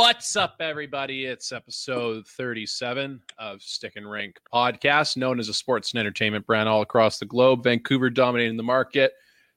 [0.00, 1.24] What's up, everybody?
[1.24, 6.68] It's episode 37 of Stick and Rank podcast, known as a sports and entertainment brand
[6.68, 7.64] all across the globe.
[7.64, 9.14] Vancouver dominating the market,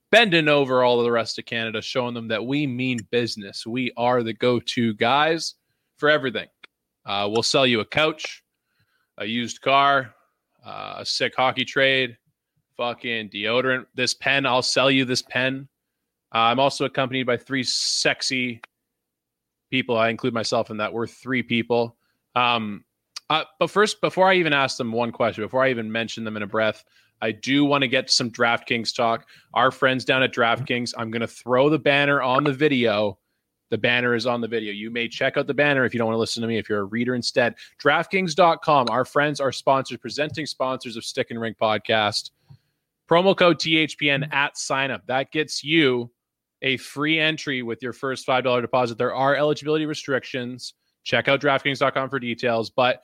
[0.09, 3.67] bending over all of the rest of Canada, showing them that we mean business.
[3.67, 5.53] We are the go to guys
[5.97, 6.47] for everything.
[7.05, 8.41] Uh, we'll sell you a couch,
[9.19, 10.15] a used car,
[10.65, 12.17] uh, a sick hockey trade,
[12.75, 13.85] fucking deodorant.
[13.93, 15.67] This pen, I'll sell you this pen.
[16.33, 18.61] Uh, I'm also accompanied by three sexy
[19.69, 19.97] people.
[19.97, 20.93] I include myself in that.
[20.93, 21.97] We're three people.
[22.35, 22.85] Um,
[23.29, 26.37] uh, but first, before I even ask them one question, before I even mention them
[26.37, 26.83] in a breath,
[27.21, 29.27] I do want to get some DraftKings talk.
[29.53, 33.17] Our friends down at DraftKings, I'm going to throw the banner on the video.
[33.69, 34.73] The banner is on the video.
[34.73, 36.67] You may check out the banner if you don't want to listen to me, if
[36.67, 37.55] you're a reader instead.
[37.81, 42.31] DraftKings.com, our friends, our sponsors, presenting sponsors of Stick and Ring podcast.
[43.09, 45.05] Promo code THPN at sign up.
[45.07, 46.11] That gets you
[46.61, 48.97] a free entry with your first $5 deposit.
[48.97, 50.73] There are eligibility restrictions.
[51.03, 52.69] Check out DraftKings.com for details.
[52.69, 53.01] But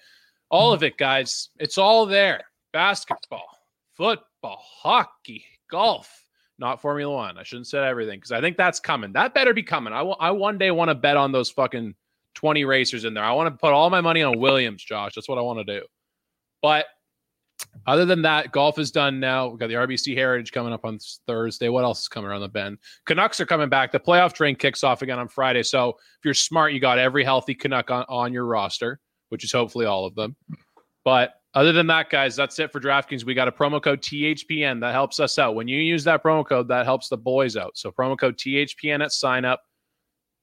[0.50, 3.47] all of it, guys, it's all there basketball,
[3.95, 6.23] football, hockey, golf,
[6.59, 7.38] not Formula One.
[7.38, 9.13] I shouldn't say everything because I think that's coming.
[9.13, 9.94] That better be coming.
[9.94, 11.95] I, w- I one day want to bet on those fucking
[12.35, 13.23] 20 racers in there.
[13.23, 15.16] I want to put all my money on Williams, Josh.
[15.16, 15.85] That's what I want to do.
[16.61, 16.85] But
[17.86, 19.47] other than that, golf is done now.
[19.47, 21.69] We've got the RBC Heritage coming up on Thursday.
[21.69, 22.80] What else is coming around the bend?
[23.05, 23.91] Canucks are coming back.
[23.91, 25.63] The playoff train kicks off again on Friday.
[25.63, 29.52] So if you're smart, you got every healthy Canuck on, on your roster, which is
[29.52, 30.35] hopefully all of them.
[31.05, 33.23] But other than that, guys, that's it for DraftKings.
[33.23, 35.55] We got a promo code THPN that helps us out.
[35.55, 37.78] When you use that promo code, that helps the boys out.
[37.78, 39.61] So promo code THPN at sign up,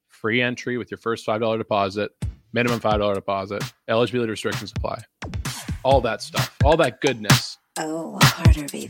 [0.09, 2.11] free entry with your first $5 deposit,
[2.55, 3.63] minimum $5 deposit.
[3.87, 5.05] Eligibility restrictions apply
[5.85, 7.59] all that stuff, all that goodness.
[7.79, 8.89] Oh, harder, baby.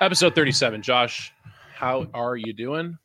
[0.00, 0.82] Episode 37.
[0.82, 1.32] Josh,
[1.74, 2.98] how are you doing?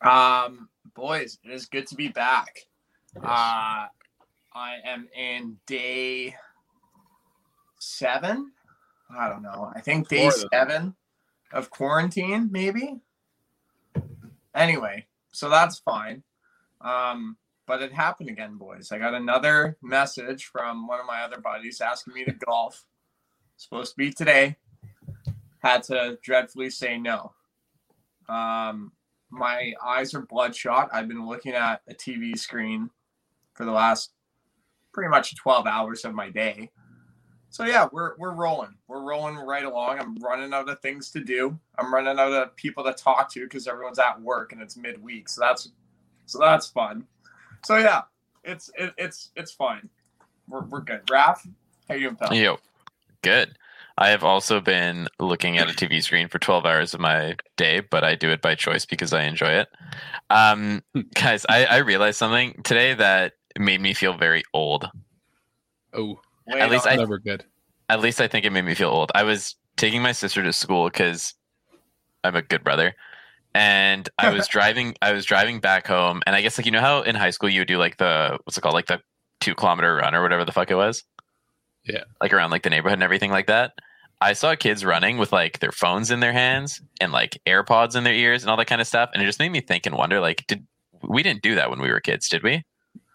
[0.00, 2.60] Um, boys, it is good to be back.
[3.22, 3.86] Uh,
[4.54, 6.36] I am in day
[7.78, 8.52] seven.
[9.16, 9.72] I don't know.
[9.74, 10.94] I think day seven
[11.52, 13.00] of quarantine, maybe.
[14.54, 16.22] Anyway, so that's fine.
[16.80, 17.36] Um,
[17.66, 18.92] but it happened again, boys.
[18.92, 22.84] I got another message from one of my other buddies asking me to golf.
[23.56, 24.56] Supposed to be today.
[25.58, 27.32] Had to dreadfully say no.
[28.28, 28.92] Um,
[29.30, 30.90] my eyes are bloodshot.
[30.92, 32.90] I've been looking at a TV screen
[33.54, 34.12] for the last
[34.92, 36.70] pretty much 12 hours of my day.
[37.50, 38.74] So yeah, we're we're rolling.
[38.88, 39.98] We're rolling right along.
[39.98, 41.58] I'm running out of things to do.
[41.78, 45.28] I'm running out of people to talk to because everyone's at work and it's midweek.
[45.28, 45.70] So that's
[46.24, 47.04] so that's fun.
[47.66, 48.02] So yeah,
[48.42, 49.90] it's it, it's it's fine.
[50.48, 51.04] We're we're good.
[51.08, 51.46] Raph,
[51.88, 52.34] how you doing, pal?
[52.34, 52.58] Yo,
[53.20, 53.58] good.
[53.98, 57.80] I have also been looking at a TV screen for 12 hours of my day,
[57.80, 59.68] but I do it by choice because I enjoy it.
[60.30, 60.82] Um,
[61.14, 64.88] guys, I, I realized something today that made me feel very old.
[65.92, 66.20] Oh,
[66.50, 67.44] at least I- never good.
[67.88, 69.12] At least I think it made me feel old.
[69.14, 71.34] I was taking my sister to school because
[72.24, 72.94] I'm a good brother,
[73.54, 74.94] and I was driving.
[75.02, 77.50] I was driving back home, and I guess like you know how in high school
[77.50, 79.00] you would do like the what's it called, like the
[79.40, 81.04] two kilometer run or whatever the fuck it was.
[81.84, 82.04] Yeah.
[82.20, 83.72] like around like the neighborhood and everything like that.
[84.20, 88.04] I saw kids running with like their phones in their hands and like AirPods in
[88.04, 89.96] their ears and all that kind of stuff, and it just made me think and
[89.96, 90.64] wonder like, did
[91.02, 92.62] we didn't do that when we were kids, did we?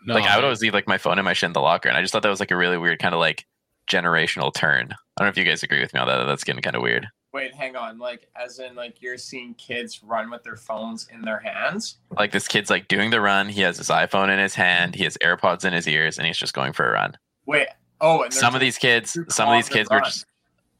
[0.05, 1.89] No, like I would always leave like my phone and my shit in the locker,
[1.89, 3.45] and I just thought that was like a really weird kind of like
[3.89, 4.91] generational turn.
[4.91, 6.25] I don't know if you guys agree with me on that.
[6.25, 7.07] That's getting kind of weird.
[7.33, 7.99] Wait, hang on.
[7.99, 11.97] Like as in like you're seeing kids run with their phones in their hands.
[12.17, 13.49] Like this kid's like doing the run.
[13.49, 14.95] He has his iPhone in his hand.
[14.95, 17.17] He has AirPods in his ears, and he's just going for a run.
[17.45, 17.67] Wait.
[17.99, 20.25] Oh, and Some of these kids, some of these kilometer kids were just.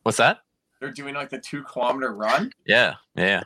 [0.04, 0.40] What's that?
[0.80, 2.52] They're doing like the two kilometer run.
[2.66, 3.44] Yeah, yeah.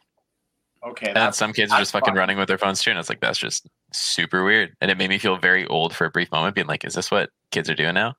[0.84, 0.90] Yeah.
[0.90, 2.18] Okay, And that's some kids are just fucking fun.
[2.18, 4.76] running with their phones too, and it's like that's just super weird.
[4.82, 7.12] And it made me feel very old for a brief moment, being like, "Is this
[7.12, 8.16] what kids are doing now?"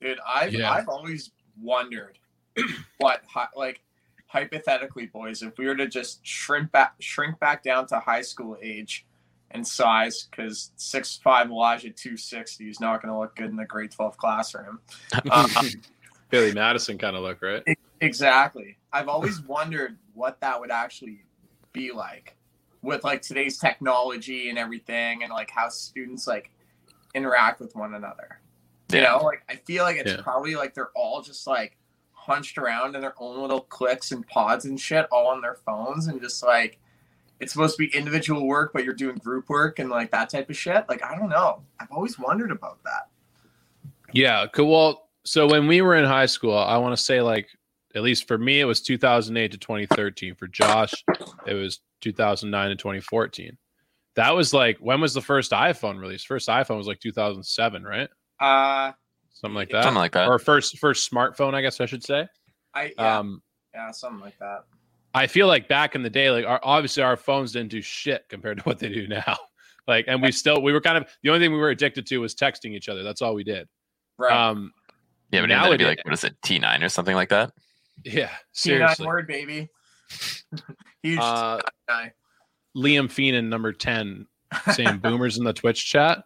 [0.00, 0.70] Dude, I've Yeah.
[0.70, 1.30] I've always
[1.60, 2.18] wondered
[2.98, 3.22] what
[3.56, 3.80] like
[4.26, 8.56] hypothetically, boys, if we were to just shrink back shrink back down to high school
[8.62, 9.04] age
[9.50, 13.56] and size, because six five Elijah two sixty is not going to look good in
[13.56, 14.80] the grade twelve classroom.
[15.30, 15.48] Um,
[16.30, 17.62] Billy Madison kind of look, right?
[18.00, 18.78] exactly.
[18.90, 21.24] I've always wondered what that would actually
[21.72, 22.36] be like
[22.82, 26.50] with like today's technology and everything, and like how students like
[27.14, 28.40] interact with one another.
[28.92, 29.10] You Yeah.
[29.12, 30.22] know, like I feel like it's Yeah.
[30.22, 31.76] probably like they're all just like
[32.12, 36.06] hunched around in their own little cliques and pods and shit, all on their phones,
[36.08, 36.78] and just like
[37.40, 40.48] it's supposed to be individual work, but you're doing group work and like that type
[40.48, 40.84] of shit.
[40.88, 41.62] Like I don't know.
[41.80, 43.08] I've always wondered about that.
[44.12, 44.70] Yeah, cool.
[44.70, 47.48] Well, so when we were in high school, I want to say like
[47.94, 50.34] at least for me, it was 2008 to 2013.
[50.34, 50.92] For Josh,
[51.46, 53.56] it was 2009 to 2014.
[54.14, 56.26] That was like when was the first iPhone released?
[56.26, 58.08] First iPhone was like 2007, right?
[58.40, 58.92] Uh,
[59.32, 59.84] Something like that.
[59.84, 60.28] Something like that.
[60.28, 62.28] Or first first smartphone, I guess I should say.
[62.74, 63.42] I yeah, Um,
[63.74, 64.64] yeah something like that.
[65.14, 68.24] I feel like back in the day, like our, obviously our phones didn't do shit
[68.28, 69.36] compared to what they do now.
[69.88, 72.18] Like, and we still we were kind of the only thing we were addicted to
[72.18, 73.02] was texting each other.
[73.02, 73.68] That's all we did.
[74.16, 74.32] Right.
[74.32, 74.72] Um,
[75.32, 77.50] yeah, but now it'd be like what is it, T9 or something like that?
[78.04, 79.06] Yeah, T9 seriously.
[79.06, 79.68] word baby.
[81.02, 82.12] Huge Uh, guy.
[82.76, 84.26] Liam Feenan, number ten,
[84.72, 86.24] saying boomers in the Twitch chat.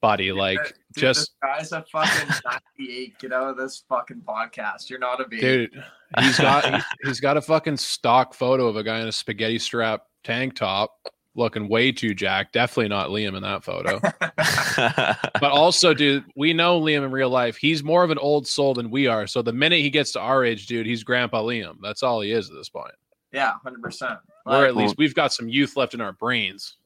[0.00, 2.28] Buddy, like Dude, just this guy's a fucking
[2.78, 3.18] 98.
[3.20, 4.90] Get out of this fucking podcast.
[4.90, 5.40] You're not a baby.
[5.42, 5.84] dude,
[6.18, 10.02] he's got he's got a fucking stock photo of a guy in a spaghetti strap
[10.24, 10.96] tank top,
[11.34, 12.52] looking way too jacked.
[12.52, 14.00] Definitely not Liam in that photo.
[15.40, 17.56] but also, dude, we know Liam in real life.
[17.56, 19.26] He's more of an old soul than we are.
[19.26, 21.76] So the minute he gets to our age, dude, he's Grandpa Liam.
[21.82, 22.94] That's all he is at this point.
[23.32, 24.18] yeah, 100%.
[24.44, 26.76] Or at least we've got some youth left in our brains.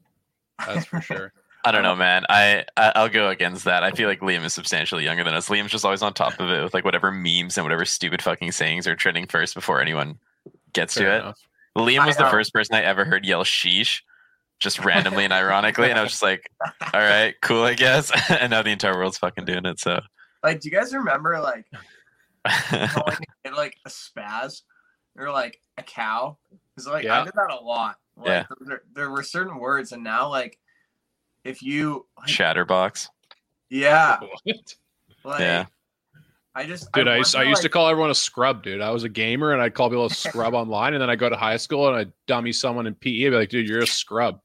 [0.64, 1.32] That's for sure.
[1.64, 2.24] I don't know, man.
[2.28, 3.82] I, I I'll go against that.
[3.82, 5.48] I feel like Liam is substantially younger than us.
[5.48, 8.52] Liam's just always on top of it with like whatever memes and whatever stupid fucking
[8.52, 10.18] sayings are trending first before anyone
[10.72, 11.34] gets Fair to it.
[11.76, 14.02] Liam was the first person I ever heard yell sheesh,
[14.58, 18.50] just randomly and ironically, and I was just like, "All right, cool, I guess." and
[18.50, 19.78] now the entire world's fucking doing it.
[19.80, 20.00] So,
[20.42, 21.66] like, do you guys remember, like,
[22.90, 24.62] calling it like a spaz
[25.16, 26.38] or like a cow?
[26.74, 27.20] Because, like, Yeah.
[27.20, 27.96] I did that a lot.
[28.16, 28.44] Like, Yeah.
[28.60, 30.58] there, there were certain words, and now, like,
[31.44, 33.08] if you, like, Chatterbox.
[33.70, 34.18] yeah,
[35.24, 35.66] like, Yeah.
[36.54, 38.80] I just, Dude, I, used, I wonder, used to call everyone a scrub, dude.
[38.80, 40.94] I was a gamer and I'd call people a scrub online.
[40.94, 43.26] And then I go to high school and I'd dummy someone in PE.
[43.26, 44.40] I'd be like, dude, you're a scrub.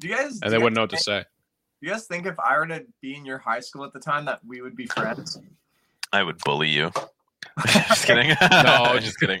[0.00, 0.40] Do you guys?
[0.42, 1.24] And they wouldn't know what to say.
[1.80, 4.00] Do you guys think if I were to be in your high school at the
[4.00, 5.38] time that we would be friends?
[6.12, 6.90] I would bully you.
[7.66, 8.34] just kidding.
[8.50, 9.40] No, just kidding.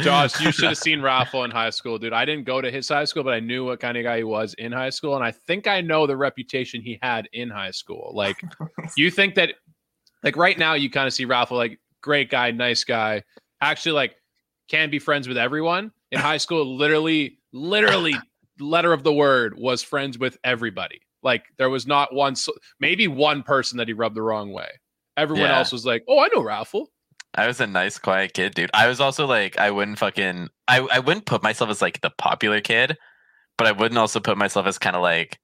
[0.00, 2.12] Josh, you should have seen Raffle in high school, dude.
[2.12, 4.24] I didn't go to his high school, but I knew what kind of guy he
[4.24, 5.14] was in high school.
[5.14, 8.12] And I think I know the reputation he had in high school.
[8.14, 8.42] Like,
[8.96, 9.54] you think that,
[10.24, 13.22] like, right now, you kind of see Raffle, like, great guy, nice guy,
[13.60, 14.16] actually, like,
[14.68, 15.92] can be friends with everyone.
[16.10, 18.16] In high school, literally, literally,
[18.62, 21.00] letter of the word was friends with everybody.
[21.22, 22.34] Like, there was not one,
[22.80, 24.68] maybe one person that he rubbed the wrong way.
[25.16, 25.58] Everyone Yeah.
[25.58, 26.90] else was like, oh, I know Raffle.
[27.34, 28.70] I was a nice, quiet kid, dude.
[28.74, 32.10] I was also like, I wouldn't fucking, I, I wouldn't put myself as like the
[32.18, 32.96] popular kid,
[33.56, 35.38] but I wouldn't also put myself as kind of like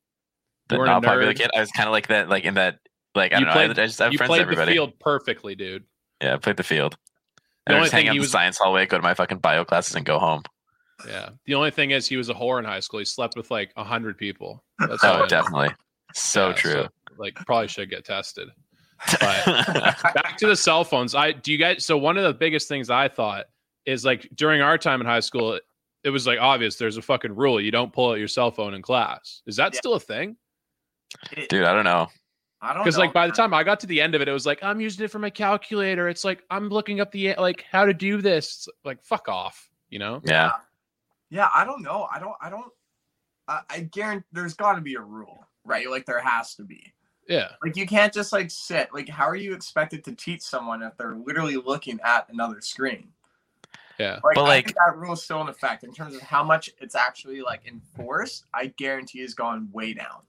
[0.69, 1.51] the You weren't a not popular kid.
[1.57, 2.79] I was kind of like that, like in that,
[3.15, 3.61] like I You don't know.
[3.61, 4.73] I, played- I just have You friends played the everybody.
[4.73, 5.85] field perfectly, dude.
[6.23, 6.97] Yeah, I played the field.
[7.67, 9.39] The And I just hang out in the was- science hallway, go to my fucking
[9.39, 10.43] bio classes, and go home.
[11.07, 11.31] Yeah.
[11.47, 12.99] The only thing is he was a whore in high school.
[12.99, 14.65] He slept with like a hundred people.
[14.79, 15.71] That's oh, all Oh, definitely.
[16.15, 16.87] So Yeah, true.
[17.19, 18.49] like probably should get tested.
[19.21, 21.15] Back to the cell phones.
[21.15, 23.47] I do you guys so one of the biggest things I thought
[23.87, 25.63] is like during our time in high school, it,
[26.05, 27.61] it was like obvious there's a fucking rule.
[27.61, 29.43] You don't pull out your cell phone in class.
[29.47, 29.79] Is that Yeah.
[29.79, 30.37] still a thing?
[31.49, 32.09] Dude, I don't know.
[32.61, 34.33] I don't Because like by the time I got to the end of it, it
[34.33, 36.09] was like I'm using it for my calculator.
[36.09, 38.47] It's like I'm looking up the like how to do this.
[38.47, 40.21] It's like fuck off, you know?
[40.25, 40.53] Yeah.
[41.31, 42.09] Yeah, I don't know.
[42.13, 42.37] I don't.
[42.41, 42.73] I don't.
[43.47, 45.91] I, I guarantee there's got to be a rule, right?
[45.91, 46.93] Like there has to be.
[47.29, 47.49] Yeah.
[47.63, 48.89] Like you can't just like sit.
[48.93, 53.09] Like how are you expected to teach someone if they're literally looking at another screen?
[53.99, 54.21] Yeah.
[54.25, 56.43] Like, But, I like- think that rule is still in effect in terms of how
[56.45, 58.47] much it's actually like enforced.
[58.55, 60.23] I guarantee has gone way down.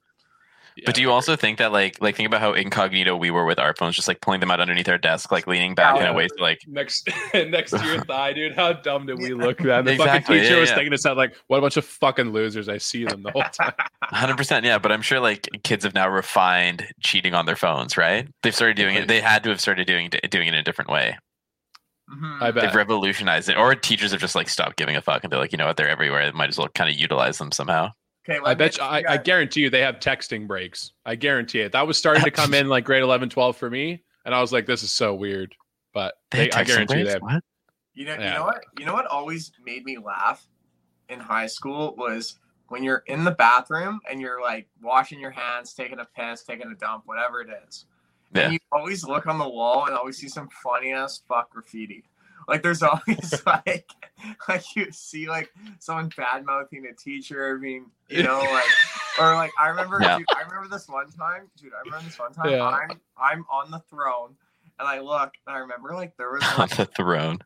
[0.86, 3.60] But do you also think that like like think about how incognito we were with
[3.60, 6.14] our phones, just like pulling them out underneath our desk, like leaning back in a
[6.14, 8.56] way to like next next to your thigh, dude.
[8.56, 9.58] How dumb did we look?
[9.60, 10.08] Then the Exactly,
[10.38, 12.78] fucking teacher yeah, was thinking to sound like, "What a bunch of fucking losers!" I
[12.78, 13.74] see them the whole time.
[14.04, 14.78] hundred percent, yeah.
[14.78, 18.28] But I'm sure like kids have now refined cheating on their phones, right?
[18.44, 19.08] They've started doing it.
[19.08, 21.18] They had to have started doing doing it in a different way.
[22.10, 22.42] Mhm.
[22.42, 22.64] I bet.
[22.64, 25.52] They've revolutionized it, or teachers have just like stopped giving a fuck and they're like,
[25.52, 26.26] you know what, they're everywhere.
[26.26, 27.92] They might as well kind of utilize them somehow.
[28.30, 30.92] Okay, I let bet you, ask I, you I guarantee you they have texting breaks.
[31.06, 31.72] I guarantee it.
[31.72, 34.52] That was starting to come in like grade 11, 12 for me, and I was
[34.52, 35.56] like, "This is so weird."
[35.94, 37.22] But They they, had I texting guarantee you they have.
[37.22, 37.44] What?
[37.94, 38.64] You know, you know what?
[38.78, 40.48] You know what always made me laugh
[41.10, 45.74] in high school was when you're in the bathroom and you're like washing your hands,
[45.74, 47.86] taking a piss, taking a dump, whatever it is.
[48.34, 48.44] Yeah.
[48.44, 52.04] And you always look on the wall and always see some funny ass fuck graffiti.
[52.50, 53.90] Like there's always like
[54.48, 58.66] like you see like someone bad mouthing a teacher, I mean, you know, like
[59.20, 60.18] or like I remember Yeah.
[60.18, 62.64] dude, I remember this one time, dude, I remember this one time Yeah.
[62.66, 64.36] I'm I'm on the throne
[64.80, 67.40] and I look and I remember like there was on the throne.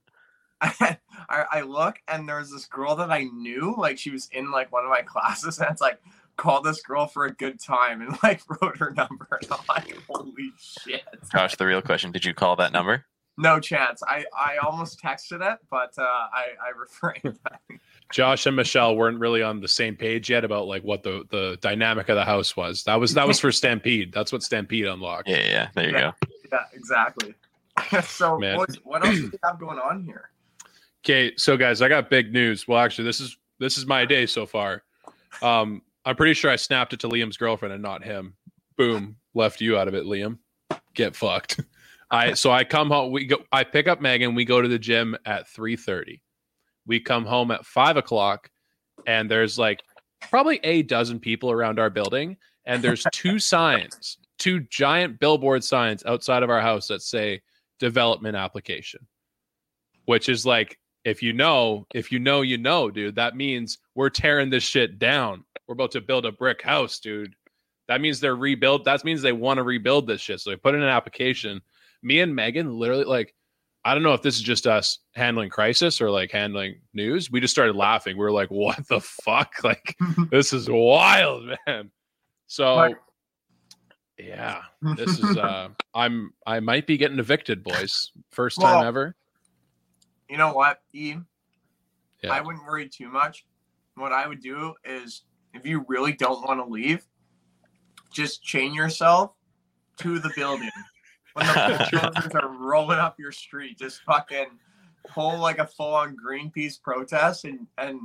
[0.61, 0.97] I,
[1.29, 4.85] I look and there's this girl that I knew, like she was in like one
[4.85, 5.99] of my classes, and it's like
[6.37, 9.27] call this girl for a good time and like wrote her number.
[9.41, 11.03] And I'm like, holy shit.
[11.33, 13.05] Josh, the real question: Did you call that number?
[13.37, 14.01] No chance.
[14.07, 17.39] I I almost texted it, but uh, I I refrained.
[18.11, 21.57] Josh and Michelle weren't really on the same page yet about like what the the
[21.61, 22.83] dynamic of the house was.
[22.83, 24.13] That was that was for Stampede.
[24.13, 25.27] That's what Stampede unlocked.
[25.29, 25.67] Yeah, yeah.
[25.73, 26.11] There you Yeah.
[26.21, 26.27] go.
[26.51, 27.33] yeah, exactly.
[28.03, 28.57] so Man.
[28.83, 30.29] what else do we have going on here?
[31.03, 32.67] Okay, so guys, I got big news.
[32.67, 34.83] Well, actually, this is this is my day so far.
[35.41, 38.35] Um, I'm pretty sure I snapped it to Liam's girlfriend and not him.
[38.77, 40.37] Boom, left you out of it, Liam.
[40.93, 41.59] Get fucked.
[42.11, 43.11] I so I come home.
[43.11, 43.37] We go.
[43.51, 44.35] I pick up Megan.
[44.35, 46.21] We go to the gym at three thirty.
[46.85, 48.49] We come home at five o'clock,
[49.07, 49.81] and there's like
[50.19, 56.03] probably a dozen people around our building, and there's two signs, two giant billboard signs
[56.05, 57.41] outside of our house that say
[57.79, 59.07] development application,
[60.05, 63.15] which is like if you know, if you know, you know, dude.
[63.15, 65.43] That means we're tearing this shit down.
[65.67, 67.35] We're about to build a brick house, dude.
[67.87, 68.85] That means they're rebuild.
[68.85, 70.39] That means they want to rebuild this shit.
[70.39, 71.61] So they put in an application.
[72.03, 73.33] Me and Megan literally like,
[73.85, 77.31] I don't know if this is just us handling crisis or like handling news.
[77.31, 78.17] We just started laughing.
[78.17, 79.53] We were like, what the fuck?
[79.63, 79.95] Like,
[80.31, 81.91] this is wild, man.
[82.47, 82.93] So
[84.17, 84.61] yeah,
[84.95, 88.11] this is uh I'm I might be getting evicted, boys.
[88.31, 89.15] First Well, time ever.
[90.29, 91.15] You know what, E?
[92.23, 92.33] Yeah.
[92.33, 93.45] I wouldn't worry too much.
[93.95, 97.05] What I would do is, if you really don't want to leave,
[98.11, 99.33] just chain yourself
[99.97, 100.71] to the building.
[101.33, 104.47] When the children are rolling up your street, just fucking
[105.07, 107.99] pull like a full-on Greenpeace protest and and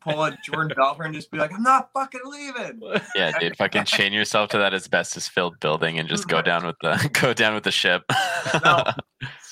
[0.00, 2.82] pull a Jordan Belfort and just be like, "I'm not fucking leaving."
[3.14, 3.56] Yeah, dude.
[3.56, 7.54] Fucking chain yourself to that asbestos-filled building and just go down with the go down
[7.54, 8.04] with the ship.
[8.64, 8.84] No.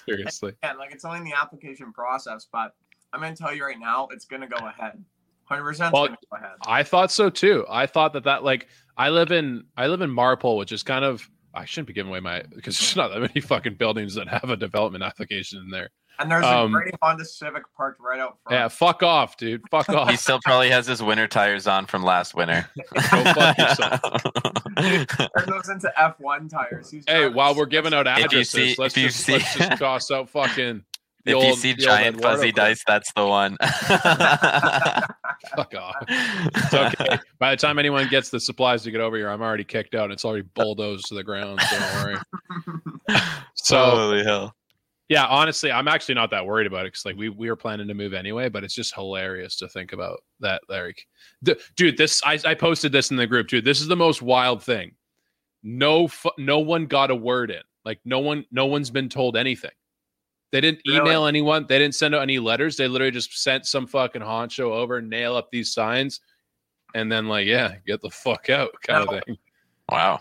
[0.07, 0.53] Seriously.
[0.63, 2.75] Yeah, like it's only in the application process, but
[3.13, 5.03] I'm gonna tell you right now, it's gonna go ahead.
[5.45, 6.53] Hundred percent Well, go ahead.
[6.67, 7.67] I thought so too.
[7.69, 11.05] I thought that that like I live in I live in Marpole, which is kind
[11.05, 14.29] of I shouldn't be giving away my because there's not that many fucking buildings that
[14.29, 15.91] have a development application in there.
[16.19, 18.55] And there's um, a great Honda Civic parked right out front.
[18.55, 19.63] Yeah, fuck off, dude.
[19.71, 20.09] Fuck off.
[20.11, 22.69] he still probably has his winter tires on from last winter.
[22.95, 23.01] Go
[23.33, 24.01] fuck yourself.
[24.79, 25.07] Turn
[25.49, 26.91] those into F1 tires.
[26.91, 30.11] He's Hey, driving while we're giving out addresses, see- let's just see- let's just toss
[30.13, 30.85] out fucking
[31.25, 32.57] the if you see giant fuzzy clip.
[32.57, 33.57] dice, that's the one.
[35.57, 35.97] Fuck off.
[36.09, 37.19] It's okay.
[37.39, 40.11] By the time anyone gets the supplies to get over here, I'm already kicked out.
[40.11, 41.61] It's already bulldozed to the ground.
[41.63, 42.17] So don't worry.
[43.57, 44.55] So Holy hell.
[45.09, 47.89] yeah, honestly, I'm actually not that worried about it because like we we were planning
[47.89, 50.61] to move anyway, but it's just hilarious to think about that.
[50.69, 51.07] Like,
[51.43, 53.65] d- dude, this I, I posted this in the group, dude.
[53.65, 54.93] This is the most wild thing.
[55.63, 57.63] No, fu- no one got a word in.
[57.87, 59.71] Like, no one, no one's been told anything.
[60.55, 61.01] They didn't Really?
[61.01, 61.67] email anyone.
[61.69, 62.77] They didn't send out any letters.
[62.77, 66.21] They literally just sent some fucking honcho over, nail up these signs,
[66.95, 69.17] and then like, yeah, get the fuck out, kind No.
[69.17, 69.37] of thing.
[69.89, 70.21] Wow.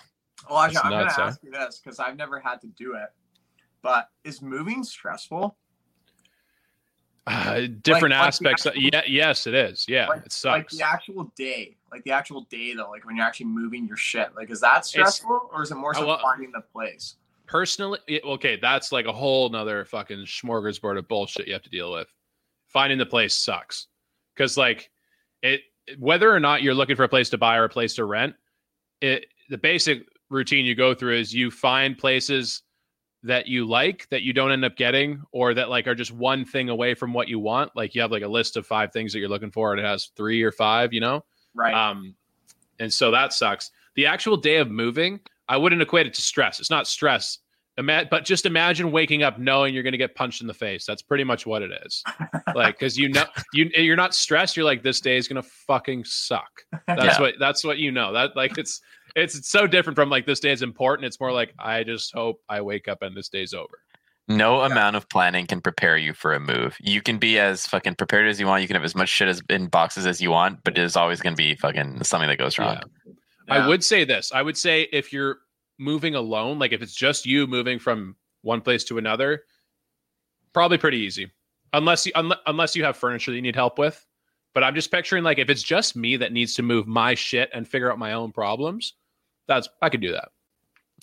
[0.50, 3.10] Well, actually, I'm nuts, gonna ask you this because I've never had to do it.
[3.84, 5.56] But is moving stressful?
[7.28, 8.66] Uh, different like the aspects.
[8.66, 9.86] actual- yeah, yes, it is.
[9.88, 10.74] Yeah, like, it sucks.
[10.74, 13.98] like the actual day, like the actual day though, like when you're actually moving your
[13.98, 14.34] shit.
[14.36, 17.18] Like, is that stressful or is it more so wa- finding the place?
[17.54, 21.94] Personally okay that's like a whole nother fucking smorgasbord of bullshit you have to deal
[21.94, 22.08] with
[22.68, 23.88] finding the place sucks
[24.36, 24.90] because like
[25.44, 25.62] it
[26.00, 28.34] whether or not you're looking for a place to buy or a place to rent
[29.02, 32.64] it the basic routine you go through is you find places
[33.22, 36.44] that you like that you don't end up getting or that like are just one
[36.44, 39.14] thing away from what you want like you have like a list of five things
[39.14, 41.74] that you're looking for and it has three or five you know Right.
[41.74, 42.16] um,
[42.80, 43.72] and so that sucks.
[43.96, 46.60] The actual day of moving, I wouldn't equate it to stress.
[46.60, 47.40] It's not stress.
[47.78, 50.86] Ima- but just imagine waking up knowing you're going to get punched in the face.
[50.86, 52.04] That's pretty much what it is.
[52.56, 54.56] like, because you know you you're not stressed.
[54.56, 56.52] You're like, this day is going to fucking suck.
[56.88, 57.22] That's Yeah.
[57.22, 58.14] what that's what you know.
[58.14, 58.80] That like it's
[59.16, 61.06] it's it's so different from like this day is important.
[61.08, 63.80] It's more like I just hope I wake up and this day's over.
[64.30, 66.78] No amount of planning can prepare you for a move.
[66.80, 68.62] You can be as fucking prepared as you want.
[68.62, 70.96] You can have as much shit as in boxes as you want, but it is
[70.96, 72.80] always going to be fucking something that goes wrong.
[73.06, 73.14] Yeah.
[73.50, 74.32] I would say this.
[74.32, 75.40] I would say if you're
[75.80, 79.44] moving alone, like if it's just you moving from one place to another,
[80.54, 81.32] probably pretty easy.
[81.74, 84.06] Unless you unle- unless you have furniture that you need help with.
[84.54, 87.50] But I'm just picturing like if it's just me that needs to move my shit
[87.54, 88.94] and figure out my own problems,
[89.48, 90.30] that's I could do that.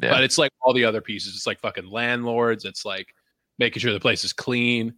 [0.03, 0.11] Yeah.
[0.11, 1.35] But it's like all the other pieces.
[1.35, 2.65] It's like fucking landlords.
[2.65, 3.15] It's like
[3.59, 4.95] making sure the place is clean.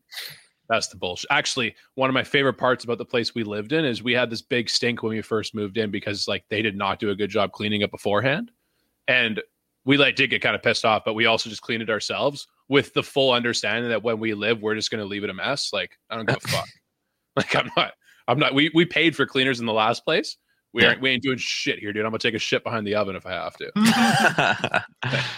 [0.68, 1.30] That's the bullshit.
[1.30, 4.30] Actually, one of my favorite parts about the place we lived in is we had
[4.30, 7.16] this big stink when we first moved in because like they did not do a
[7.16, 8.50] good job cleaning it beforehand.
[9.08, 9.42] And
[9.84, 12.46] we like did get kind of pissed off, but we also just cleaned it ourselves.
[12.68, 15.34] with the full understanding that when we live, we're just going to leave it a
[15.34, 15.72] mess.
[15.72, 16.68] Like I don't give a fuck.
[17.36, 17.92] Like I'm not.
[18.28, 18.54] I'm not.
[18.54, 20.36] We we paid for cleaners in the last place.
[20.72, 21.00] We aren't.
[21.00, 22.04] We ain't doing shit here, dude.
[22.04, 24.84] I'm gonna take a shit behind the oven if I have to.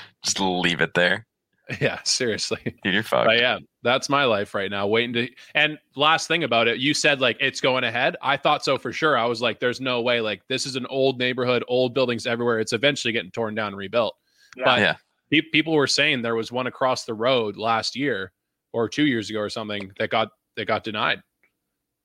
[0.25, 1.27] Just leave it there.
[1.81, 2.59] yeah, seriously.
[2.83, 3.27] Dude, you're fucked.
[3.27, 4.87] But yeah, that's my life right now.
[4.87, 5.29] Waiting to.
[5.55, 8.17] And last thing about it, you said like it's going ahead.
[8.23, 9.17] I thought so for sure.
[9.17, 10.21] I was like, there's no way.
[10.21, 12.61] Like this is an old neighborhood, old buildings everywhere.
[12.61, 14.15] It's eventually getting torn down and rebuilt.
[14.57, 14.65] Yeah.
[14.65, 14.97] But Yeah.
[15.31, 18.33] pe- people were saying there was one across the road last year
[18.73, 21.21] or two years ago or something that got that got denied,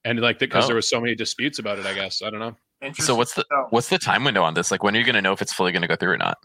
[0.06, 0.68] and like because Oh.
[0.68, 1.86] there was so many disputes about it.
[1.86, 2.56] I guess I don't know.
[2.94, 4.72] So what's the what's the time window on this?
[4.72, 6.18] Like when are you going to know if it's fully going to go through or
[6.18, 6.38] not?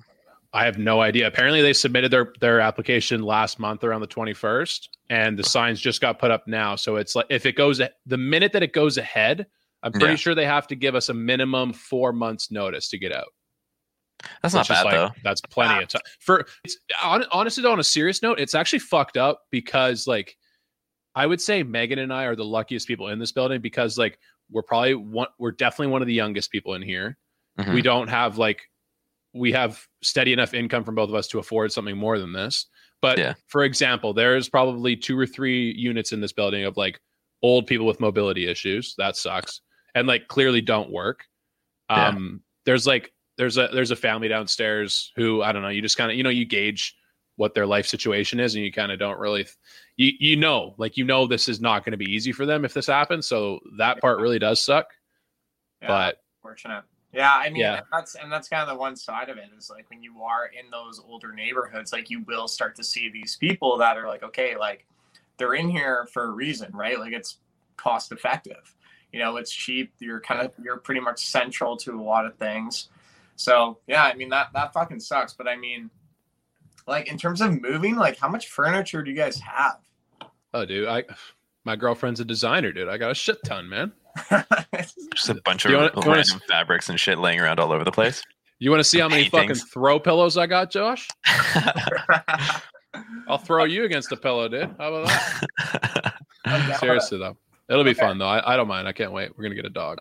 [0.53, 1.27] I have no idea.
[1.27, 5.81] Apparently, they submitted their their application last month around the twenty first, and the signs
[5.81, 6.77] just got put up now.
[6.77, 9.47] So it's like if it goes the minute that it goes ahead,
[9.83, 10.17] I'm pretty Yeah.
[10.17, 13.34] sure they have to give us a minimum four months notice to get out.
[14.43, 15.11] That's not bad like- though.
[15.23, 16.03] That's plenty of time.
[16.21, 20.37] For it's hon- honestly, though, on a serious note, it's actually fucked up because like
[21.15, 24.19] I would say Megan and I are the luckiest people in this building because like
[24.51, 27.17] we're probably one, we're definitely one of the youngest people in here.
[27.59, 27.75] Mhm.
[27.75, 28.63] We don't have like
[29.33, 32.67] we have steady enough income from both of us to afford something more than this.
[33.03, 33.35] But Yeah.
[33.49, 37.01] for example, there's probably two or three units in this building of like
[37.43, 38.95] old people with mobility issues.
[38.97, 39.61] That sucks.
[39.95, 41.25] And like clearly don't work.
[41.91, 42.09] Yeah.
[42.09, 45.97] Um there's like there's a there's a family downstairs who I don't know, you just
[45.97, 46.97] kind of you know you gauge
[47.37, 49.47] what their life situation is and you kind of don't really
[49.97, 52.65] you you know, like you know this is not going to be easy for them
[52.65, 53.27] if this happens.
[53.27, 54.87] So that part really does suck.
[55.83, 56.85] Yeah, But fortunate.
[57.13, 57.81] Yeah, I mean Yeah.
[57.93, 60.47] that's and that's kind of the one side of it is like when you are
[60.47, 64.23] in those older neighborhoods, like you will start to see these people that are like,
[64.25, 64.87] okay, like
[65.37, 66.99] they're in here for a reason, right?
[66.99, 67.39] Like it's
[67.77, 68.75] cost effective.
[69.13, 69.93] You know, it's cheap.
[70.01, 72.89] You're kind of you're pretty much central to a lot of things.
[73.37, 75.33] So yeah, I mean that that fucking sucks.
[75.33, 75.91] But I mean,
[76.87, 79.79] like in terms of moving, like how much furniture do you guys have?
[80.53, 81.05] oh dude, I
[81.65, 82.89] my girlfriend's a designer, dude.
[82.89, 83.93] I got a shit ton, man.
[85.15, 87.85] Just a bunch of wanna- do wanna random fabrics and shit laying around all over
[87.85, 88.23] the place.
[88.61, 89.65] You want to see how many fucking Paintings.
[89.65, 91.09] throw pillows I got, Josh?
[93.29, 94.75] I'll throw you against a pillow, dude.
[94.79, 95.09] How about
[96.45, 96.77] that?
[96.81, 97.37] Seriously though,
[97.69, 98.01] it'll be Okay.
[98.01, 98.29] fun though.
[98.29, 98.87] I, I don't mind.
[98.87, 99.37] I can't wait.
[99.37, 99.99] We're gonna get a dog.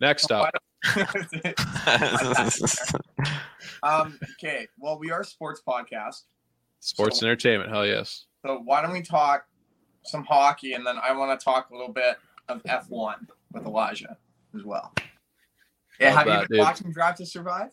[0.00, 0.52] Next up,
[3.82, 6.22] um, okay, well, we are a sports podcast.
[6.80, 7.70] sports and entertainment.
[7.70, 8.26] Hell yes.
[8.44, 9.46] So why don't we talk
[10.04, 12.16] some hockey and then I want to talk a little bit
[12.48, 14.16] of F1 with Elijah
[14.54, 14.92] as well.
[16.00, 16.64] Yeah, have that, you been dude.
[16.64, 17.70] watching Drive to Survive?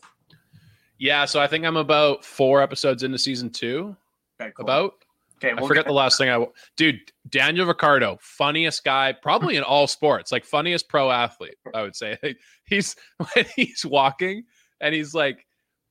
[0.97, 3.95] Yeah, so I think I'm about four episodes into season two.
[4.39, 4.63] Okay, cool.
[4.63, 5.00] About
[5.43, 6.45] okay, I we'll forget get- the last thing I,
[6.77, 6.99] dude.
[7.29, 11.55] Daniel Ricciardo, funniest guy, probably in all sports, like funniest pro athlete.
[11.73, 12.17] I would say
[12.65, 14.43] he's when he's walking
[14.79, 15.45] and he's like,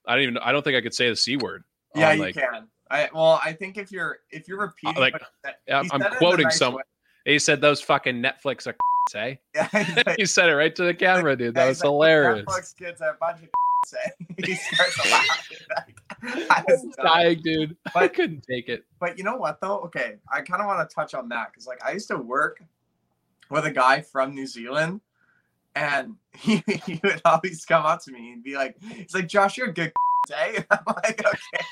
[0.06, 0.38] I don't even.
[0.38, 1.62] I don't think I could say the c word.
[1.94, 2.68] Yeah, on, you can.
[2.90, 6.00] I well, I think if you're if you're repeating, like, what said- yeah, I'm said
[6.00, 6.82] it in a quoting nice some- way.
[7.24, 8.74] He said those fucking Netflix are
[9.14, 9.34] eh?
[9.54, 11.54] Yeah, like- he said it right to the camera, dude.
[11.54, 12.44] That was like, hilarious.
[12.46, 13.48] Netflix kids are a bunch of
[13.86, 13.98] say.
[14.44, 15.49] he starts laughing.
[16.50, 16.96] I was dying.
[17.04, 17.76] dying, dude.
[17.94, 18.84] I couldn't take it.
[18.98, 19.80] But you know what though?
[19.80, 22.62] Okay, I kind of want to touch on that because like I used to work
[23.50, 25.00] with a guy from New Zealand,
[25.74, 29.56] and he, he would always come up to me and be like, "He's like Josh,
[29.56, 29.92] you're a good
[30.28, 31.64] day." I'm like, okay.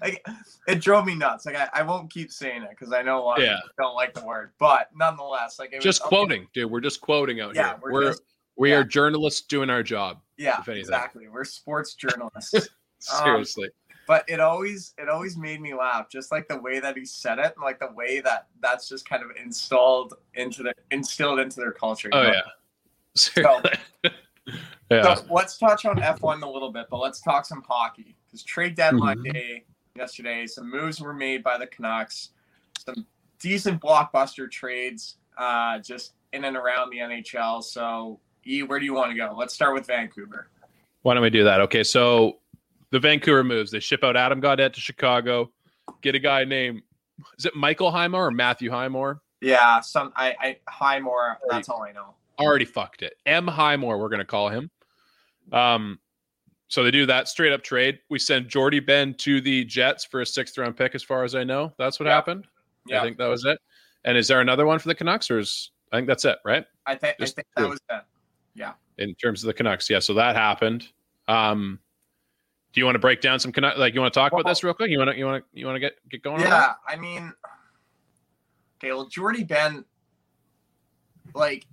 [0.00, 0.26] like
[0.66, 1.44] it drove me nuts.
[1.44, 3.56] Like I, I won't keep saying it because I know a lot Yeah.
[3.56, 6.08] people don't like the word, but nonetheless, like it was Just okay.
[6.08, 6.70] quoting, dude.
[6.70, 7.78] We're just quoting out Yeah, here.
[7.82, 8.22] we're, We're, just,
[8.56, 8.76] we yeah.
[8.76, 10.20] are journalists doing our job.
[10.38, 11.28] yeah, if exactly.
[11.28, 12.68] We're sports journalists.
[13.12, 13.70] Um, Seriously.
[14.06, 17.38] but it always it always made me laugh just like the way that he said
[17.38, 21.56] it and like the way that that's just kind of installed into the instilled into
[21.60, 22.32] their culture oh know?
[22.32, 22.40] yeah.
[23.16, 23.70] Seriously.
[24.90, 25.14] yeah.
[25.14, 28.74] so let's touch on f1 a little bit but let's talk some hockey because trade
[28.74, 29.32] deadline Mhm.
[29.32, 29.64] day
[29.96, 32.30] yesterday some moves were made by the canucks
[32.78, 33.06] some
[33.38, 38.94] decent blockbuster trades uh just in and around the nhl so e where do you
[38.94, 40.48] want to go let's start with vancouver
[41.02, 41.60] Why don't we do that?
[41.62, 42.38] Okay, so
[42.92, 43.70] the Vancouver moves.
[43.72, 45.50] They ship out Adam Gaudette to Chicago.
[46.02, 46.82] Get a guy named
[47.38, 49.20] is it Michael Highmore or Matthew Highmore?
[49.44, 53.14] yeah some i i highmore that's all i know Already fucked it.
[53.26, 54.70] M Highmore, we're gonna call him.
[55.52, 55.98] Um,
[56.68, 57.98] so they do that straight up trade.
[58.08, 61.34] We send Jordie Benn to the Jets for a sixth round pick, as far as
[61.34, 61.72] I know.
[61.78, 62.14] That's what Yeah.
[62.14, 62.46] happened.
[62.86, 63.58] yeah I think that was it.
[64.04, 66.64] And is there another one for the Canucks, or is I think that's it, right?
[66.86, 67.62] i think i think two.
[67.64, 68.02] that was it
[68.54, 68.72] Yeah.
[68.98, 69.98] In terms of the Canucks, yeah.
[69.98, 70.88] So that happened.
[71.28, 71.80] Um,
[72.72, 73.52] do you want to break down some?
[73.76, 74.90] Like, you want to talk about this real quick?
[74.90, 76.42] You want to, you want to, you want to get get going?
[76.42, 76.48] on?
[76.48, 77.32] Yeah, I mean,
[78.78, 79.84] okay, well, Jordie Benn,
[81.34, 81.66] like,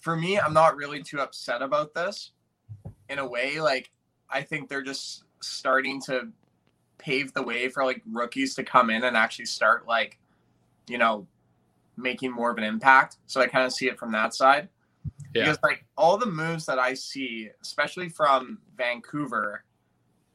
[0.00, 2.32] for me, I'm not really too upset about this.
[3.08, 3.90] In a way, like,
[4.28, 6.28] I think they're just starting to
[6.98, 10.18] pave the way for like rookies to come in and actually start like,
[10.86, 11.26] you know,
[11.96, 13.16] making more of an impact.
[13.26, 14.68] So I kind of see it from that side.
[15.34, 15.44] Yeah.
[15.44, 19.64] Because like all the moves that I see, especially from Vancouver,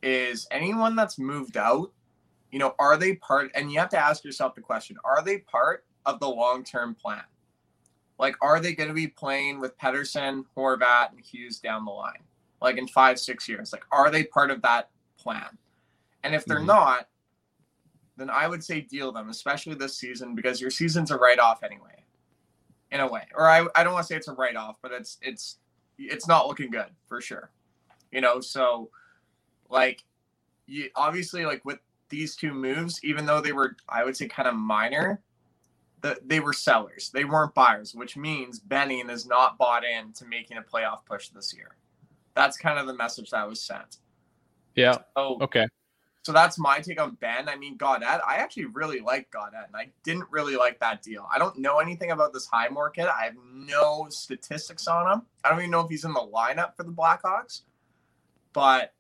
[0.06, 1.92] is anyone that's moved out,
[2.52, 5.40] you know, are they part and you have to ask yourself the question, are they
[5.40, 7.24] part of the long-term plan?
[8.20, 12.24] Like, are they going to be playing with Pettersson, Horvat, and Hughes down the line?
[12.62, 13.74] Like in five, six years?
[13.74, 15.58] Like, are they part of that plan?
[16.24, 16.68] And if they're Mhm.
[16.68, 17.10] not,
[18.16, 22.06] then I would say deal them, especially this season, because your season's a write-off anyway,
[22.92, 23.28] in a way.
[23.36, 25.58] Or I, I don't want to say it's a write-off, but it's it's
[25.98, 27.52] it's not looking good for sure.
[28.12, 28.90] You know, so
[29.70, 30.04] like
[30.68, 34.48] you obviously like with these two moves, even though they were I would say kind
[34.48, 35.22] of minor,
[36.02, 37.10] the, they were sellers.
[37.14, 41.30] They weren't buyers, which means Benning is not bought in to making a playoff push
[41.30, 41.76] this year.
[42.36, 43.98] That's kind of the message that was sent.
[44.76, 44.98] Yeah.
[45.18, 45.68] So Okay.
[46.24, 47.48] so that's my take on Benn.
[47.48, 51.28] I mean, Gaudette, I actually really like Gaudette, and I didn't really like that deal.
[51.34, 53.06] I don't know anything about this Highmore kid.
[53.08, 55.22] I have no statistics on him.
[55.44, 57.62] I don't even know if he's in the lineup for the Blackhawks.
[58.54, 58.94] But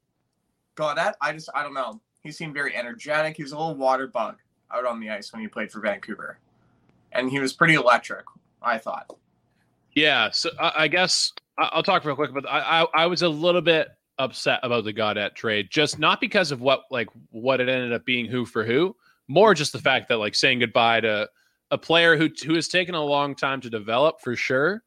[0.76, 2.02] Gaudette, I just, I don't know.
[2.24, 3.38] He seemed very energetic.
[3.38, 4.38] He was a little water bug
[4.74, 6.40] out on the ice when he played for Vancouver.
[7.12, 8.26] And he was pretty electric,
[8.62, 9.16] I thought.
[9.94, 10.32] Yeah.
[10.32, 13.62] So I, I guess I'll talk real quick, but I, I I was a little
[13.62, 17.94] bit upset about the Gaudette trade, just not because of what like what it ended
[17.94, 18.96] up being who for who,
[19.28, 21.30] more just the fact that like saying goodbye to
[21.72, 24.84] a player who who has taken a long time to develop for sure,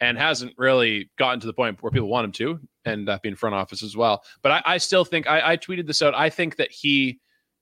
[0.00, 3.34] and hasn't really gotten to the point where people want him to, and that being
[3.34, 4.22] front office as well.
[4.42, 6.14] But I, I still think I, I tweeted this out.
[6.14, 7.20] I think that he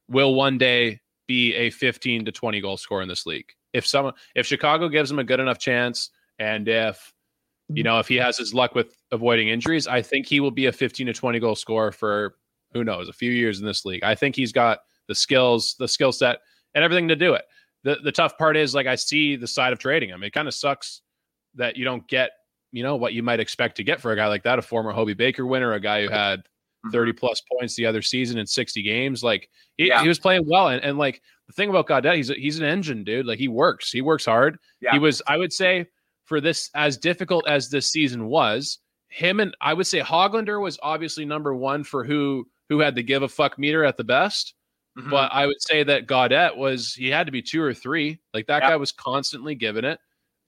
[0.08, 3.50] will one day be a 15 to 20 goal scorer in this league.
[3.72, 7.12] If someone if Chicago gives him a good enough chance, and if
[7.68, 7.84] you mm-hmm.
[7.84, 10.72] know if he has his luck with avoiding injuries, I think he will be a
[10.72, 12.36] 15 to 20 goal scorer for
[12.72, 14.02] who knows a few years in this league.
[14.02, 16.38] I think he's got the skills, the skill set,
[16.74, 17.44] and everything to do it.
[17.84, 20.22] The the tough part is like I see the side of trading him.
[20.22, 21.00] It kind of sucks
[21.56, 22.30] that you don't get
[22.72, 24.90] you know what you might expect to get for a guy like that, a former
[24.90, 26.42] Hobey Baker winner, a guy who had
[26.90, 29.22] 30 plus points the other season in 60 games.
[29.22, 30.02] Like he, Yeah.
[30.02, 30.68] he was playing well.
[30.68, 33.26] And, and like the thing about Gaudette, he's a, he's an engine, dude.
[33.26, 34.58] Like he works, he works hard.
[34.80, 34.90] Yeah.
[34.92, 35.86] He was, I would say,
[36.24, 40.76] for this as difficult as this season was, him and I would say Hoglander was
[40.82, 44.54] obviously number one for who who had the give a fuck meter at the best.
[44.98, 45.10] Mhm.
[45.10, 48.18] But I would say that Gaudette was he had to be two or three.
[48.34, 48.70] Like that Yeah.
[48.70, 50.00] guy was constantly giving it.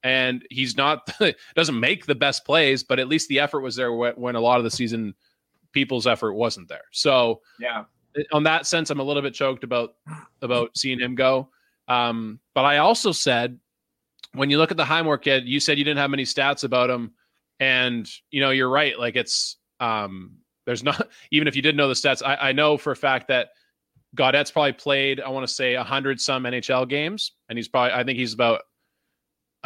[0.07, 1.11] And he's not
[1.57, 4.59] doesn't make the best plays, but at least the effort was there when, a lot
[4.59, 5.17] of the season
[5.73, 6.85] people's effort wasn't there.
[6.93, 7.85] So yeah.
[8.31, 9.95] on that sense, I'm a little bit choked about
[10.43, 11.49] about seeing him go.
[11.89, 13.59] Um, but I also said
[14.33, 16.89] when you look at the Highmore kid, you said you didn't have many stats about
[16.89, 17.11] him,
[17.59, 18.97] and you know you're right.
[18.97, 22.25] Like it's um, there's not even if you didn't know the stats.
[22.25, 23.49] I, I know for a fact that
[24.15, 27.93] Gaudette's probably played I want to say a hundred some NHL games, and he's probably
[27.93, 28.63] I think he's about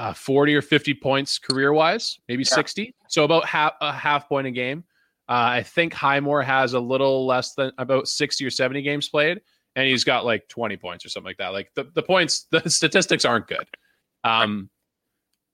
[0.00, 2.54] uh, 40 or 50 points career wise, maybe Yeah.
[2.54, 2.94] 60.
[3.08, 4.84] So about half a half point a game.
[5.28, 9.40] Uh, I think Highmore has a little less than about 60 or 70 games played,
[9.76, 11.48] and he's got like 20 points or something like that.
[11.48, 13.66] Like the, the points, the statistics aren't good.
[14.24, 14.70] Um,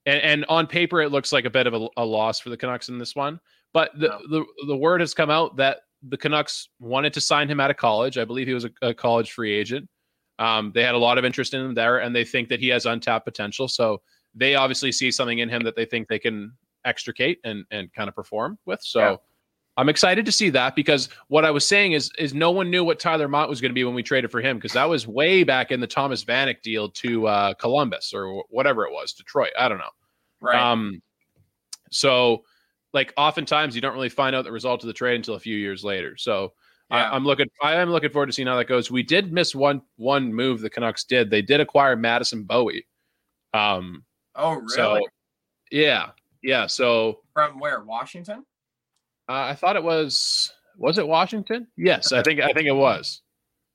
[0.06, 2.56] and, and on paper, it looks like a bit of a, a loss for the
[2.56, 3.40] Canucks in this one.
[3.74, 4.18] But the, No.
[4.30, 5.78] the, the word has come out that
[6.08, 8.16] the Canucks wanted to sign him out of college.
[8.16, 9.88] I believe he was a, a college free agent.
[10.38, 12.68] Um, they had a lot of interest in him there, and they think that he
[12.68, 13.66] has untapped potential.
[13.68, 14.00] So
[14.36, 16.52] they obviously see something in him that they think they can
[16.84, 18.80] extricate and and kind of perform with.
[18.82, 19.16] So Yeah.
[19.78, 22.84] I'm excited to see that because what I was saying is is no one knew
[22.84, 25.06] what Tyler Motte was going to be when we traded for him because that was
[25.06, 29.50] way back in the Thomas Vanek deal to uh, Columbus or whatever it was, Detroit.
[29.58, 29.90] I don't know.
[30.40, 30.58] Right.
[30.58, 31.02] Um,
[31.90, 32.44] so
[32.94, 35.56] like oftentimes you don't really find out the result of the trade until a few
[35.56, 36.16] years later.
[36.16, 36.54] So
[36.90, 37.10] Yeah.
[37.10, 37.46] I, I'm looking.
[37.62, 38.90] I am looking forward to seeing how that goes.
[38.90, 41.28] We did miss one one move the Canucks did.
[41.30, 42.86] They did acquire Madison Bowey.
[43.52, 44.04] Um.
[44.36, 44.68] Oh, really?
[44.68, 45.00] So
[45.70, 46.10] yeah,
[46.42, 46.66] yeah.
[46.66, 47.82] So From where?
[47.82, 48.44] Washington?
[49.28, 50.52] uh, I thought it was.
[50.78, 51.66] Was it Washington?
[51.76, 53.22] Yes, I think I think it was.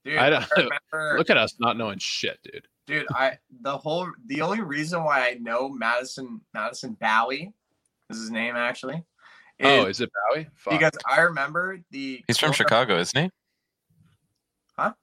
[0.05, 1.17] Dude, I I, don't- remember.
[1.17, 2.67] Look at us not knowing shit, dude.
[2.87, 7.51] dude, I the whole the only reason why I know Madison Madison Bowey
[8.09, 9.03] is his name actually.
[9.63, 10.47] oh, is is it Bowey?
[10.55, 10.73] Fuck.
[10.73, 13.31] because I remember the He's from Chicago, isn't he?
[14.77, 14.93] I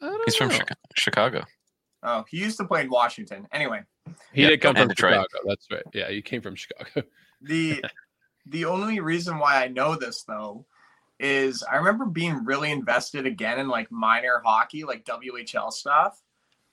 [0.00, 0.56] don't He's from know.
[0.58, 1.44] Chica- Chicago.
[2.02, 3.46] Oh, he used to play in Washington.
[3.52, 3.82] Anyway,
[4.32, 5.26] He Yeah, did come and from Detroit.
[5.30, 5.48] Chicago.
[5.48, 5.82] That's right.
[5.92, 7.02] Yeah, he came from Chicago.
[7.42, 7.82] the
[8.46, 10.66] the only reason why I know this though
[11.20, 16.20] is I remember being really invested again in like minor hockey, like WHL stuff,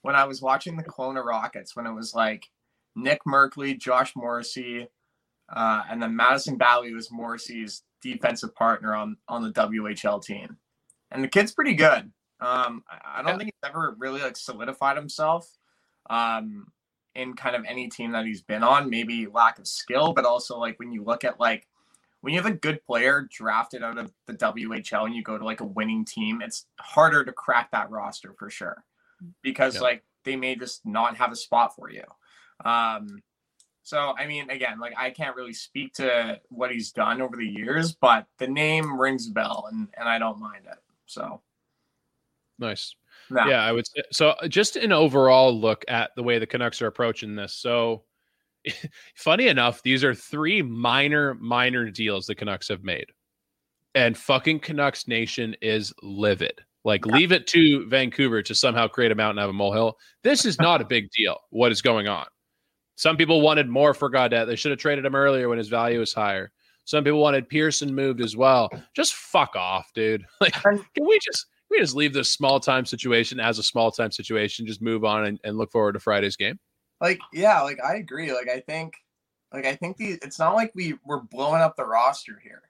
[0.01, 2.49] when I was watching the Kelowna Rockets when it was like
[2.95, 4.87] Nick Merkley, Josh Morrissey,
[5.53, 10.57] uh, and then Madison Bowey was Morrissey's defensive partner on on the WHL team,
[11.11, 12.11] and the kid's pretty good.
[12.41, 13.37] Um, I, I don't Yeah.
[13.37, 15.47] think he's ever really like solidified himself.
[16.09, 16.67] Um,
[17.15, 20.57] in kind of any team that he's been on, maybe lack of skill, but also
[20.57, 21.67] like when you look at like
[22.21, 25.43] when you have a good player drafted out of the WHL and you go to
[25.43, 28.83] like a winning team, it's harder to crack that roster for sure
[29.41, 32.03] because like they may just not have a spot for you.
[32.63, 33.21] Um,
[33.83, 37.47] so I mean, again, like I can't really speak to what he's done over the
[37.47, 40.77] years, but the name rings a bell, and and I don't mind it.
[41.07, 41.41] So
[42.61, 42.95] Nice.
[43.31, 43.45] No.
[43.47, 44.29] Yeah, I would say so.
[44.29, 47.53] uh, Just an overall look at the way the Canucks are approaching this.
[47.55, 48.03] So,
[49.15, 53.05] funny enough, these are three minor, minor deals the Canucks have made,
[53.95, 56.59] and fucking Canucks Nation is livid.
[56.83, 59.97] Like, leave it to Vancouver to somehow create a mountain out of a molehill.
[60.23, 61.37] This is not a big deal.
[61.51, 62.25] What is going on?
[62.95, 64.47] Some people wanted more for Gaudette.
[64.47, 66.51] They should have traded him earlier when his value was higher.
[66.85, 68.69] Some people wanted Pearson moved as well.
[68.95, 70.25] Just fuck off, dude.
[70.41, 74.11] Like, can we just we just leave this small time situation as a small time
[74.11, 74.65] situation?
[74.67, 76.59] Just move on and, and look forward to Friday's game.
[76.99, 78.33] like yeah, like I agree.
[78.33, 78.95] Like I think,
[79.53, 82.63] like I think the it's not like we we're blowing up the roster here.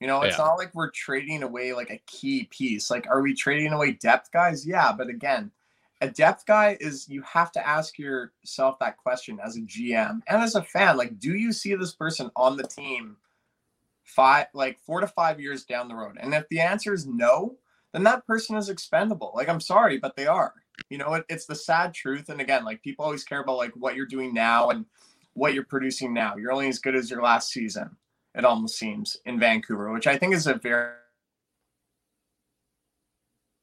[0.00, 0.44] You know, it's Yeah.
[0.44, 2.90] not like we're trading away like a key piece.
[2.90, 4.64] Like, are we trading away depth guys?
[4.66, 5.50] Yeah, but again,
[6.00, 10.42] a depth guy is you have to ask yourself that question as a GM and
[10.42, 10.96] as a fan.
[10.96, 13.16] Like, do you see this person on the team
[14.04, 16.16] five, like four to five years down the road?
[16.20, 17.56] And if the answer is no,
[17.92, 19.32] then that person is expendable.
[19.34, 20.54] Like, I'm sorry, but they are.
[20.90, 22.28] You know, it, it's the sad truth.
[22.28, 24.84] And again, like people always care about like what you're doing now and
[25.34, 26.36] what you're producing now.
[26.36, 27.96] You're only as good as your last season.
[28.34, 30.92] It almost seems in Vancouver, which I think is a very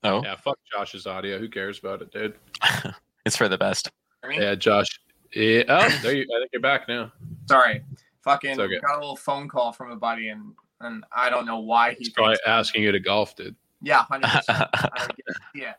[0.05, 1.39] Oh, Yeah, fuck Josh's audio.
[1.39, 2.35] Who cares about it, dude?
[3.25, 3.89] it's for the best.
[4.29, 4.99] Yeah, Josh.
[5.33, 6.23] Yeah, oh, there you.
[6.23, 7.11] I think you're back now.
[7.49, 7.83] sorry,
[8.23, 8.79] fucking okay.
[8.79, 12.09] got a little phone call from a buddy, and and I don't know why He's
[12.09, 13.55] probably asking you to golf, dude.
[13.81, 14.69] Yeah, hundred percent.
[15.55, 15.73] Yeah.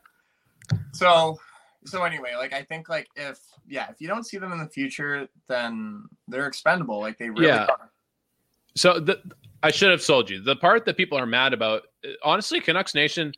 [0.93, 1.39] So
[1.85, 4.67] so anyway, like I think like if yeah, if you don't see them in the
[4.67, 6.99] future, then they're expendable.
[6.99, 7.65] Like they really Yeah.
[7.65, 7.91] are.
[8.75, 9.21] So the
[9.63, 11.83] I should have told you the part that people are mad about.
[12.23, 13.33] Honestly, Canucks Nation,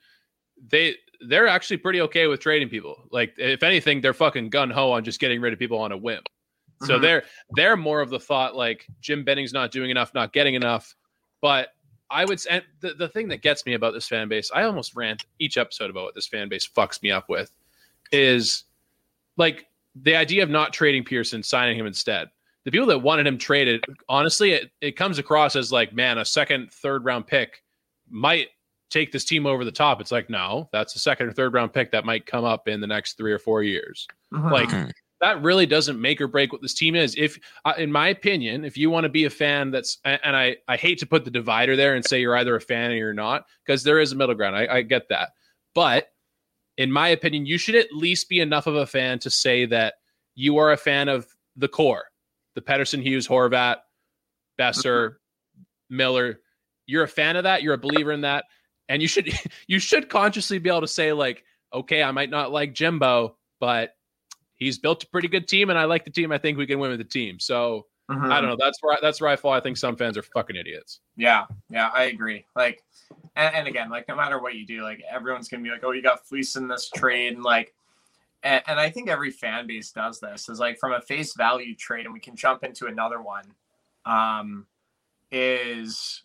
[0.69, 0.95] they
[1.27, 3.03] they're actually pretty okay with trading people.
[3.11, 5.97] Like if anything, they're fucking gun ho on just getting rid of people on a
[5.97, 6.23] whim.
[6.83, 7.01] So Mhm.
[7.01, 10.95] they're they're more of the thought like Jim Benning's not doing enough, not getting enough.
[11.41, 11.69] But
[12.11, 14.63] I would say and the, the thing that gets me about this fan base, I
[14.63, 17.51] almost rant each episode about what this fan base fucks me up with,
[18.11, 18.63] is
[19.37, 22.29] like the idea of not trading Pearson, signing him instead.
[22.65, 26.25] The people that wanted him traded, honestly, it, it comes across as like, man, a
[26.25, 27.63] second, third round pick
[28.09, 28.47] might
[28.89, 30.01] take this team over the top.
[30.01, 32.81] It's like, no, that's a second or third round pick that might come up in
[32.81, 34.51] the next three or four years Mhm.
[34.51, 34.91] like Mhm.
[35.21, 37.15] That really doesn't make or break what this team is.
[37.17, 40.55] If uh, in my opinion if you want to be a fan that's and i
[40.67, 43.13] i hate to put the divider there and say you're either a fan or you're
[43.13, 44.55] not because there is a middle ground.
[44.55, 45.31] I, I get that.
[45.75, 46.09] But
[46.77, 49.95] in my opinion you should at least be enough of a fan to say that
[50.35, 51.27] you are a fan of
[51.57, 52.05] the core
[52.55, 53.77] the pettersson hughes horvat
[54.59, 55.15] boeser
[55.89, 56.39] miller.
[56.85, 57.63] You're a fan of that.
[57.63, 58.45] You're a believer in that.
[58.87, 59.31] And you should
[59.67, 63.91] you should consciously be able to say like okay i might not like jimbo but
[64.59, 66.31] he's built a pretty good team, and I like the team.
[66.31, 67.39] I think we can win with the team.
[67.39, 68.31] So Mhm.
[68.31, 68.57] I don't know.
[68.59, 69.53] That's where that's where I fall.
[69.53, 71.01] I think some fans are fucking idiots.
[71.15, 72.45] Yeah, yeah, I agree.
[72.55, 72.83] Like,
[73.35, 75.91] and, and again, like no matter what you do, like everyone's gonna be like, "Oh,
[75.91, 77.75] you got fleeced in this trade," and like,
[78.41, 80.49] and, and I think every fan base does this.
[80.49, 83.45] Is like from a face value trade, and we can jump into another one.
[84.05, 84.65] Um,
[85.31, 86.23] is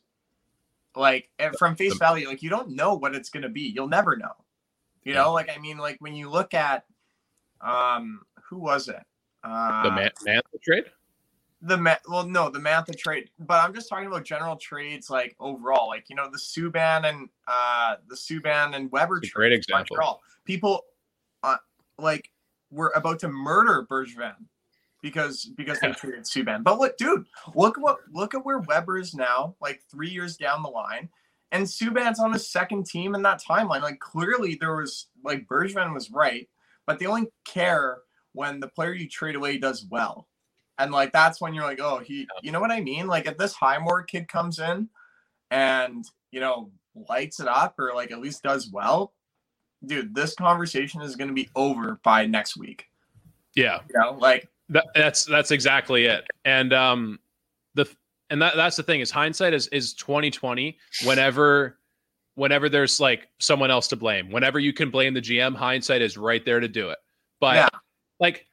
[0.97, 3.63] like eh, from face value, like you don't know what it's gonna be.
[3.63, 4.33] You'll never know.
[5.03, 6.87] You know, like I mean, like when you look at,
[7.65, 9.03] um, who was it?
[9.43, 10.85] Uh, The man, man trade.
[11.63, 15.35] the Ma- well no the Mantha trade but i'm just talking about general trades like
[15.41, 19.97] overall like you know the subban and uh the subban and weber trade great example.
[19.97, 20.23] Montreal.
[20.45, 20.83] people
[21.43, 21.57] uh,
[21.99, 22.31] like
[22.71, 24.35] were about to murder bergevin
[25.03, 27.25] because because they traded subban but look dude
[27.55, 31.09] look what look at where weber is now like three years down the line
[31.53, 35.93] and subban's on his second team in that timeline like clearly there was like bergevin
[35.95, 36.49] was right
[36.87, 37.99] but they only care
[38.33, 40.29] when the player you trade away does well
[40.79, 43.07] and like that's when you're like, oh, he, you know what I mean?
[43.07, 44.89] Like if this Highmore kid comes in
[45.51, 46.71] and you know
[47.09, 49.13] lights it up or like at least does well,
[49.87, 52.87] dude, this conversation is going to be over by next week.
[53.55, 56.25] Yeah, You know, like that, that's that's exactly it.
[56.45, 57.21] And um,
[57.75, 57.87] the
[58.31, 60.79] and that that's the thing is hindsight is is twenty twenty.
[61.05, 61.79] Whenever
[62.35, 66.17] whenever there's like someone else to blame, whenever you can blame the GM, hindsight is
[66.17, 66.99] right there to do it.
[67.41, 67.69] But Yeah.
[68.21, 68.47] like,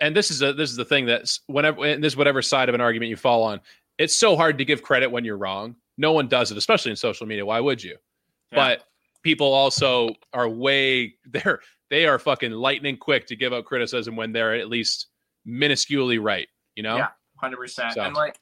[0.00, 2.68] and this is a this is the thing that's whenever and this is whatever side
[2.68, 3.60] of an argument you fall on.
[3.98, 5.76] It's so hard to give credit when you're wrong.
[5.98, 7.44] No one does it, especially in social media.
[7.46, 7.96] Why would you?
[8.52, 8.56] Yeah.
[8.56, 8.84] But
[9.22, 11.60] people also are way they're
[11.90, 15.06] they are fucking lightning quick to give out criticism when they're at least
[15.46, 16.48] minusculely right.
[16.74, 16.96] You know?
[16.96, 17.92] Yeah, hundred percent.
[17.94, 18.38] So- And like,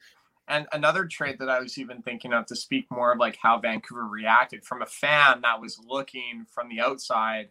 [0.48, 3.58] and another trade that I was even thinking of to speak more of like how
[3.58, 7.48] Vancouver reacted from a fan that was looking from the outside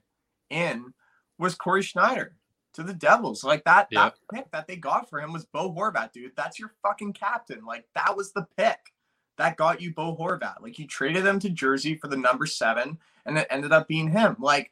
[0.49, 0.93] in
[1.39, 2.35] was Cory Schneider
[2.73, 3.43] to the Devils.
[3.43, 4.05] Like that, Yeah.
[4.05, 6.35] that pick that they got for him was Bo Horvat, dude.
[6.35, 7.65] That's your fucking captain.
[7.65, 8.93] Like that was the pick
[9.37, 10.61] that got you Bo Horvat.
[10.61, 14.09] Like you traded him to Jersey for the number seven, and it ended up being
[14.11, 14.35] him.
[14.39, 14.71] Like,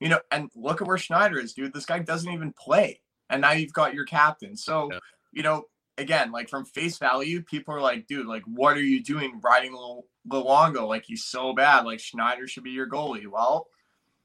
[0.00, 1.72] you know, and look at where Schneider is, dude.
[1.72, 4.54] This guy doesn't even play, and now you've got your captain.
[4.54, 4.98] So, Yeah.
[5.32, 5.64] you know,
[5.98, 9.74] again, like from face value, people are like, dude, like, what are you doing riding
[9.74, 10.86] Lu- Luongo?
[10.88, 11.84] Like he's so bad.
[11.84, 13.26] Like Schneider should be your goalie.
[13.26, 13.68] Well,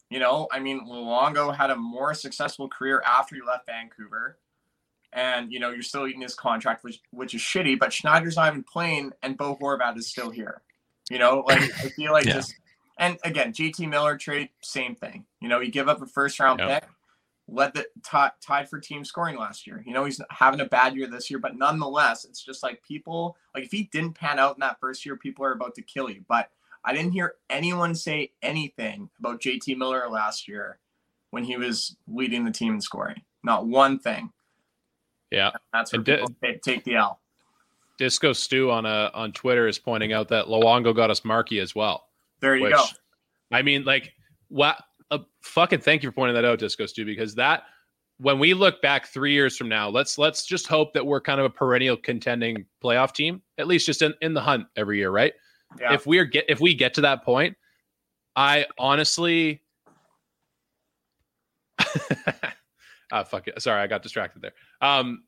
[0.10, 4.38] you know, I mean, Luongo had a more successful career after he left Vancouver.
[5.13, 8.47] And you know, you're still eating his contract, which which is shitty, but Schneider's not
[8.53, 10.62] even playing and Bo Horvat is still here.
[11.10, 12.36] You know, like I feel like Yeah.
[12.36, 12.53] this
[12.97, 15.25] and again, JT Miller trade, same thing.
[15.41, 16.79] You know, you give up a first round Yeah.
[16.79, 16.89] pick,
[17.51, 19.83] led the ti- tied for team scoring last year.
[19.85, 23.37] You know, he's having a bad year this year, but nonetheless, it's just like people
[23.53, 26.09] like if he didn't pan out in that first year, people are about to kill
[26.09, 26.23] you.
[26.27, 26.49] But
[26.83, 30.79] I didn't hear anyone say anything about JT Miller last year
[31.29, 33.21] when he was leading the team in scoring.
[33.43, 34.31] Not one thing.
[35.29, 35.51] Yeah.
[35.73, 37.19] That's where di- take, take the L.
[37.97, 41.75] Disco Stew on a on Twitter is pointing out that Luongo got us Marky as
[41.75, 42.07] well.
[42.39, 42.83] There you which go.
[43.51, 44.13] I mean, like,
[44.47, 44.81] what?
[45.12, 47.63] Uh, fucking thank you for pointing that out, Disco Stew, because that
[48.17, 51.39] when we look back three years from now, let's let's just hope that we're kind
[51.39, 55.10] of a perennial contending playoff team, at least just in, in the hunt every year,
[55.12, 55.34] right?
[55.80, 55.93] Yeah.
[55.93, 57.58] If we're get if we get to that point,
[58.36, 59.62] I honestly,
[63.12, 63.62] ah, fuck it.
[63.62, 64.54] Sorry, I got distracted there.
[64.82, 65.24] Um,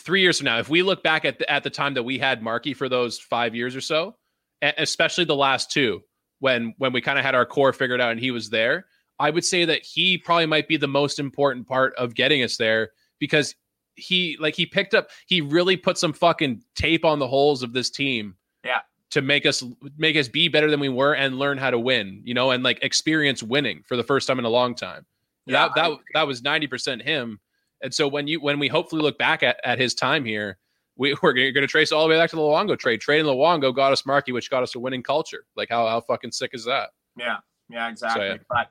[0.00, 2.18] three years from now, if we look back at the, at the time that we
[2.18, 4.14] had Marky for those five years or so,
[4.60, 6.02] especially the last two,
[6.40, 8.86] when when we kind of had our core figured out and he was there,
[9.18, 12.56] I would say that he probably might be the most important part of getting us
[12.56, 13.54] there because
[13.94, 17.72] he like he picked up he really put some fucking tape on the holes of
[17.72, 18.36] this team.
[18.64, 18.80] Yeah.
[19.10, 19.64] To make us
[19.96, 22.62] make us be better than we were and learn how to win, you know, and
[22.62, 25.06] like experience winning for the first time in a long time.
[25.46, 27.40] Yeah, that that that was 90% him.
[27.82, 30.58] And so when you when we hopefully look back at, at his time here,
[30.96, 33.00] we, we're going to trace all the way back to the Luongo trade.
[33.00, 35.44] Trading Luongo got us Marky, which got us a winning culture.
[35.56, 36.90] Like how how fucking sick is that?
[37.16, 37.38] Yeah.
[37.68, 38.26] Yeah, exactly.
[38.26, 38.36] yeah.
[38.48, 38.68] But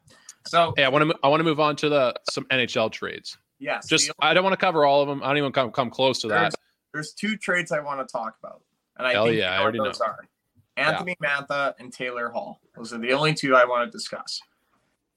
[0.47, 3.37] so Hey, I want to I want to move on to the some NHL trades.
[3.59, 5.21] yes, Just the- I don't want to cover all of them.
[5.23, 6.39] I don't even come come close to that.
[6.41, 6.55] there's,
[6.93, 8.61] there's two trades I want to talk about.
[8.97, 10.05] And I Hell think yeah, you I already those know.
[10.07, 10.25] are.
[10.77, 12.59] Anthony Mantha and Taylor Hall.
[12.75, 14.41] Those are the only two I want to discuss.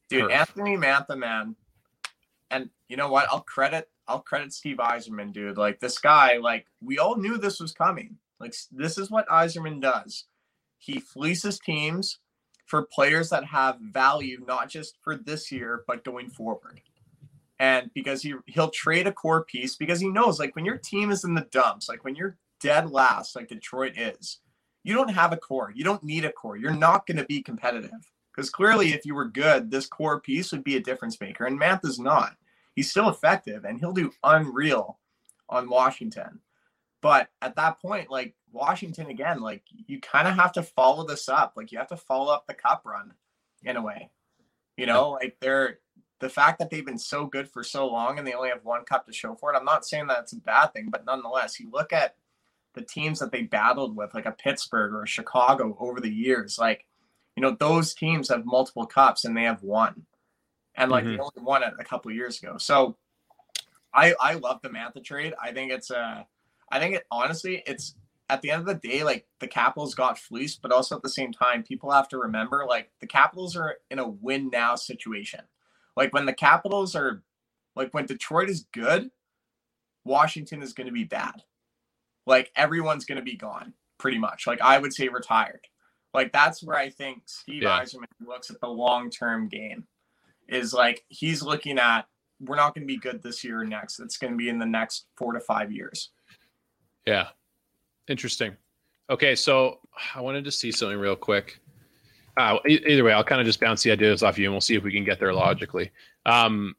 [0.08, 0.30] Dude.
[0.30, 1.56] Anthony Mantha, man.
[2.50, 3.26] And you know what?
[3.30, 5.58] I'll credit I'll credit Steve Yzerman, dude.
[5.58, 8.16] Like this guy, like we all knew this was coming.
[8.40, 10.24] Like this is what Yzerman does.
[10.78, 12.18] He fleeces teams
[12.68, 16.80] for players that have value, not just for this year, but going forward.
[17.58, 21.10] And because he he'll trade a core piece because he knows like when your team
[21.10, 24.38] is in the dumps, like when you're dead last, like Detroit is,
[24.84, 25.72] you don't have a core.
[25.74, 26.56] You don't need a core.
[26.56, 27.90] You're not going to be competitive.
[28.32, 31.46] Because clearly, if you were good, this core piece would be a difference maker.
[31.46, 32.36] And Mantha's not.
[32.76, 35.00] He's still effective and he'll do unreal
[35.48, 36.40] on Washington.
[37.00, 41.28] But at that point, like Washington again, like you kind of have to follow this
[41.28, 41.54] up.
[41.56, 43.12] Like you have to follow up the cup run
[43.62, 44.10] in a way.
[44.76, 45.80] You know, like they're
[46.20, 48.84] the fact that they've been so good for so long and they only have one
[48.84, 49.56] cup to show for it.
[49.56, 52.16] I'm not saying that's a bad thing, but nonetheless, you look at
[52.74, 56.58] the teams that they battled with, like a Pittsburgh or a Chicago over the years,
[56.58, 56.86] like,
[57.36, 60.06] you know, those teams have multiple cups and they have one.
[60.74, 61.20] And like they mm-hmm.
[61.20, 62.56] only won it a couple of years ago.
[62.56, 62.96] So
[63.92, 65.34] I I love the Mantha trade.
[65.42, 66.24] I think it's a
[66.70, 67.96] I think it honestly it's
[68.30, 71.08] at the end of the day, like the Capitals got fleeced, but also at the
[71.08, 75.40] same time, people have to remember like the Capitals are in a win now situation.
[75.96, 77.22] Like when the Capitals are
[77.74, 79.10] like when Detroit is good,
[80.04, 81.42] Washington is going to be bad.
[82.26, 84.46] Like everyone's going to be gone pretty much.
[84.46, 85.66] Like I would say retired.
[86.12, 87.80] Like that's where I think Steve Yeah.
[87.80, 89.86] Yzerman looks at the long term game.
[90.48, 92.06] Is like he's looking at
[92.40, 94.00] we're not going to be good this year or next.
[94.00, 96.10] It's going to be in the next four to five years.
[97.06, 97.28] Yeah.
[98.08, 98.56] Interesting.
[99.10, 99.80] Okay, so
[100.14, 101.60] I wanted to see something real quick.
[102.36, 104.76] Uh, either way, I'll kind of just bounce the ideas off you, and we'll see
[104.76, 105.90] if we can get there logically.
[106.24, 106.76] Um,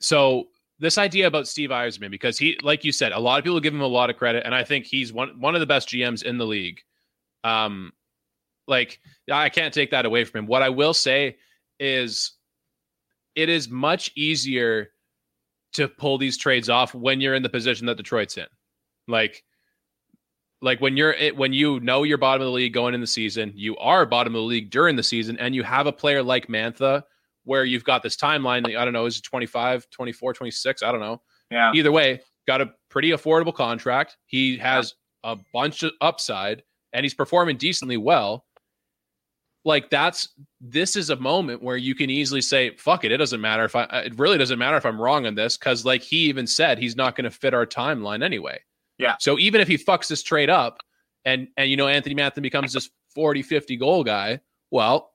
[0.00, 3.60] so this idea about Steve Yzerman, because he, like you said, a lot of people
[3.60, 5.88] give him a lot of credit, and I think he's one one of the best
[5.88, 6.80] GMs in the league.
[7.42, 7.92] Um,
[8.68, 10.46] like I can't take that away from him.
[10.46, 11.36] What I will say
[11.80, 12.32] is,
[13.34, 14.92] it is much easier
[15.72, 18.46] to pull these trades off when you're in the position that Detroit's in.
[19.08, 19.42] Like
[20.62, 23.52] Like when you're when you know you're bottom of the league going in the season,
[23.54, 26.46] you are bottom of the league during the season, and you have a player like
[26.46, 27.02] Mantha
[27.44, 28.64] where you've got this timeline.
[28.76, 30.82] I don't know, is it 25, 24, 26?
[30.82, 31.20] I don't know.
[31.50, 31.72] Yeah.
[31.74, 34.16] Either way, got a pretty affordable contract.
[34.26, 34.94] He has
[35.24, 38.46] a bunch of upside and he's performing decently well.
[39.64, 40.28] Like that's
[40.60, 43.76] this is a moment where you can easily say, fuck it, it doesn't matter if
[43.76, 46.78] I it really doesn't matter if I'm wrong on this, because like he even said
[46.78, 48.60] he's not going to fit our timeline anyway.
[49.02, 49.16] Yeah.
[49.18, 50.78] So even if he fucks this trade up
[51.24, 54.40] and and you know Anthony Mantha becomes this 40, 50 goal guy,
[54.70, 55.10] well,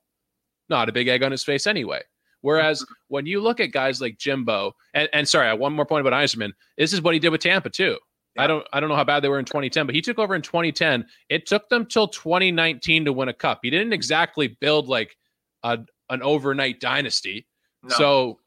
[0.68, 2.02] not a big egg on his face anyway.
[2.42, 6.12] Whereas when you look at guys like Jimbo, and, and sorry, one more point about
[6.22, 6.52] Yzerman.
[6.76, 7.96] This is what he did with Tampa too.
[8.36, 8.44] Yeah.
[8.44, 10.34] I don't I don't know how bad they were in 2010, but he took over
[10.34, 11.06] in 2010.
[11.30, 13.60] It took them till 2019 to win a cup.
[13.62, 15.16] He didn't exactly build like
[15.62, 15.78] a,
[16.10, 17.46] an overnight dynasty.
[17.82, 17.96] No.
[17.96, 18.38] So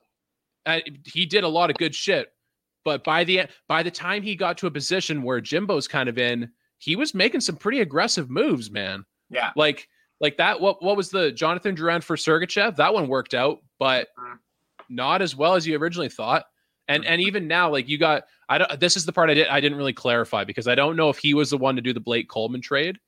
[0.66, 2.32] uh, he did a lot of good shit.
[2.84, 6.18] But by the by the time he got to a position where Jimbo's kind of
[6.18, 9.06] in, he was making some pretty aggressive moves, man.
[9.30, 9.52] yeah.
[9.56, 9.88] Like
[10.20, 10.60] like that.
[10.62, 12.76] What what was the Jonathan Drouin for Sergachev?
[12.78, 14.38] That one worked out, but Mhm.
[14.90, 16.46] not as well as you originally thought.
[16.88, 18.80] And and even now, like you got, I don't.
[18.80, 21.18] This is the part I did I didn't really clarify because I don't know if
[21.18, 23.00] he was the one to do the Blake Coleman trade.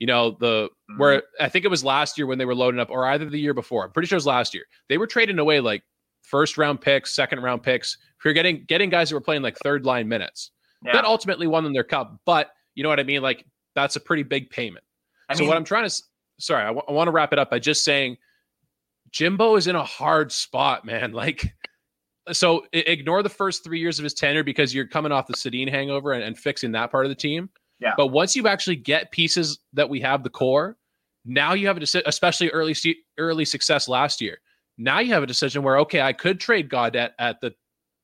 [0.00, 2.90] You know the where I think it was last year when they were loading up,
[2.90, 3.84] or either the year before.
[3.84, 4.64] I'm pretty sure it was last year.
[4.88, 5.84] They were trading away like
[6.22, 7.98] first round picks, second round picks.
[8.18, 10.52] For getting getting guys that were playing like third line minutes.
[10.84, 10.92] Yeah.
[10.92, 12.18] That ultimately won them their cup.
[12.24, 13.22] But you know what I mean?
[13.22, 13.44] Like
[13.74, 14.84] that's a pretty big payment.
[15.28, 16.02] I so mean, what I'm trying to,
[16.38, 18.16] sorry, I want to wrap it up by just saying,
[19.10, 21.12] Jimbo is in a hard spot, man.
[21.22, 21.54] Like,
[22.30, 25.34] so i- ignore the first three years of his tenure because you're coming off the
[25.34, 27.50] Sedin hangover and, and fixing that part of the team.
[27.80, 27.94] Yeah.
[27.96, 30.76] But once you actually get pieces that we have the core,
[31.24, 32.76] now you have a decision, especially early
[33.18, 34.38] early success last year.
[34.78, 37.54] Now you have a decision where okay, I could trade Gaudette at the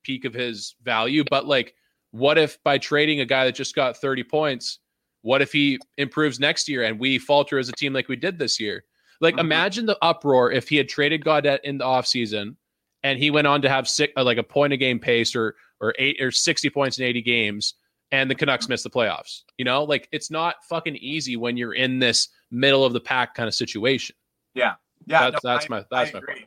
[0.04, 1.74] peak of his value, but like,
[2.12, 4.78] what if by trading a guy that just got 30 points,
[5.22, 8.38] what if he improves next year and we falter as a team like we did
[8.38, 8.84] this year?
[9.20, 9.40] Like, Mhm.
[9.40, 12.56] imagine the uproar if he had traded Gaudette in the offseason
[13.02, 15.56] and he went on to have six, uh, like a point a game pace or
[15.80, 17.74] or eight or 60 points in 80 games
[18.10, 19.42] and the Canucks missed the playoffs.
[19.58, 23.34] You know, like it's not fucking easy when you're in this middle of the pack
[23.34, 24.16] kind of situation.
[24.54, 24.74] Yeah.
[25.06, 26.34] Yeah, that's- no, that's I- my- that's I my agree.
[26.34, 26.46] point.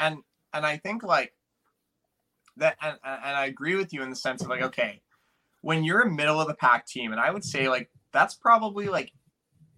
[0.00, 0.18] And
[0.52, 1.32] and I think like
[2.56, 5.00] that, and, and I agree with you in the sense of like, okay,
[5.60, 8.88] when you're a middle of the pack team, and I would say like that's probably
[8.88, 9.12] like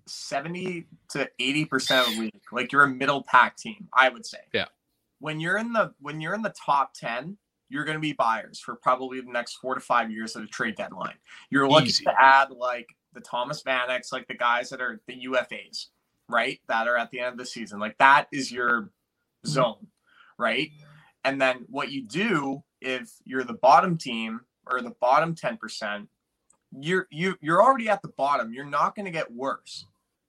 [0.06, 2.42] seventy to eighty percent of the league.
[2.50, 4.38] Like you're a middle pack team, I would say.
[4.54, 4.66] Yeah.
[5.18, 7.36] When you're in the when you're in the top ten,
[7.68, 10.46] you're going to be buyers for probably the next four to five years at a
[10.46, 11.16] trade deadline.
[11.50, 12.04] You're looking Easy.
[12.04, 15.86] to add like the Thomas Vaneks, like the guys that are the UFAs,
[16.28, 16.60] right?
[16.68, 17.80] That are at the end of the season.
[17.80, 19.48] Like that is your mm-hmm.
[19.48, 19.86] zone,
[20.38, 20.70] right?
[21.24, 26.08] And then what you do if you're the bottom team or the bottom 10%,
[26.80, 28.52] you're you you're already at the bottom.
[28.52, 29.86] You're not going to get worse.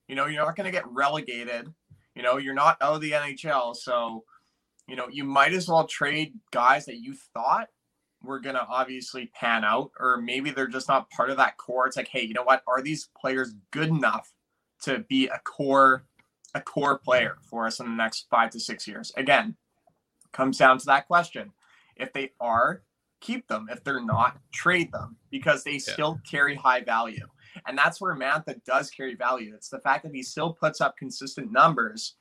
[0.08, 1.72] You know, you're not going to get relegated.
[2.14, 4.24] You know, you're not out of the NHL, so
[4.86, 7.68] you know, you might as well trade guys that you thought
[8.22, 11.86] were going to obviously pan out or maybe they're just not part of that core.
[11.86, 12.62] It's like, hey, you know what?
[12.66, 14.32] Are these players good enough
[14.82, 16.04] to be a core
[16.54, 19.12] a core player for us in the next 5 to 6 years?
[19.16, 19.56] Again,
[20.34, 21.52] comes down to that question.
[21.96, 22.82] If they are,
[23.20, 23.68] keep them.
[23.70, 27.26] If they're not, trade them because they still carry high value.
[27.66, 29.54] And that's where Mantha does carry value.
[29.54, 32.16] It's the fact that he still puts up consistent numbers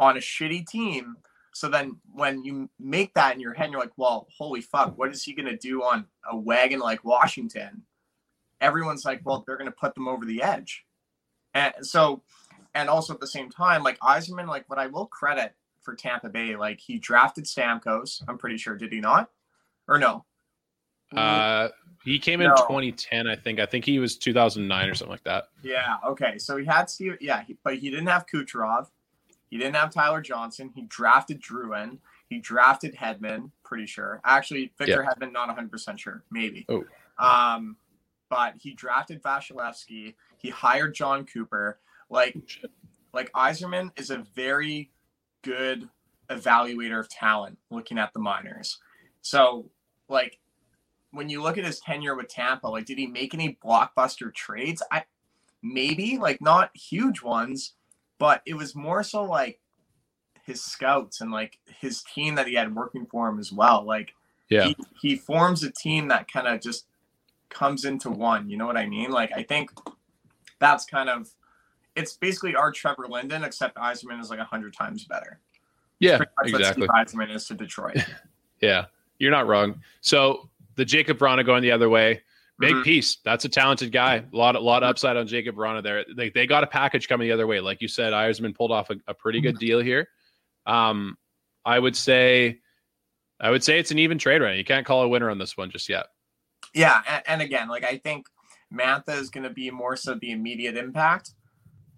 [0.00, 1.16] on a shitty team.
[1.52, 5.12] So then when you make that in your head, you're like, well, holy fuck, what
[5.12, 7.82] is he going to do on a wagon like Washington?
[8.60, 10.84] Everyone's like, well, they're going to put them over the edge.
[11.52, 12.22] And so,
[12.74, 15.54] and also at the same time, like Yzerman, like what I will credit
[15.84, 18.22] for Tampa Bay, like he drafted Stamkos.
[18.26, 19.30] I'm pretty sure, did he not?
[19.86, 20.24] Or no?
[21.14, 21.68] Uh,
[22.04, 22.56] he came in No.
[22.56, 23.60] 2010, I think.
[23.60, 25.44] I think he was 2009 or something like that.
[25.62, 25.96] Yeah.
[26.06, 26.38] Okay.
[26.38, 27.16] So he had Steve.
[27.20, 28.88] Yeah, he, but he didn't have Kucherov.
[29.50, 30.70] He didn't have Tyler Johnson.
[30.74, 31.98] He drafted Drouin.
[32.28, 33.50] He drafted Hedman.
[33.62, 34.20] Pretty sure.
[34.24, 36.24] Actually, Victor Hedman, not 100 percent sure.
[36.30, 36.66] Maybe.
[36.68, 36.84] Oh.
[37.18, 37.76] Um,
[38.28, 40.14] but he drafted Vasilevskiy.
[40.38, 41.78] He hired Jon Cooper.
[42.10, 42.36] Like,
[43.12, 44.90] like Yzerman is a very
[45.44, 45.88] good
[46.30, 47.58] evaluator of talent.
[47.70, 48.78] Looking at the minors,
[49.22, 49.70] so
[50.08, 50.38] like
[51.12, 54.82] when you look at his tenure with Tampa, like did he make any blockbuster trades?
[54.90, 55.04] I
[55.62, 57.74] maybe like not huge ones,
[58.18, 59.60] but it was more so like
[60.44, 63.84] his scouts and like his team that he had working for him as well.
[63.84, 64.12] Like
[64.50, 64.64] Yeah.
[64.66, 66.86] he, he forms a team that kind of just
[67.48, 68.50] comes into one.
[68.50, 69.10] You know what I mean?
[69.10, 69.70] Like I think
[70.58, 71.30] that's kind of
[71.96, 75.40] it's basically our Trevor Linden, except Yzerman is like a hundred times better.
[76.00, 76.86] Yeah, exactly.
[76.86, 77.96] What Steve Yzerman is to Detroit.
[78.60, 78.86] Yeah,
[79.18, 79.80] you're not wrong.
[80.00, 82.22] So the Jakub Vrana going the other way.
[82.60, 82.84] Big Mhm.
[82.84, 83.16] piece.
[83.16, 84.24] That's a talented guy.
[84.32, 86.04] A lot, a lot of upside on Jakub Vrana there.
[86.16, 87.60] They, they got a package coming the other way.
[87.60, 90.08] Like you said, Yzerman pulled off a, a pretty good deal here.
[90.66, 91.18] Um,
[91.66, 92.60] I would say,
[93.40, 94.56] I would say it's an even trade right.
[94.56, 96.06] You can't call a winner on this one just yet.
[96.72, 98.28] Yeah, and, and again, like I think
[98.72, 101.32] Mantha is going to be more so the immediate impact.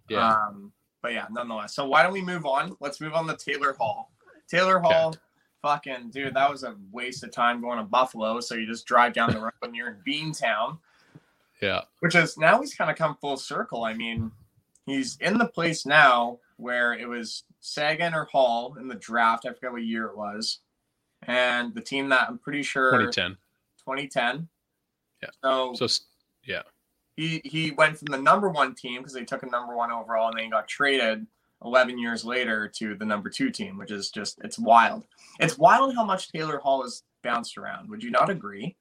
[0.09, 0.33] Yeah.
[0.33, 1.75] Um, but yeah, nonetheless.
[1.75, 2.77] So why don't we move on?
[2.81, 4.13] Let's move on to Taylor Hall.
[4.49, 5.15] Taylor Hall,
[5.63, 8.41] fucking dude, that was a waste of time going to Buffalo.
[8.41, 10.79] So you just drive down the road and you're in Beantown,
[11.61, 11.83] yeah.
[12.01, 13.85] which is now he's kind of come full circle.
[13.85, 14.31] I mean,
[14.87, 19.47] he's in the place now where it was Seguin or Hall in the draft.
[19.47, 20.61] I forget what year it was.
[21.23, 23.33] And the team that I'm pretty sure 2010.
[23.85, 24.49] 2010.
[25.23, 25.29] Yeah.
[25.43, 26.03] So, So s-
[27.17, 30.29] he he went from the number one team because they took a number one overall
[30.29, 31.27] and then he got traded
[31.65, 35.05] 11 years later to the number two team which is just it's wild.
[35.41, 37.89] It's wild how much taylor hall has bounced around.
[37.89, 38.77] Would you not agree?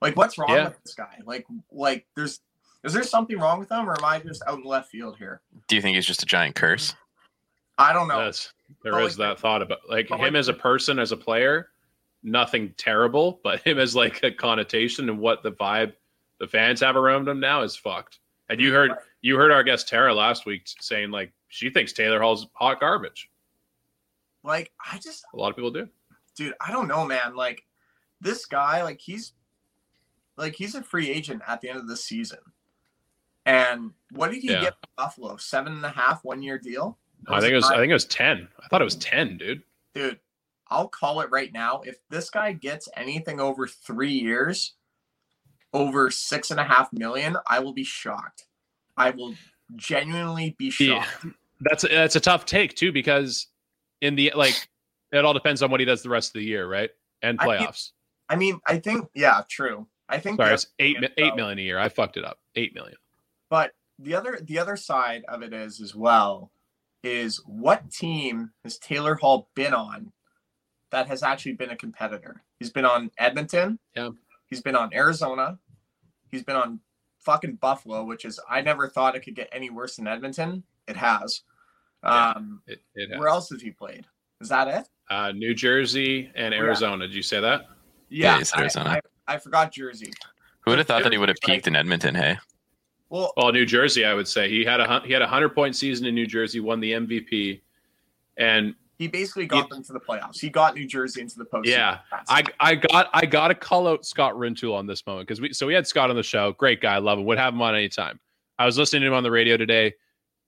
[0.00, 0.68] Like what's wrong Yeah.
[0.68, 1.18] with this guy?
[1.26, 2.40] Like like there's
[2.84, 5.40] is there something wrong with him or am i just out in left field here?
[5.68, 6.94] Do you think he's just a giant curse?
[7.78, 8.24] i don't know.
[8.24, 8.52] That's
[8.84, 11.16] there But is like- that thought about like him like- as a person, as a
[11.16, 11.70] player,
[12.22, 15.94] nothing terrible, but him as like a connotation and what the vibe
[16.40, 18.18] the fans have around him now is fucked.
[18.48, 18.90] And you heard
[19.22, 23.30] you heard our guest Tara last week saying like she thinks Taylor Hall's hot garbage.
[24.42, 25.88] like i just A lot of people do.
[26.36, 27.62] dude i don't know man like
[28.20, 29.34] this guy like he's
[30.36, 32.38] like he's a free agent at the end of the season
[33.46, 34.60] and what did he Yeah.
[34.62, 37.66] get from buffalo seven and a half one year deal I think it was?
[37.66, 38.48] I think it was ten.
[38.64, 39.62] I thought it was ten, dude.
[39.94, 40.18] dude,
[40.68, 41.82] I'll call it right now.
[41.84, 44.72] If this guy gets anything over three years,
[45.72, 48.44] over six and a half million, I will be shocked.
[48.96, 49.34] I will
[49.76, 51.02] genuinely be Yeah.
[51.04, 51.26] shocked.
[51.60, 53.46] That's that's a tough take too because
[54.00, 54.68] in the like
[55.12, 56.90] it all depends on what he does the rest of the year, right?
[57.22, 57.90] And I mean, playoffs.
[58.28, 59.86] I mean, I think, yeah, true.
[60.08, 61.78] I think, Sorry, it's eight mi- eight a year.
[61.78, 62.38] I fucked it up.
[62.56, 62.96] Eight million.
[63.48, 66.50] but the other the other side of it is as well
[67.02, 70.12] is what team has Taylor Hall been on
[70.90, 72.42] that has actually been a competitor?
[72.58, 73.78] He's been on Edmonton.
[73.94, 74.10] Yeah.
[74.50, 75.58] He's been on Arizona.
[76.30, 76.80] He's been on
[77.20, 80.64] fucking Buffalo, which is I never thought it could get any worse than Edmonton.
[80.88, 81.42] It has.
[82.02, 82.30] Yeah.
[82.32, 84.06] Um, It, it where else has he played?
[84.40, 84.88] Is that it?
[85.10, 86.60] uh, New Jersey and Yeah.
[86.60, 87.06] Arizona.
[87.06, 87.66] Did you say that?
[88.08, 88.90] Yeah, Yeah, it's I- Arizona.
[89.28, 90.12] I, I forgot Jersey.
[90.62, 92.14] Who would have thought that he would have peaked in Edmonton?
[92.14, 92.38] Hey,
[93.08, 95.74] Well, Well, New Jersey, I would say he had a he had a hundred point
[95.76, 97.60] season in New Jersey, won the MVP,
[98.36, 100.38] and he basically got them to the playoffs.
[100.38, 101.68] He got New Jersey into the postseason.
[101.68, 101.98] Yeah,
[102.28, 105.54] I I got I got to call out Scott Rintoul on this moment because we
[105.54, 107.74] so we had Scott on the show, great guy, love him, would have him on
[107.74, 108.20] anytime.
[108.58, 109.94] I was listening to him on the radio today,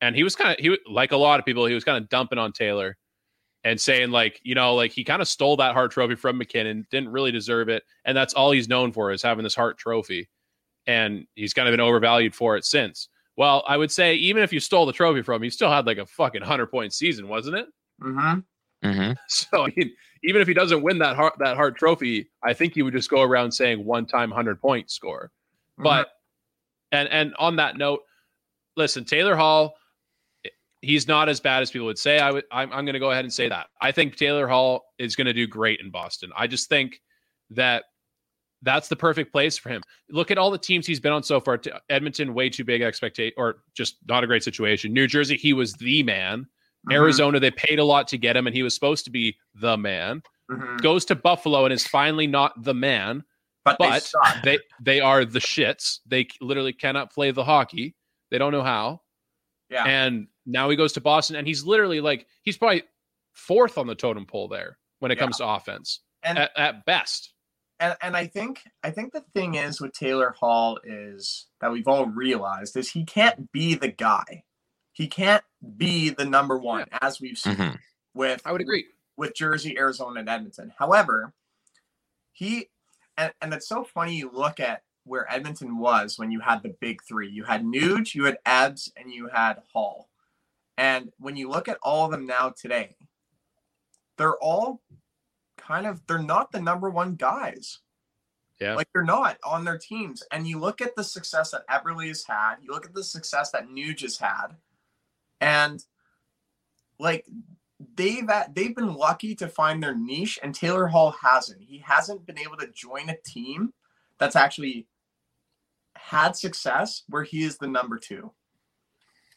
[0.03, 2.11] and he was kind of he like a lot of people, he was kind of
[2.11, 2.99] dumping on Taylor
[3.65, 6.87] and saying like you know like he kind of stole that Hart Trophy from MacKinnon,
[6.91, 10.29] didn't really deserve it, and that's all he's known for is having this Hart Trophy,
[10.87, 13.09] and he's kind of been overvalued for it since.
[13.39, 15.87] Well, I would say even if you stole the trophy from him, he still had
[15.87, 17.67] like a fucking hundred point season, wasn't it?
[18.03, 18.91] Mm-hmm.
[18.91, 19.93] hmm So I mean,
[20.25, 23.11] even if he doesn't win that Hart that Hart trophy, I think he would just
[23.11, 25.31] go around saying one time hundred point score.
[25.79, 26.09] But
[26.93, 28.01] and and on that note,
[28.77, 29.75] listen, Taylor Hall,
[30.81, 32.19] he's not as bad as people would say.
[32.19, 33.69] I would I'm, I'm going to go ahead and say that.
[33.81, 36.31] I think Taylor Hall is going to do great in Boston.
[36.37, 37.01] I just think
[37.51, 37.85] that
[38.63, 39.83] that's the perfect place for him.
[40.09, 41.61] Look at all the teams he's been on so far.
[41.89, 44.93] Edmonton, way too big expectation, or just not a great situation.
[44.93, 46.47] New Jersey, he was the man.
[46.89, 46.95] Mhm.
[46.95, 49.77] Arizona, they paid a lot to get him, and he was supposed to be the
[49.77, 50.23] man.
[50.51, 50.81] Mhm.
[50.83, 53.25] Goes to Buffalo and is finally not the man,
[53.65, 54.43] but, they but suck.
[54.43, 56.01] they they are the shits.
[56.07, 57.95] They literally cannot play the hockey.
[58.31, 59.03] They don't know how.
[59.71, 59.85] Yeah.
[59.87, 62.83] And now he goes to Boston, and he's literally like he's probably
[63.35, 65.21] fourth on the totem pole there when it Yeah.
[65.25, 67.33] comes to offense And- at, at best.
[67.81, 71.89] and and I think I think the thing is with Taylor Hall is that we've
[71.89, 74.45] all realized is he can't be the guy.
[74.93, 75.43] He can't
[75.77, 77.71] be the number one as we've seen hmm
[78.15, 78.87] with I would agree.
[79.17, 80.73] with Jersey, Arizona, and Edmonton.
[80.79, 81.33] However,
[82.33, 82.69] he
[83.17, 86.75] and, and it's so funny you look at where Edmonton was when you had the
[86.81, 87.29] big three.
[87.29, 90.09] You had Nuge, you had Ebs, and you had Hall.
[90.77, 92.97] And when you look at all of them now today,
[94.19, 94.83] they're all
[95.57, 97.79] kind of they're not the number one guys.
[98.61, 98.75] Yeah.
[98.75, 100.23] Like they're not on their teams.
[100.31, 103.51] And you look at the success that Eberle has had, you look at the success
[103.53, 104.49] that Nuge has had,
[105.43, 105.85] and
[106.99, 107.27] like
[107.97, 111.61] they've at, they've been lucky to find their niche, and Taylor Hall hasn't.
[111.63, 113.73] He hasn't been able to join a team
[114.19, 114.87] that's actually
[115.97, 118.31] had success where he is the number two.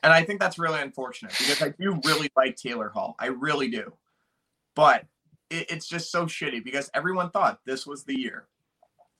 [0.04, 3.16] And I think that's really unfortunate because I do really like Taylor Hall.
[3.18, 3.92] I really do.
[4.76, 5.06] But
[5.50, 8.48] it, it's just so shitty because everyone thought this was the year.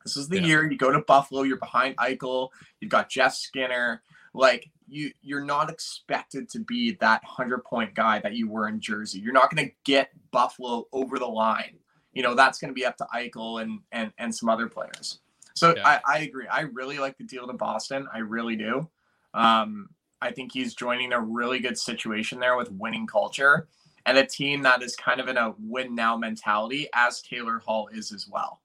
[0.04, 0.46] This is the Yeah.
[0.46, 1.42] year you go to Buffalo.
[1.42, 2.50] You're behind Eichel.
[2.80, 4.04] You've got Jeff Skinner.
[4.36, 8.80] Like you, you're not expected to be that hundred point guy that you were in
[8.80, 9.20] Jersey.
[9.20, 11.78] You're not going to get Buffalo over the line.
[12.14, 15.20] You know that's going to be up to Eichel and and and some other players.
[15.56, 16.00] So Yeah.
[16.06, 16.48] I, I agree.
[16.48, 18.08] I really like the deal to Boston.
[18.14, 18.90] I really do.
[19.34, 19.90] Um,
[20.22, 23.68] I think he's joining a really good situation there with winning culture
[24.06, 27.90] and a team that is kind of in a win now mentality, as Taylor Hall
[27.92, 28.62] is as well.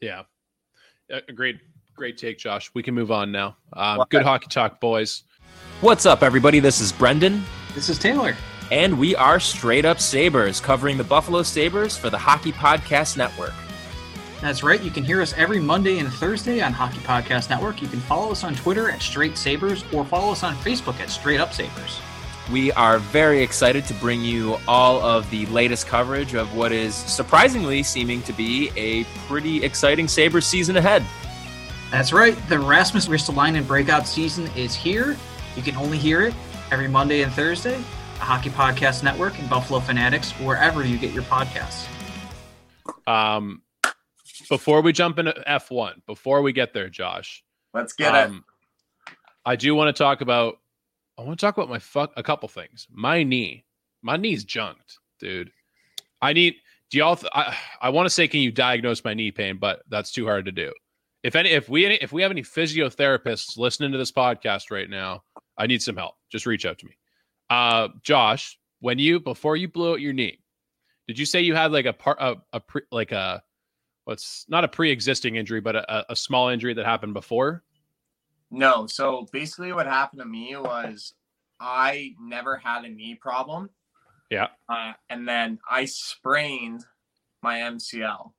[0.00, 0.22] Yeah.
[1.12, 1.20] Uh,
[1.96, 2.70] great, great take, Josh.
[2.74, 3.56] We can move on now.
[3.72, 5.22] Um, good hockey talk, boys.
[5.80, 6.60] What's up, everybody?
[6.60, 7.42] This is Brendan,
[7.74, 8.34] This is Taylor.
[8.70, 13.52] and we are Straight Up Sabres, covering the Buffalo Sabres for the Hockey Podcast Network.
[14.40, 14.82] That's right.
[14.82, 17.80] You can hear us every Monday and Thursday on Hockey Podcast Network.
[17.80, 21.08] You can follow us on Twitter at Straight Sabers or follow us on Facebook at
[21.10, 22.00] Straight Up Sabres.
[22.52, 26.94] We are very excited to bring you all of the latest coverage of what is
[26.94, 31.04] surprisingly seeming to be a pretty exciting Sabres season ahead.
[31.90, 32.36] That's right.
[32.48, 35.16] The Rasmus Ristolainen breakout season is here.
[35.56, 36.34] You can only hear it
[36.70, 37.76] every Monday and Thursday.
[37.76, 41.86] The Hockey Podcast Network and Buffalo Fanatics, wherever you get your podcasts.
[43.06, 43.62] Um,
[44.48, 48.30] before we jump into F1, before we get there, Josh, Let's get it.
[48.30, 48.44] um,
[49.44, 50.58] I do want to talk about.
[51.18, 52.86] I want to talk about my fuck a couple things.
[52.90, 53.64] My knee,
[54.02, 55.50] my knee's junked, dude.
[56.20, 56.56] I need.
[56.90, 57.16] Do y'all?
[57.16, 59.58] Th- I I want to say, can you diagnose my knee pain?
[59.58, 60.72] But that's too hard to do.
[61.26, 65.24] If any, if we if we have any physiotherapists listening to this podcast right now,
[65.58, 66.14] I need some help.
[66.30, 66.92] Just reach out to me.
[67.50, 70.38] Uh, Josh, when you before you blew out your knee,
[71.08, 73.42] did you say you had like a part a, a pre, like a
[74.04, 77.64] what's not a pre-existing injury, but a, a small injury that happened before?
[78.52, 78.86] No.
[78.86, 81.12] So basically, what happened to me was
[81.58, 83.70] I never had a knee problem.
[84.30, 84.46] Yeah.
[84.68, 86.84] Uh, and then I sprained
[87.42, 88.30] my MCL.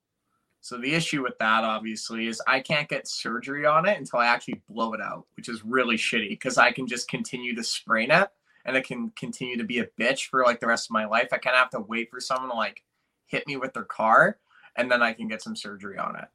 [0.68, 4.26] So the issue with that, obviously, is I can't get surgery on it until I
[4.26, 8.12] actually blow it out, which is really shitty because I can just continue to sprain
[8.12, 8.30] it
[8.66, 11.30] and it can continue to be a bitch for like the rest of my life.
[11.32, 12.84] I kind of have to wait for someone to like
[13.28, 14.40] hit me with their car
[14.76, 16.28] and then I can get some surgery on it.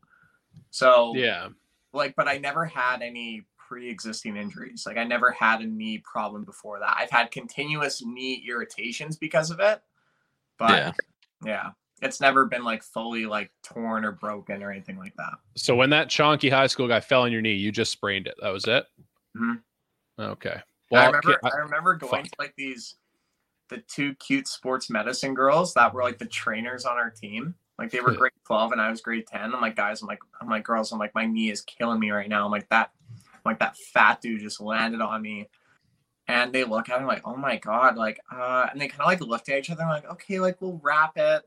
[0.70, 1.49] So Yeah.
[1.93, 6.43] like but i never had any pre-existing injuries like i never had a knee problem
[6.43, 9.83] before that i've had continuous knee irritations because of it
[10.59, 10.93] but Yeah.
[11.45, 11.70] yeah,
[12.03, 15.90] it's never been like fully like torn or broken or anything like that So when
[15.90, 18.34] that chonky high school guy fell on your knee, you just sprained it.
[18.42, 18.84] That was it.
[19.36, 19.62] Mhm.
[20.18, 20.57] Okay.
[20.57, 22.24] I Well, remember okay, I, remember going fuck.
[22.24, 22.96] to like these
[23.68, 27.55] the two cute sports medicine girls that were like the trainers on our team.
[27.78, 29.55] Like they were grade 12 and I was grade 10.
[29.55, 32.11] I'm like, guys, I'm like, I'm like, girls, I'm like, my knee is killing me
[32.11, 32.44] right now.
[32.44, 32.90] I'm like that,
[33.32, 35.48] I'm like that fat dude just landed on me.
[36.28, 39.07] And they look at me like, oh my God, like, uh, and they kind of
[39.07, 41.42] like looked at each other and like, okay, like we'll wrap it.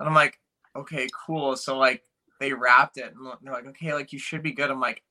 [0.00, 0.40] And I'm like,
[0.74, 1.54] okay, cool.
[1.56, 2.02] So like
[2.40, 4.70] they wrapped it and they're like, okay, like you should be good.
[4.70, 5.02] I'm like,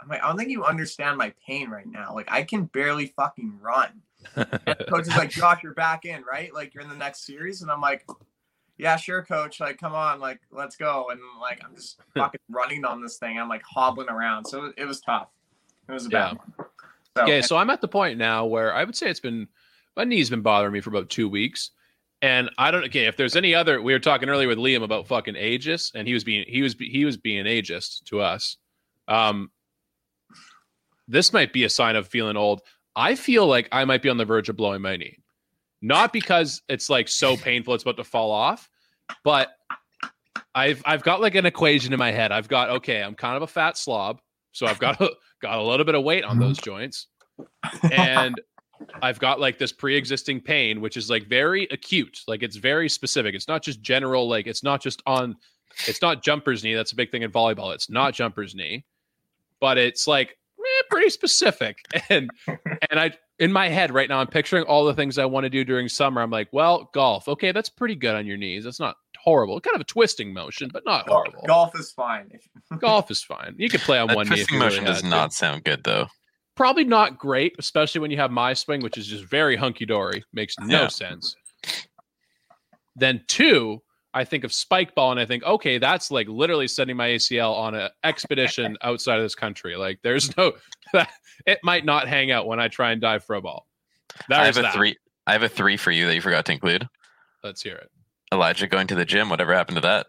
[0.00, 2.14] I'm like, I don't think you understand my pain right now.
[2.14, 4.02] Like I can barely fucking run.
[4.88, 6.52] Coach is like, Josh, you're back in, right?
[6.54, 7.62] Like you're in the next series.
[7.62, 8.06] And I'm like,
[8.76, 9.58] yeah, sure, coach.
[9.58, 11.08] Like, come on, like, let's go.
[11.10, 13.38] And like, I'm just fucking running on this thing.
[13.38, 14.44] I'm like hobbling around.
[14.44, 15.28] So it was tough.
[15.88, 16.38] It was a bad Yeah.
[16.38, 16.68] one.
[17.16, 19.48] So, okay, so I'm at the point now where I would say it's been
[19.96, 21.70] my knee's been bothering me for about two weeks.
[22.26, 25.06] And I don't okay if there's any other we were talking earlier with Liam about
[25.06, 28.56] fucking ageist, and he was being he was he was being ageist to us.
[29.06, 29.52] Um
[31.06, 32.62] this might be a sign of feeling old.
[32.96, 35.18] I feel like I might be on the verge of blowing my knee.
[35.80, 38.68] Not because it's like so painful it's about to fall off,
[39.22, 39.50] but
[40.52, 42.32] I've I've got like an equation in my head.
[42.32, 44.20] I've got okay, I'm kind of a fat slob,
[44.50, 45.10] so I've got a,
[45.40, 47.06] got a little bit of weight on those joints,
[47.92, 48.40] and
[49.02, 52.20] I've got like this pre-existing pain, which is like very acute.
[52.26, 53.34] Like it's very specific.
[53.34, 54.28] It's not just general.
[54.28, 55.36] Like it's not just on.
[55.86, 56.74] It's not jumper's knee.
[56.74, 57.74] That's a big thing in volleyball.
[57.74, 58.84] It's not jumper's knee,
[59.60, 61.78] but it's like eh, pretty specific.
[62.10, 62.30] And
[62.90, 65.50] and I in my head right now, I'm picturing all the things I want to
[65.50, 66.22] do during summer.
[66.22, 67.28] I'm like, well, golf.
[67.28, 68.64] Okay, that's pretty good on your knees.
[68.64, 69.60] That's not horrible.
[69.60, 71.46] Kind of a twisting motion, but not golf, horrible.
[71.46, 72.30] golf is fine.
[72.80, 73.54] Golf is fine.
[73.58, 74.36] You can play on That one knee.
[74.36, 75.08] Twisting you really motion had does to.
[75.08, 76.06] not sound good though.
[76.56, 80.24] Probably not great, especially when you have my swing, which is just very hunky dory.
[80.32, 80.88] Makes no Yeah.
[80.88, 81.36] sense.
[82.94, 83.82] Then two,
[84.14, 87.54] I think of spike ball and I think, okay, that's like literally sending my ACL
[87.54, 89.76] on an expedition outside of this country.
[89.76, 90.52] Like there's no,
[91.46, 93.66] it might not hang out when I try and dive for a ball.
[94.30, 94.74] That I have a that.
[94.74, 94.96] three.
[95.26, 96.88] I have a three for you that you forgot to include.
[97.44, 97.90] Let's hear it.
[98.32, 99.28] Elijah going to the gym.
[99.28, 100.06] Whatever happened to that?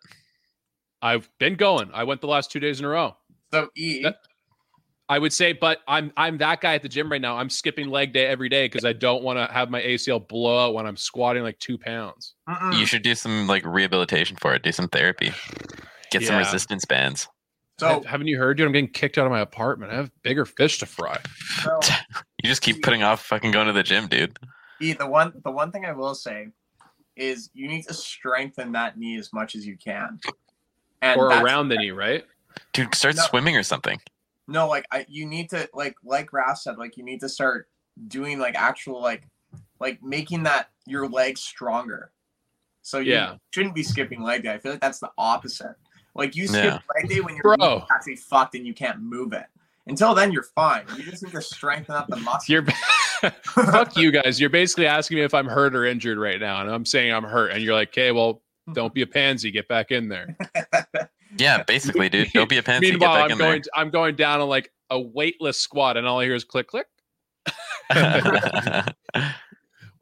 [1.02, 1.90] I've been going.
[1.94, 3.18] I went the last two days in a row.
[3.52, 4.18] so E, That-
[5.10, 7.38] I would say, but I'm I'm that guy at the gym right now.
[7.38, 10.68] I'm skipping leg day every day because I don't want to have my ACL blow
[10.68, 12.34] out when I'm squatting like two pounds.
[12.50, 12.78] mm-mm.
[12.78, 14.64] You should do some like rehabilitation for it.
[14.64, 15.32] Do some therapy.
[16.12, 17.28] Get some resistance bands.
[17.80, 18.66] So, haven't you heard, dude?
[18.66, 19.92] I'm getting kicked out of my apartment.
[19.92, 21.20] I have bigger fish to fry.
[21.64, 21.80] so
[22.44, 24.38] You just keep putting off fucking going to the gym, dude.
[24.82, 26.48] E, the one the one thing I will say
[27.16, 30.20] is you need to strengthen that knee as much as you can.
[31.02, 32.26] And or around the knee, right?
[32.74, 33.24] Dude, start No.
[33.24, 34.00] swimming or something.
[34.48, 37.68] No, like I, you need to like like Raph said, like you need to start
[38.08, 39.28] doing like actual like
[39.80, 42.12] like making that your legs stronger.
[42.82, 43.36] So you Yeah.
[43.54, 44.54] shouldn't be skipping leg day.
[44.54, 45.76] I feel like that's the opposite.
[46.16, 46.80] Like you skip Yeah.
[46.96, 47.56] leg day when your Bro.
[47.58, 49.46] knee is actually fucked and you can't move it.
[49.88, 50.86] Until then, you're fine.
[50.98, 52.52] You just need to strengthen up the muscle.
[52.54, 52.66] You're
[53.44, 54.40] fuck you guys.
[54.40, 57.24] You're basically asking me if I'm hurt or injured right now, and I'm saying I'm
[57.24, 58.42] hurt, and you're like, "Okay, well,
[58.74, 59.50] don't be a pansy.
[59.50, 60.36] Get back in there."
[61.38, 62.32] Yeah, basically, dude.
[62.34, 62.88] Don't be a pansy.
[62.88, 63.64] Get Meanwhile, back I'm in going.
[63.76, 66.88] I'm going down on like a weightless squat, and all I hear is click, click.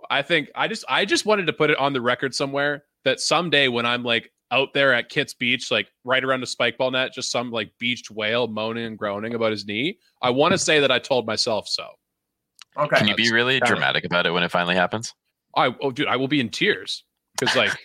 [0.10, 3.20] I think I just I just wanted to put it on the record somewhere that
[3.20, 6.92] someday when I'm like out there at Kits Beach, like right around the spike ball
[6.92, 9.98] net, just some like beached whale moaning and groaning about his knee.
[10.22, 11.88] I want to say that I told myself so.
[12.78, 12.98] okay.
[12.98, 13.68] Can you be really Kinda.
[13.68, 15.14] dramatic about it when it finally happens?
[15.56, 17.04] I oh dude, I will be in tears
[17.38, 17.76] because like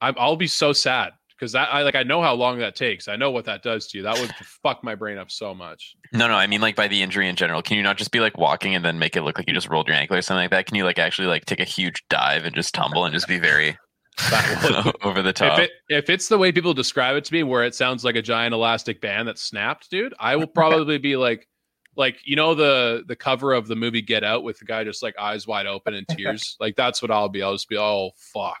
[0.00, 3.08] I'm, I'll be so sad because that I like I know how long that takes.
[3.08, 4.04] I know what that does to you.
[4.04, 4.30] That would
[4.62, 5.96] fuck my brain up so much.
[6.12, 6.34] No, no.
[6.34, 7.62] I mean, like by the injury in general.
[7.62, 9.70] Can you not just be like walking and then make it look like you just
[9.70, 10.66] rolled your ankle or something like that?
[10.66, 13.38] Can you like actually like take a huge dive and just tumble and just be
[13.38, 13.78] very
[15.02, 15.58] over the if top?
[15.60, 18.22] it if it's the way people describe it to me, where it sounds like a
[18.22, 21.48] giant elastic band that snapped, dude, I will probably be like,
[21.96, 25.02] like you know the the cover of the movie Get Out with the guy just
[25.02, 26.56] like eyes wide open and tears.
[26.60, 27.42] like that's what I'll be.
[27.42, 28.60] I'll just be, oh fuck,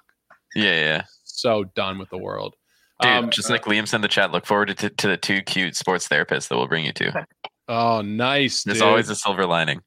[0.54, 1.02] yeah, yeah.
[1.24, 2.56] so done with the world.
[3.00, 5.42] Dude, Um, just like Liam said in the chat, look forward to, to the two
[5.42, 7.26] cute sports therapists that we'll bring you to.
[7.68, 8.64] oh, nice.
[8.64, 8.86] There's dude.
[8.86, 9.80] always a silver lining.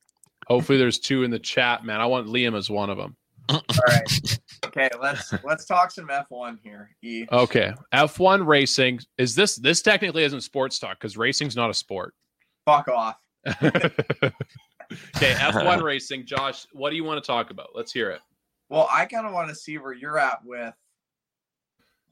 [0.47, 2.01] Hopefully, there's two in the chat, man.
[2.01, 3.15] I want Liam as one of them.
[3.49, 4.39] All right.
[4.65, 6.89] Okay, let's let's talk some F1 here.
[7.01, 7.25] E.
[7.31, 9.57] Okay, F1 racing is this.
[9.57, 12.13] This technically isn't sports talk because racing's not a sport.
[12.65, 13.17] Fuck off.
[13.61, 14.31] okay,
[14.91, 16.25] F1 racing.
[16.25, 17.69] Josh, what do you want to talk about?
[17.75, 18.21] Let's hear it.
[18.69, 20.73] Well, I kind of want to see where you're at with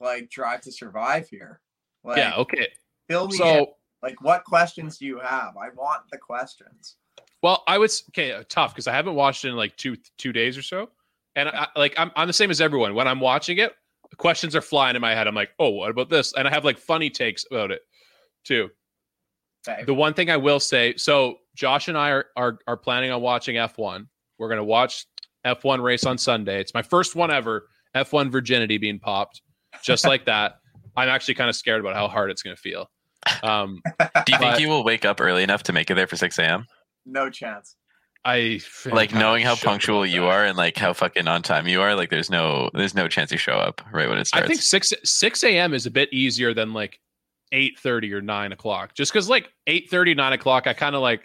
[0.01, 1.61] like Drive to Survive here.
[2.03, 2.35] Like, yeah.
[2.37, 2.67] Okay.
[3.09, 3.37] fill me in.
[3.37, 5.55] So, Like, what questions do you have?
[5.57, 6.95] I want the questions.
[7.43, 9.95] well, I would s- okay uh, tough because I haven't watched it in like two
[10.17, 10.89] two days or so,
[11.35, 12.95] and I, like I'm I'm the same as everyone.
[12.95, 13.73] When I'm watching it,
[14.17, 15.27] questions are flying in my head.
[15.27, 16.33] I'm like, oh, what about this?
[16.33, 17.81] And I have like funny takes about it
[18.43, 18.69] too.
[19.67, 19.83] Okay.
[19.83, 23.21] The one thing I will say, so Josh and I are are, are planning on
[23.21, 24.07] watching F1.
[24.39, 25.05] We're gonna watch
[25.45, 26.59] F1 race on Sunday.
[26.59, 27.67] It's my first one ever.
[27.95, 29.41] F1 virginity being popped,
[29.83, 30.59] just like that.
[30.95, 32.89] I'm actually kind of scared about how hard it's gonna feel.
[33.43, 36.15] Um, Do you think you will wake up early enough to make it there for
[36.15, 36.65] 6 a.m.?
[37.05, 37.75] No chance.
[38.23, 41.95] I Like knowing how punctual you are and like how fucking on time you are,
[41.95, 44.45] like there's no there's no chance you show up right when it starts.
[44.45, 45.73] I think six six a.m.
[45.73, 46.99] is a bit easier than like
[47.51, 48.93] eight thirty or nine o'clock.
[48.93, 51.23] Just because like 8:30, 9 o'clock, I kind of like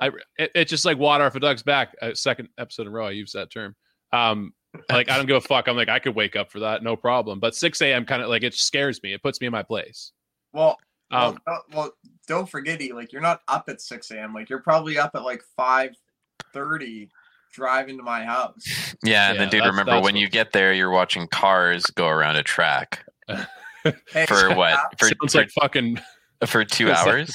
[0.00, 0.08] I
[0.38, 1.94] it, it's just like water off a duck's back.
[2.02, 3.76] A second episode in a row, I use that term.
[4.12, 4.52] Um,
[4.90, 5.68] like I don't give a fuck.
[5.68, 7.40] I'm like I could wake up for that, no problem.
[7.40, 8.04] But six a.m.
[8.04, 9.12] kind of like it scares me.
[9.12, 10.12] It puts me in my place.
[10.52, 10.76] Well,
[11.10, 11.92] Um, well, don't, well,
[12.26, 14.34] don't forget, E, like you're not up at 6 a.m.
[14.34, 17.08] Like you're probably up at like 5:30,
[17.52, 18.62] driving to my house.
[19.02, 21.84] yeah, and Yeah, then dude, that's- remember that's when you get there, you're watching cars
[21.86, 23.04] go around a track
[24.12, 24.78] Hey, for what?
[24.98, 26.00] For sounds for, like fucking
[26.46, 27.34] for two It's like- hours?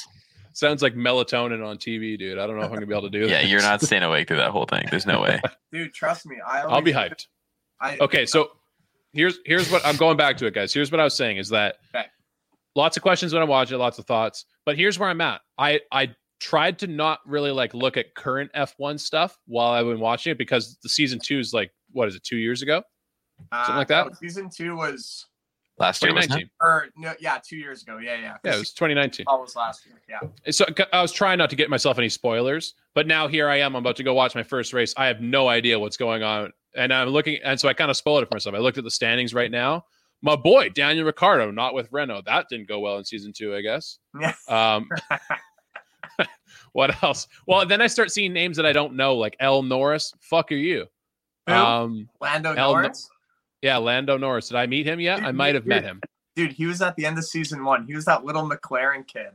[0.52, 2.38] sounds like melatonin on TV, dude.
[2.38, 3.30] I don't know if I'm gonna be able to do that.
[3.30, 4.86] Yeah, you're not staying awake through that whole thing.
[4.90, 5.40] There's no way.
[5.72, 6.36] dude, trust me.
[6.46, 7.26] I I'll be hyped.
[7.84, 8.50] I, okay so
[9.12, 11.48] here's here's what i'm going back to it guys here's what i was saying is
[11.50, 12.06] that Okay.
[12.74, 15.40] lots of questions when i watch it lots of thoughts but here's where i'm at
[15.58, 16.08] i i
[16.40, 20.38] tried to not really like look at current f1 stuff while i've been watching it
[20.38, 22.82] because the season two is like what is it two years ago
[23.52, 24.06] uh, something like that?
[24.06, 25.26] no, season two was,
[25.76, 26.48] Last year wasn't it?
[26.50, 27.98] 2019 or no, yeah, two years ago.
[27.98, 28.36] Yeah, yeah.
[28.44, 30.00] yeah it was 2019 That was last year.
[30.08, 30.50] Yeah.
[30.52, 33.74] so i was trying not to get myself any spoilers but now here i am
[33.74, 36.52] i'm about to go watch my first race i have no idea what's going on
[36.76, 38.54] and i'm looking and so i kind of spoiled it for myself.
[38.54, 39.84] I looked at the standings right now.
[40.22, 42.22] My boy daniel Ricciardo, not with renault.
[42.26, 43.98] That didn't go well in season two i guess.
[44.20, 44.34] Yeah.
[44.48, 44.88] um
[46.72, 47.26] what else?
[47.46, 50.12] Well then i start seeing names that i don't know like l norris.
[50.20, 50.86] Fuck are you?
[51.46, 51.52] Who?
[51.52, 53.08] um Lando El- Norris.
[53.62, 54.48] yeah lando norris.
[54.48, 55.22] Did i meet him yet?
[55.22, 56.00] I might have met him.
[56.36, 57.86] Dude, he was at the end of season one.
[57.86, 59.28] He was that little McLaren kid.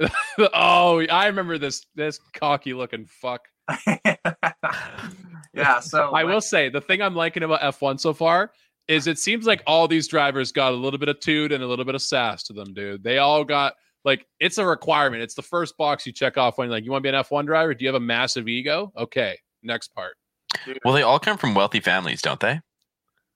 [0.54, 3.42] oh i remember this this cocky looking fuck
[5.54, 5.78] yeah.
[5.80, 8.50] So I will say the thing I'm liking about F1 so far
[8.88, 11.66] is it seems like all these drivers got a little bit of toot and a
[11.66, 13.02] little bit of sass to them, dude.
[13.02, 15.22] They all got like it's a requirement.
[15.22, 17.46] It's the first box you check off when like you want to be an F1
[17.46, 17.72] driver.
[17.74, 18.92] Do you have a massive ego?
[18.96, 20.16] Okay, next part.
[20.64, 22.60] dude, Well, they all come from wealthy families, don't they?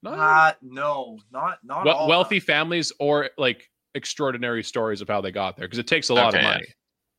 [0.03, 2.09] No, uh, no, not not Wel- all.
[2.09, 6.15] wealthy families or like extraordinary stories of how they got there because it takes a
[6.15, 6.51] lot Okay, of yeah.
[6.51, 6.67] money.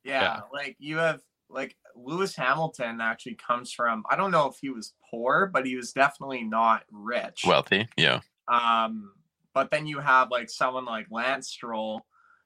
[0.04, 0.40] Yeah, Yeah.
[0.54, 4.94] like you have like Lewis Hamilton actually comes from I don't know if he was
[5.10, 7.44] poor, but he was definitely not rich.
[7.46, 7.88] Wealthy.
[7.98, 8.22] Yeah.
[8.48, 9.12] um,
[9.54, 12.06] but then you have like someone like Lance Stroll,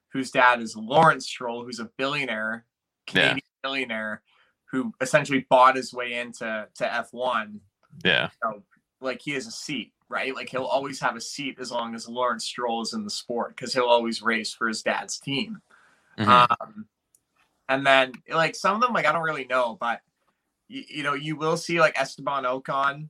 [0.10, 2.66] whose dad is Lawrence Stroll, who's a billionaire,
[3.08, 3.14] Yeah.
[3.30, 4.22] Canadian billionaire,
[4.72, 7.60] who essentially bought his way into to F1.
[8.04, 8.30] Yeah.
[9.01, 10.34] Like he has a seat, right?
[10.34, 13.56] Like he'll always have a seat as long as Lawrence Stroll is in the sport
[13.56, 15.62] because he'll always race for his dad's team.
[16.18, 16.47] Mhm.
[16.49, 16.88] Um,
[17.74, 20.01] and then like some of them, like I don't really know, but
[20.67, 23.09] you, you know, you will see like Esteban Ocon.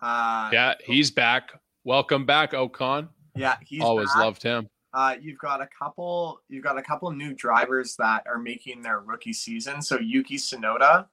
[0.00, 1.52] Uh, Yeah, he's back.
[1.84, 3.08] Welcome back, Ocon.
[3.36, 4.18] yeah, he's Always back.
[4.18, 4.68] loved him.
[4.92, 6.40] Uh, you've got a couple.
[6.48, 9.80] You've got a couple new drivers that are making their rookie season.
[9.80, 11.06] So Yuki Tsunoda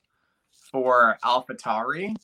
[0.72, 2.16] for AlphaTauri,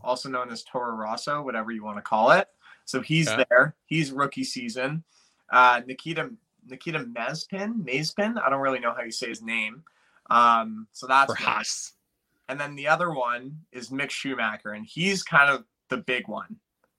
[0.00, 2.48] also known as Toro Rosso, whatever you want to call it.
[2.86, 3.44] So he's Okay.
[3.50, 3.76] there.
[3.84, 5.04] He's rookie season.
[5.52, 6.30] Uh, Nikita
[6.68, 8.42] Nikita Mezpin, Mazepin.
[8.44, 9.84] I don't really know how you say his name.
[10.30, 11.38] Um, so that's For.
[11.38, 11.92] Haas.
[12.48, 16.56] And then the other one is Mick Schumacher, and he's kind of the big one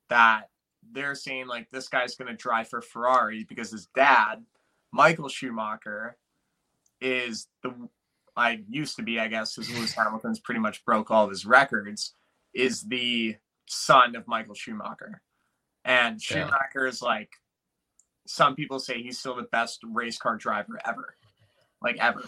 [0.10, 0.50] that
[0.92, 4.44] they're saying like this guy's going to drive for Ferrari because his dad,
[4.92, 6.18] Michael Schumacher,
[7.02, 7.74] is the
[8.36, 11.46] I used to be, I guess, because Lewis Hamilton's pretty much broke all of his
[11.46, 12.14] records,
[12.54, 15.22] is the son of Michael Schumacher.
[15.84, 16.46] And Yeah.
[16.46, 17.32] Schumacher is like
[18.28, 21.16] some people say he's still the best race car driver ever.
[21.82, 22.24] Like ever.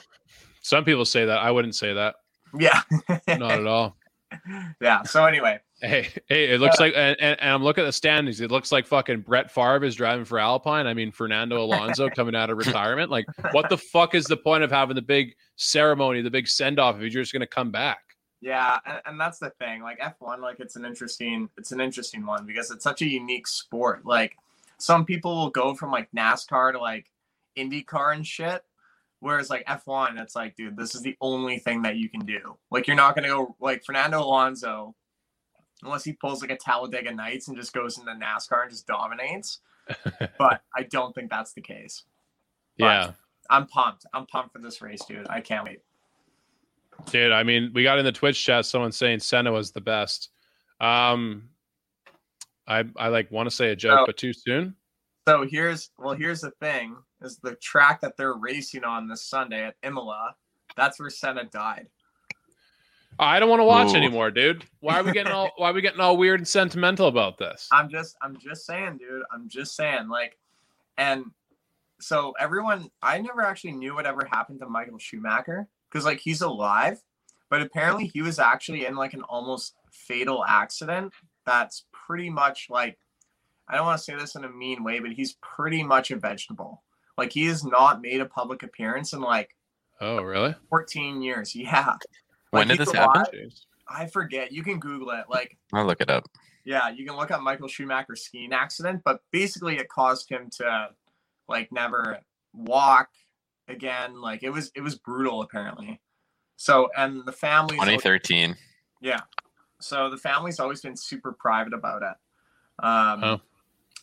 [0.62, 1.40] Some people say that.
[1.40, 2.16] I wouldn't say that.
[2.58, 2.82] Yeah.
[3.28, 3.98] Not at all.
[4.82, 5.04] yeah.
[5.04, 7.94] So anyway, Hey, hey, it looks uh, like, and, and, and I'm looking at the
[7.94, 8.42] standings.
[8.42, 10.88] It looks like fucking Brett Favre is driving for Alpine.
[10.88, 13.10] I mean, Fernando Alonso coming out of retirement.
[13.10, 16.80] Like, what the fuck is the point of having the big ceremony, the big send
[16.80, 18.00] off if you're just going to come back?
[18.42, 19.82] Yeah, and, and that's the thing.
[19.82, 23.48] Like F1, like it's an interesting, it's an interesting one because it's such a unique
[23.48, 24.06] sport.
[24.06, 24.36] Like
[24.80, 27.10] some people will go from like NASCAR to like
[27.58, 28.64] IndyCar and shit.
[29.22, 32.58] Whereas like F1, it's like, dude, this is the only thing that you can do.
[32.72, 34.96] Like you're not gonna go like Fernando Alonso,
[35.84, 39.60] unless he pulls like a Talladega Nights and just goes into NASCAR and just dominates.
[40.38, 42.04] but I don't think that's the case.
[42.78, 43.12] But Yeah.
[43.50, 44.06] I'm pumped.
[44.14, 45.28] I'm pumped for this race, dude.
[45.28, 45.80] I can't wait.
[47.12, 50.30] Dude, I mean, we got in the Twitch chat someone saying Senna was the best.
[50.80, 51.50] Um,
[52.68, 54.06] I I like want to say a joke, Oh.
[54.06, 54.76] but too soon.
[55.30, 59.64] So here's well, here's the thing: is the track that they're racing on this Sunday
[59.64, 60.34] at Imola.
[60.76, 61.86] That's where Senna died.
[63.20, 63.98] I don't want to watch Ooh.
[63.98, 64.66] anymore, dude.
[64.80, 67.68] Why are we getting all Why are we getting all weird and sentimental about this?
[67.72, 69.22] I'm just, I'm just saying, dude.
[69.32, 70.36] I'm just saying, like,
[70.98, 71.26] and
[72.00, 77.04] so everyone, I never actually knew whatever happened to Michael Schumacher because like he's alive,
[77.52, 81.14] but apparently he was actually in like an almost fatal accident.
[81.46, 82.98] That's pretty much like,
[83.70, 86.16] I don't want to say this in a mean way, but he's pretty much a
[86.16, 86.84] vegetable.
[87.18, 89.56] Like he has not made a public appearance in like
[90.02, 90.56] Oh, really?
[90.70, 91.54] 14 years.
[91.56, 91.96] Yeah.
[92.52, 93.22] When Like, did this happen?
[93.22, 93.54] alive.
[93.88, 94.52] I forget.
[94.52, 95.26] You can Google it.
[95.30, 96.26] Like, I'll look it up.
[96.64, 100.90] yeah, you can look up Michael Schumacher's skiing accident, but basically it caused him to
[101.48, 102.20] like never
[102.54, 103.10] walk
[103.68, 104.20] again.
[104.22, 106.00] Like it was it was brutal apparently.
[106.56, 108.56] So and the family 2013.
[109.02, 109.20] yeah.
[109.82, 112.86] So the family's always been super private about it.
[112.86, 113.42] Um Oh.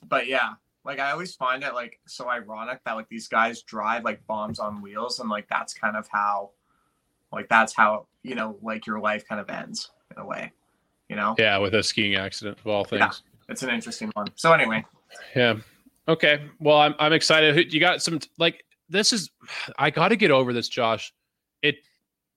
[0.08, 4.04] But yeah, like I always find it like so ironic that like these guys drive
[4.04, 6.50] like bombs on wheels and like that's kind of how
[7.32, 10.52] like that's how, you know, like your life kind of ends in a way.
[11.08, 11.34] You know?
[11.38, 13.00] Yeah, with a skiing accident of all things.
[13.00, 13.10] Yeah.
[13.48, 14.26] It's an interesting one.
[14.34, 14.84] So anyway,
[15.34, 15.56] Yeah.
[16.08, 16.42] Okay.
[16.60, 17.72] Well, I'm I'm excited.
[17.72, 19.30] You got some like this is
[19.78, 21.12] I got to get over this, Josh.
[21.62, 21.76] It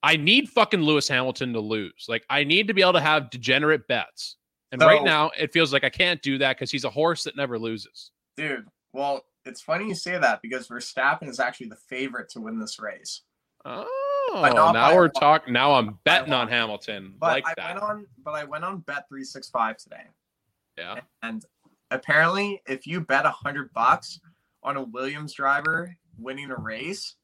[0.01, 2.05] I need fucking Lewis Hamilton to lose.
[2.07, 4.37] Like I need to be able to have degenerate bets.
[4.71, 7.35] And right now it feels like I can't do that cuz he's a horse that
[7.35, 8.11] never loses.
[8.37, 12.59] Dude, well, it's funny you say that because Verstappen is actually the favorite to win
[12.59, 13.21] this race.
[13.65, 15.53] Oh, now we're talking.
[15.53, 17.15] Now I'm betting on Hamilton.
[17.19, 17.73] But like I that.
[17.73, 20.03] went on but I went on bet 365 today.
[20.77, 20.99] yeah.
[21.23, 21.43] And
[21.91, 24.19] apparently if you bet a hundred bucks
[24.63, 27.15] on a Williams driver winning a race,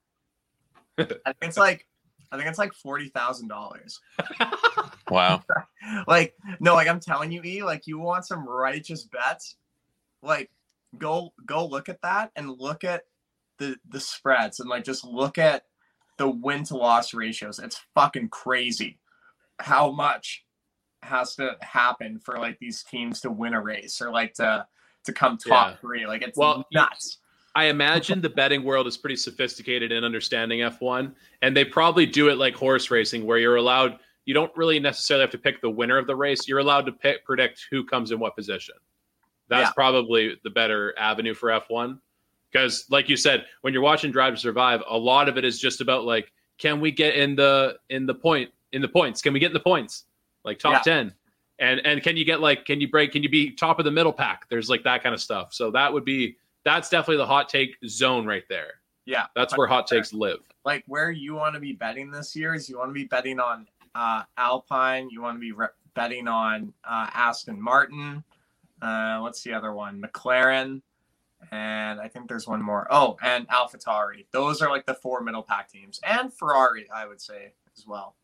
[0.97, 1.87] it's like
[2.31, 3.99] I think it's like forty thousand dollars.
[5.09, 5.43] Wow.
[6.07, 9.55] Like, no, like I'm telling you, E, like you want some righteous bets,
[10.23, 10.49] like
[10.97, 13.03] go go look at that and look at
[13.59, 15.65] the the spreads and like just look at
[16.17, 17.59] the win to loss ratios.
[17.59, 18.97] It's fucking crazy
[19.59, 20.43] how much
[21.03, 24.65] has to happen for like these teams to win a race or like to
[25.03, 25.75] to come top Yeah.
[25.77, 26.07] three.
[26.07, 27.19] Like it's Well, you- nuts.
[27.55, 32.27] I imagine the betting world is pretty sophisticated in understanding F1, and they probably do
[32.29, 33.99] it like horse racing, where you're allowed.
[34.25, 36.47] You don't really necessarily have to pick the winner of the race.
[36.47, 38.75] You're allowed to pick, predict who comes in what position.
[39.47, 39.73] That's Yeah.
[39.73, 41.99] probably the better avenue for F1
[42.51, 45.59] because like you said, when you're watching Drive to Survive, a lot of it is
[45.59, 49.21] just about like, can we get in the in the point in the points?
[49.21, 50.05] Can we get in the points?
[50.43, 50.93] Like top Yeah.
[50.93, 51.13] ten.
[51.59, 53.91] And and can you get like can you break can you be top of the
[53.91, 54.47] middle pack?
[54.49, 55.53] There's like that kind of stuff.
[55.53, 58.73] So that would be that's definitely the hot take zone right there.
[59.05, 60.39] Yeah, That's where hot takes live.
[60.65, 63.39] like where you want to be betting this year is you want to be betting
[63.39, 65.09] on uh, Alpine.
[65.11, 68.23] You want to be re- betting on uh, Aston Martin.
[68.81, 70.01] Uh, what's the other one?
[70.01, 70.81] McLaren.
[71.51, 72.87] And I think there's one more.
[72.89, 74.25] Oh, and AlphaTauri.
[74.31, 78.15] Those are like the four middle pack teams, and Ferrari, I would say as well.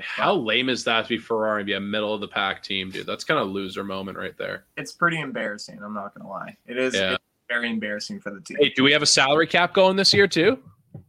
[0.00, 2.90] How lame is that to be Ferrari and be a middle of the pack team,
[2.90, 3.06] dude?
[3.06, 4.64] That's kind of loser moment right there.
[4.78, 5.80] It's pretty embarrassing.
[5.84, 6.56] I'm not gonna lie.
[6.66, 7.12] It is Yeah.
[7.14, 7.22] it's
[7.52, 8.56] very embarrassing for the team.
[8.60, 10.58] Hey, do we have a salary cap going this year too?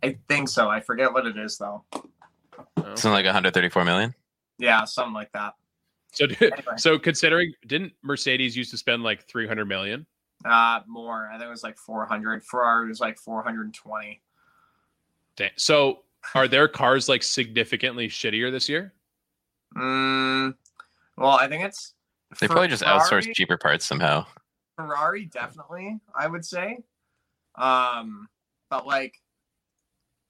[0.04, 0.70] I think so.
[0.70, 1.84] I forget what it is though.
[2.78, 2.96] No.
[2.96, 4.14] Something like 134 million.
[4.58, 5.54] Yeah, something like that.
[6.12, 6.74] So, do, Anyway.
[6.78, 10.06] so considering, didn't Mercedes used to spend like 300 million?
[10.46, 11.28] Uh, more.
[11.30, 12.44] I think it was like 400.
[12.44, 14.22] Ferrari was like 420.
[15.38, 15.50] Dang.
[15.56, 16.00] So,
[16.36, 18.94] are their cars like significantly shittier this year?
[19.76, 20.54] Mm,
[21.18, 21.94] well, I think it's
[22.40, 24.26] They for probably just Ferrari- outsourced cheaper parts somehow.
[24.76, 26.00] Ferrari, definitely.
[26.16, 26.80] I would say.
[27.56, 28.28] Um,
[28.70, 29.16] but like,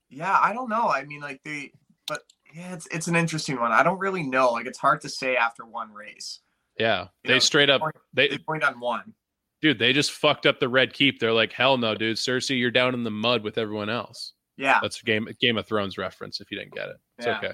[0.10, 0.90] yeah, I don't know.
[0.90, 1.72] I mean, like the,
[2.08, 2.22] but
[2.54, 3.72] yeah, it's it's an interesting one.
[3.72, 4.52] I don't really know.
[4.52, 6.40] Like, it's hard to say after one race.
[6.80, 7.82] Yeah, You they know, straight up,
[8.14, 9.14] They they point on one.
[9.62, 11.20] dude, they just fucked up the red keep.
[11.20, 14.34] They're like, hell no, dude, Cersei, you're down in the mud with everyone else.
[14.58, 16.42] Yeah, That's a game Game of Thrones reference.
[16.42, 17.38] If you didn't get it, it's Yeah.
[17.38, 17.54] okay.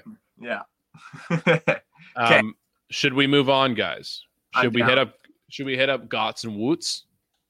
[1.68, 1.76] yeah.
[2.16, 2.54] Um,
[2.90, 4.22] should we move on, guys?
[4.54, 4.88] I'm Should we down.
[4.88, 5.14] hit up?
[5.50, 7.04] Should we hit up Gots and Woots?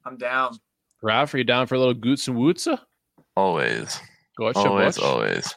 [0.05, 0.57] I'm down.
[1.01, 2.67] Ralph, are you down for a little Goots and Woots?
[3.37, 3.99] Always,
[4.37, 5.05] Gotcha, always, butch.
[5.05, 5.55] always.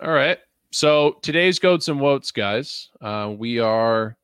[0.00, 0.38] All right.
[0.72, 2.88] So today's goats and woats, guys.
[3.00, 4.16] Uh, we are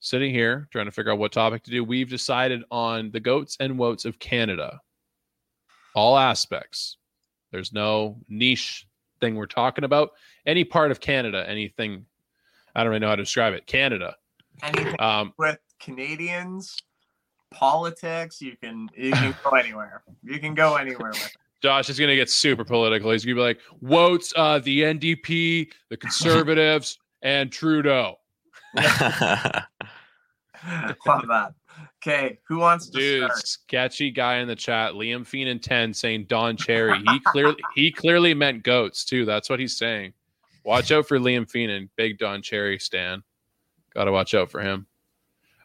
[0.00, 1.84] sitting here trying to figure out what topic to do.
[1.84, 4.80] We've decided on the goats and woats of Canada,
[5.94, 6.96] all aspects.
[7.52, 8.86] There's no niche
[9.20, 10.10] thing we're talking about.
[10.46, 12.06] Any part of Canada, anything.
[12.74, 13.66] I don't really know how to describe it.
[13.66, 14.16] Canada.
[14.62, 16.76] Anything Um, with Canadians,
[17.50, 20.02] politics, you can you can go anywhere.
[20.22, 21.36] You can go anywhere with it.
[21.62, 23.10] Josh is going to get super political.
[23.12, 28.16] He's going to be like, "Wotes, uh, the NDP, the Conservatives, and Trudeau."
[28.76, 29.64] Love
[31.28, 31.52] that.
[32.04, 33.46] Okay, who wants to Dude, start?
[33.46, 36.98] sketchy guy in the chat, Liam Feenan 10 saying Don Cherry.
[36.98, 39.24] He clearly he clearly meant goats too.
[39.24, 40.12] That's what he's saying.
[40.64, 43.22] Watch out for Liam Feenan, big Don Cherry stan.
[43.94, 44.86] Gotta watch out for him.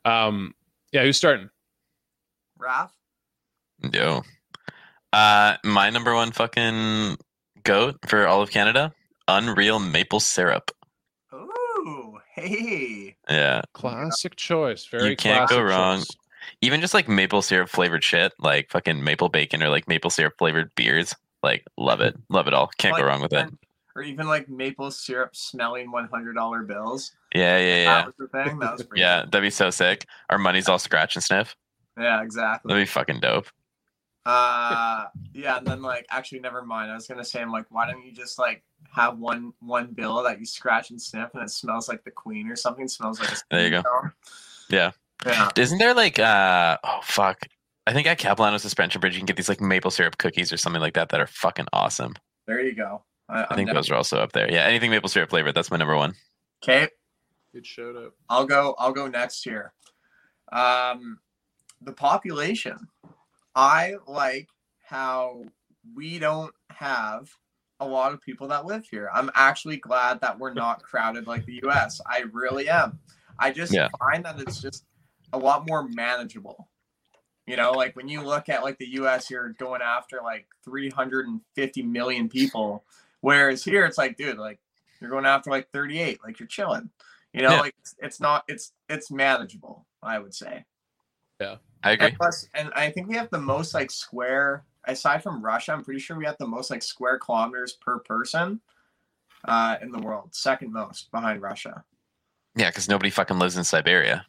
[0.06, 0.54] Um,
[0.92, 1.50] yeah, who's starting?
[2.60, 2.90] Raph?
[3.94, 4.24] Yo.
[5.14, 7.18] Uh, my number one fucking
[7.64, 8.94] goat for all of Canada,
[9.28, 10.72] Unreal Maple Syrup.
[11.34, 13.16] Ooh, hey.
[13.30, 13.62] Yeah.
[13.74, 14.86] Classic choice.
[14.86, 15.98] Very You can't go classic wrong.
[16.00, 16.08] choice.
[16.62, 20.34] Even just like maple syrup flavored shit, like fucking maple bacon or like maple syrup
[20.38, 21.14] flavored beers.
[21.44, 22.16] Like, love it.
[22.30, 22.70] Love it all.
[22.78, 23.50] Can't Like, go wrong with it.
[23.98, 27.12] Or even like maple syrup smelling $100 bills.
[27.34, 27.84] Yeah, yeah, yeah.
[27.86, 28.60] That was the thing.
[28.60, 29.02] That was pretty.
[29.02, 30.06] yeah, that'd be so sick.
[30.30, 31.56] Our money's all scratch and sniff.
[32.00, 32.70] Yeah, exactly.
[32.70, 33.48] That'd be fucking dope.
[34.24, 36.92] Uh, yeah, and then like, actually, never mind.
[36.92, 40.22] I was gonna say, I'm like, why don't you just like have one one bill
[40.24, 42.88] that you scratch and sniff, and it smells like the queen or something?
[42.88, 43.84] Smells like a There you go.
[44.70, 44.92] Yeah.
[45.26, 45.50] Yeah.
[45.58, 47.48] Isn't there like uh oh fuck.
[47.88, 50.58] I think at Capilano Suspension Bridge you can get these like maple syrup cookies or
[50.58, 52.14] something like that that are fucking awesome.
[52.46, 53.04] There you go.
[53.30, 53.76] I, I think down.
[53.76, 54.52] those are also up there.
[54.52, 56.14] Yeah, anything maple syrup flavored, that's my number one.
[56.64, 56.88] Okay,
[57.54, 58.14] Good shout out.
[58.30, 58.76] I'll go.
[58.78, 59.74] I'll go next here.
[60.52, 61.20] Um,
[61.82, 62.78] the population.
[63.56, 64.48] I like
[64.84, 65.44] how
[65.96, 67.30] we don't have
[67.80, 69.10] a lot of people that live here.
[69.14, 72.00] I'm actually glad that we're not crowded like the U.S.
[72.06, 73.00] I really am.
[73.40, 73.88] I just Yeah.
[74.00, 74.86] find that it's just
[75.34, 76.70] a lot more manageable.
[77.46, 81.82] You know, like when you look at like the U.S., you're going after like 350
[81.84, 82.84] million people,
[83.22, 84.60] whereas here it's like, dude, like
[85.02, 86.20] you're going after like 38.
[86.24, 86.90] Like you're chilling.
[87.34, 87.62] You know, Yeah.
[87.62, 89.86] like it's, it's not it's it's manageable.
[90.02, 90.66] I would say.
[91.40, 92.08] Yeah, I agree.
[92.08, 95.74] And plus, and I think we have the most like square aside from Russia.
[95.74, 98.62] I'm pretty sure we have the most like square kilometers per person
[99.46, 100.34] uh, in the world.
[100.34, 101.84] Second most behind Russia.
[102.56, 104.26] Yeah, because nobody fucking lives in Siberia.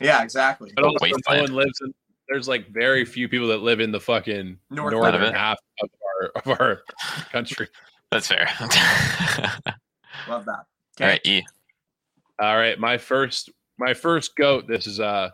[0.00, 0.72] Yeah, exactly.
[0.76, 1.94] But also, no one lives in.
[2.28, 5.88] There's like very few people that live in the fucking North northern of half of
[6.04, 6.82] our of our
[7.32, 7.68] country.
[8.10, 8.48] That's fair.
[10.28, 10.64] Love that.
[11.00, 11.44] All right, E.
[12.40, 14.66] All right, my first my first goat.
[14.66, 15.30] This is uh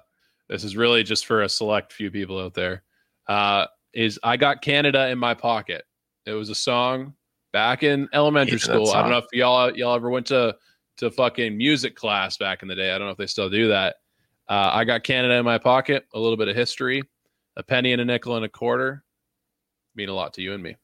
[0.49, 2.83] this is really just for a select few people out there.
[3.27, 5.85] Uh, is I got Canada in my pocket.
[6.27, 7.15] It was a song
[7.53, 8.91] back in elementary Hated that school.
[8.91, 10.57] I don't know if y'all y'all ever went to
[10.99, 12.93] to fucking music class back in the day.
[12.93, 13.97] I don't know if they still do that.
[14.49, 16.07] Uh, I got Canada in my pocket.
[16.15, 17.03] A little bit of history.
[17.57, 19.05] A penny and a nickel and a quarter.
[19.95, 20.77] mean a lot to you and me.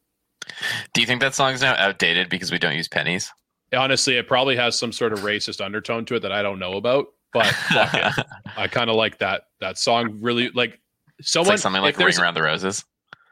[0.93, 3.33] Do you think that song's now outdated because we don't use pennies?
[3.75, 6.73] Honestly, it probably has some sort of racist undertone to it that I don't know
[6.73, 7.07] about.
[7.33, 8.27] But fuck it.
[8.57, 10.19] I kind of like that that song.
[10.21, 10.81] Really, like
[11.19, 12.85] It's someone like something like Ring Around the Roses.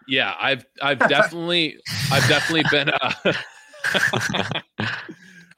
[0.07, 1.77] Yeah, I've I've definitely
[2.13, 3.13] I've definitely been uh,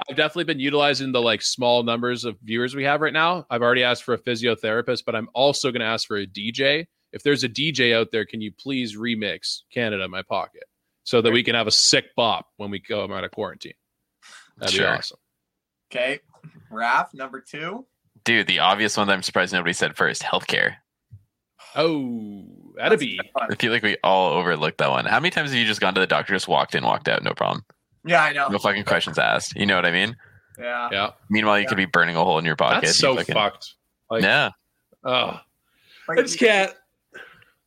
[0.08, 3.46] I've definitely been utilizing the like small numbers of viewers we have right now.
[3.50, 6.86] I've already asked for a physiotherapist, but I'm also going to ask for a DJ.
[7.12, 10.64] If there's a DJ out there, can you please remix Canada in my pocket
[11.04, 13.74] so that we can have a sick bop when we go out of quarantine?
[14.58, 14.86] That'd Sure.
[14.90, 15.18] be awesome.
[15.92, 16.20] Okay.
[16.72, 17.86] Raph, number two.
[18.24, 20.76] Dude, the obvious one that I'm surprised nobody said first healthcare.
[21.76, 22.44] Oh,
[22.76, 25.04] that'd be I feel like we all overlooked that one.
[25.06, 27.22] How many times have you just gone to the doctor, just walked in, walked out,
[27.22, 27.64] no problem?
[28.04, 28.48] Yeah, I know.
[28.48, 29.54] No fucking questions asked.
[29.56, 30.16] You know what I mean?
[30.58, 30.88] Yeah.
[30.90, 31.10] yeah.
[31.28, 32.86] Meanwhile, you could be burning a hole in your pocket.
[32.86, 33.74] That's so fucking- fucked.
[34.10, 34.50] Like, yeah.
[35.04, 35.38] oh,
[36.08, 36.72] Like, I just can't.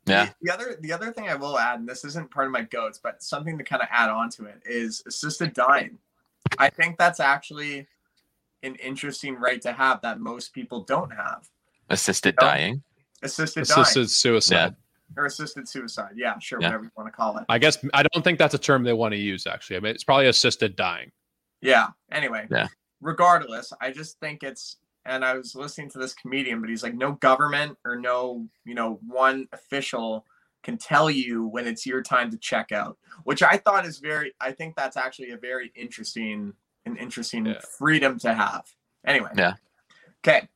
[0.06, 0.26] Yeah.
[0.26, 2.64] The, the other the other thing I will add, and this isn't part of my
[2.64, 5.98] goats, but something to kind of add on to it is assisted dying.
[6.60, 7.88] I think that's actually
[8.64, 11.50] an interesting right to have that most people don't have.
[11.90, 12.48] Assisted No.
[12.48, 12.84] dying.
[13.22, 14.76] Assisted, Assisted dying suicide.
[15.18, 16.12] or assisted suicide.
[16.16, 16.68] Yeah, sure, Yeah.
[16.68, 17.46] whatever you want to call it.
[17.48, 19.48] I guess I don't think that's a term they want to use.
[19.48, 21.12] Actually, I mean it's probably assisted dying.
[21.62, 21.88] Yeah.
[22.12, 22.48] Anyway.
[22.52, 22.68] Yeah.
[23.02, 26.96] Regardless, I just think it's and I was listening to this comedian, but he's like,
[26.96, 30.26] no government or no, you know, one official
[30.64, 34.34] can tell you when it's your time to check out, which I thought is very
[34.40, 36.54] I think that's actually a very interesting
[36.86, 37.60] an interesting Yeah.
[37.78, 38.64] freedom to have.
[39.06, 39.30] Anyway.
[39.36, 39.56] Yeah.
[40.26, 40.48] Okay.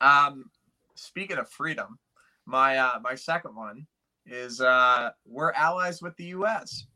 [0.00, 0.50] Um
[0.96, 1.98] speaking of freedom,
[2.46, 3.86] my uh my second one
[4.26, 6.86] is uh we're allies with the US.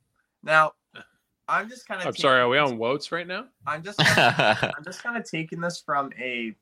[0.42, 0.72] Now
[1.49, 3.47] I'm just kind of I'm sorry, are we on Wotes right now?
[3.66, 6.55] I'm just kinda, I'm just kind of taking this from a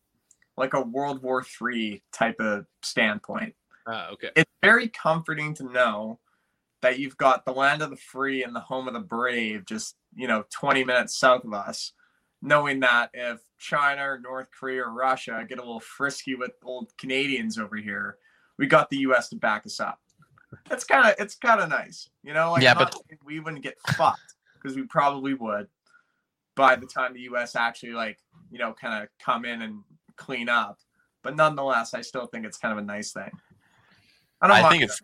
[0.57, 3.55] like a World War Three type of standpoint.
[3.87, 4.31] Ah, okay.
[4.37, 6.19] It's very comforting to know
[6.83, 9.97] that you've got the land of the free and the home of the brave just
[10.15, 11.93] you know 20 minutes south of us
[12.43, 16.93] knowing that if china or north korea or russia get a little frisky with old
[16.99, 18.19] canadians over here
[18.59, 19.99] we got the us to back us up
[20.71, 23.63] it's kind of it's kind of nice you know like Yeah, not but- we wouldn't
[23.63, 24.34] get fucked
[24.65, 25.69] because we probably would
[26.57, 28.19] by the time the us actually like
[28.51, 29.83] you know kind of come in and
[30.17, 30.79] clean up
[31.23, 33.31] but nonetheless i still think it's kind of a nice thing
[34.41, 35.01] i don't I think it's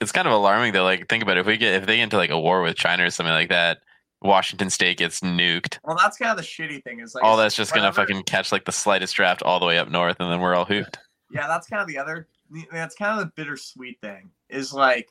[0.00, 0.84] it's kind of alarming though.
[0.84, 1.40] Like think about it.
[1.40, 3.48] If we get if they get into like a war with China or something like
[3.48, 3.78] that,
[4.22, 5.78] Washington State gets nuked.
[5.84, 8.52] Well, that's kind of the shitty thing is like all that's just gonna fucking catch
[8.52, 10.98] like the slightest draft all the way up north, and then we're all hooped.
[11.30, 12.28] Yeah, that's kind of the other.
[12.72, 15.10] That's kind of the bittersweet thing is like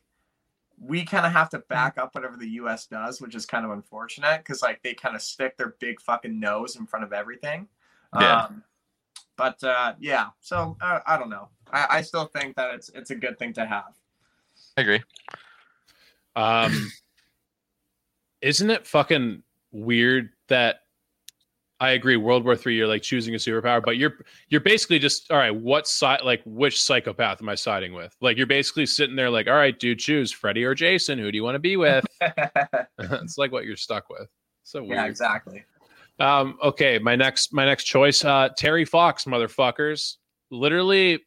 [0.79, 2.85] we kind of have to back up whatever the U.S.
[2.85, 6.39] does, which is kind of unfortunate because like they kind of stick their big fucking
[6.39, 7.67] nose in front of everything.
[8.19, 8.43] Yeah.
[8.43, 8.63] Um,
[9.35, 11.49] but uh, yeah, so uh, I don't know.
[11.71, 13.95] I, I still think that it's it's a good thing to have.
[14.75, 15.03] I agree.
[16.35, 16.91] Um,
[18.41, 20.81] isn't it fucking weird that
[21.79, 24.13] I agree World War Three, you're like choosing a superpower, but you're
[24.49, 25.55] you're basically just all right.
[25.55, 28.15] What side, like which psychopath am I siding with?
[28.19, 31.19] Like you're basically sitting there like, all right, dude, choose Freddy or Jason.
[31.19, 32.05] Who do you want to be with?
[32.99, 34.27] it's like what you're stuck with.
[34.63, 34.95] So weird.
[34.95, 35.63] yeah, exactly.
[36.19, 40.15] Um, okay, my next my next choice, uh, Terry Fox, motherfuckers.
[40.49, 41.19] Literally,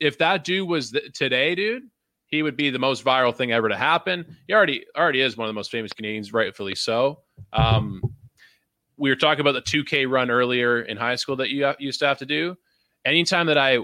[0.00, 1.84] if that dude was th- today, dude,
[2.26, 4.24] he would be the most viral thing ever to happen.
[4.46, 7.20] He already already is one of the most famous Canadians, rightfully so.
[7.52, 8.00] Um,
[9.04, 12.06] we were talking about the 2K run earlier in high school that you used to
[12.06, 12.56] have to do.
[13.04, 13.80] Anytime that I,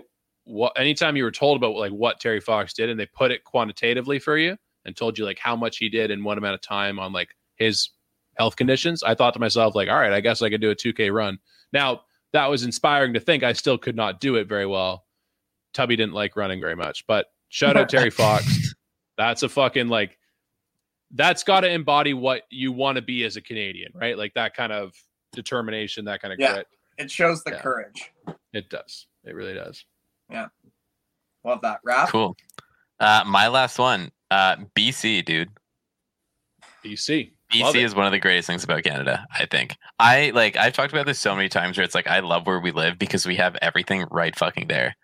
[0.78, 4.18] anytime you were told about like what Terry Fox did, and they put it quantitatively
[4.18, 4.56] for you
[4.86, 7.36] and told you like how much he did in one amount of time on like
[7.56, 7.90] his
[8.38, 10.74] health conditions, I thought to myself, like, all right, I guess I could do a
[10.74, 11.38] 2K run.
[11.70, 12.00] Now,
[12.32, 15.04] that was inspiring to think I still could not do it very well.
[15.74, 18.74] Tubby didn't like running very much, but shout out Terry Fox.
[19.18, 20.16] That's a fucking like,
[21.10, 24.16] that's got to embody what you want to be as a Canadian, right?
[24.16, 24.94] Like that kind of
[25.32, 26.54] determination, that kind of Yeah.
[26.54, 26.68] grit.
[26.98, 27.62] It shows the Yeah.
[27.62, 28.12] courage.
[28.52, 29.06] It does.
[29.24, 29.84] It really does.
[30.28, 30.48] Yeah.
[31.44, 32.08] Love that, Raph.
[32.08, 32.36] Cool.
[32.98, 35.50] Uh, my last one, uh, BC, dude.
[36.84, 37.32] BC.
[37.52, 39.76] BC is one of the greatest things about Canada, I think.
[39.98, 42.60] I like I've talked about this so many times where it's like I love where
[42.60, 44.94] we live because we have everything right fucking there.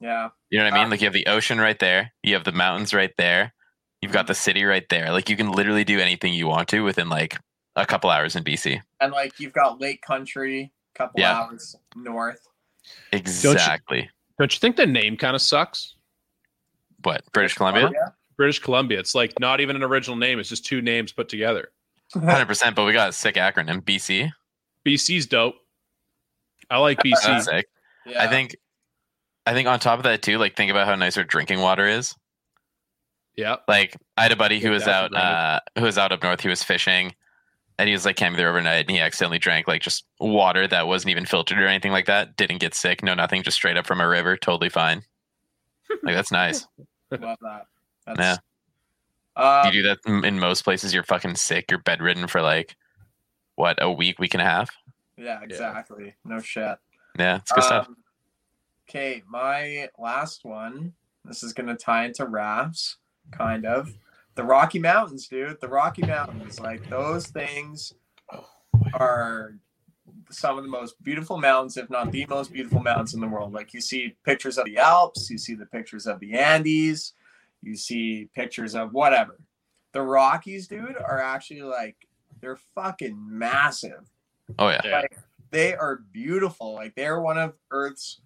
[0.00, 0.28] Yeah.
[0.50, 0.86] You know what I mean?
[0.86, 3.52] Uh, Like you have the ocean right there, you have the mountains right there,
[4.00, 5.10] you've got the city right there.
[5.10, 7.36] Like you can literally do anything you want to within like
[7.82, 8.80] a couple hours in BC.
[9.00, 11.38] And like you've got Lake Country, a couple Yeah.
[11.38, 12.46] hours north.
[13.12, 14.10] Exactly.
[14.38, 15.94] Don't you think the name kind of sucks?
[17.02, 17.22] What?
[17.32, 17.90] British Columbia?
[18.36, 18.98] British Columbia.
[19.00, 20.38] It's like not even an original name.
[20.38, 21.70] It's just two names put together.
[22.14, 23.82] Hundred percent, but we got a sick acronym.
[23.82, 24.30] BC.
[24.84, 25.56] BC's dope.
[26.70, 27.22] I like BC.
[27.22, 27.66] That's sick.
[28.06, 28.22] Yeah.
[28.22, 28.56] I think
[29.46, 31.86] I think on top of that too, like think about how nice our drinking water
[31.86, 32.14] is.
[33.36, 33.56] Yeah.
[33.66, 36.40] Like I had a buddy who Yeah, was out, uh, who was out up north.
[36.40, 37.14] He was fishing,
[37.78, 40.86] and he was like camping there overnight, and he accidentally drank like just water that
[40.86, 42.36] wasn't even filtered or anything like that.
[42.36, 45.02] Didn't get sick, no nothing, just straight up from a river, totally fine.
[46.02, 46.66] Like that's nice.
[47.10, 47.62] Love that.
[48.06, 48.36] That's, Yeah.
[49.36, 50.92] Um, you do that in in most places.
[50.92, 51.70] You're fucking sick.
[51.70, 52.76] You're bedridden for like
[53.54, 54.70] what a week, week and a half.
[55.16, 56.14] yeah, exactly.
[56.26, 56.76] No shit.
[57.18, 57.88] Yeah, it's good stuff.
[57.88, 57.96] Um,
[58.88, 60.94] Okay, my last one.
[61.24, 62.96] This is gonna tie into Raph's,
[63.30, 63.92] kind of.
[64.38, 65.60] The Rocky Mountains, dude.
[65.60, 67.92] The Rocky Mountains, like those things,
[68.94, 69.54] are
[70.30, 73.52] some of the most beautiful mountains, if not the most beautiful mountains in the world.
[73.52, 77.14] Like you see pictures of the Alps, you see the pictures of the Andes,
[77.62, 79.40] you see pictures of whatever.
[79.90, 81.96] The Rockies, dude, are actually like
[82.40, 84.08] they're fucking massive
[84.56, 85.00] Oh yeah, Yeah.
[85.00, 85.18] like
[85.50, 86.74] they are beautiful.
[86.74, 88.20] Like they're one of Earth's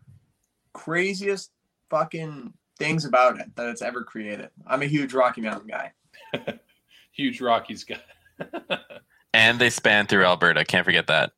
[0.74, 1.52] craziest
[1.89, 4.51] fucking things about it that it's ever created.
[4.66, 5.93] I'm a huge Rocky Mountain guy.
[7.13, 8.01] Huge Rockies guy.
[9.35, 10.65] and they span through Alberta.
[10.65, 11.33] Can't forget that.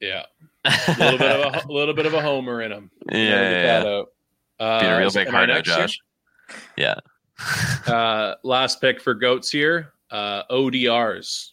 [0.00, 0.24] yeah.
[0.64, 2.90] A little bit of a, a little bit of a homer in him.
[3.10, 4.02] Yeah, yeah, yeah.
[4.64, 5.78] Uh, Be a real big am I hardo, next here?
[5.78, 6.00] Josh.
[6.76, 6.94] Yeah.
[7.86, 9.92] Uh, last pick for goats here.
[10.10, 11.48] Uh, ODRs.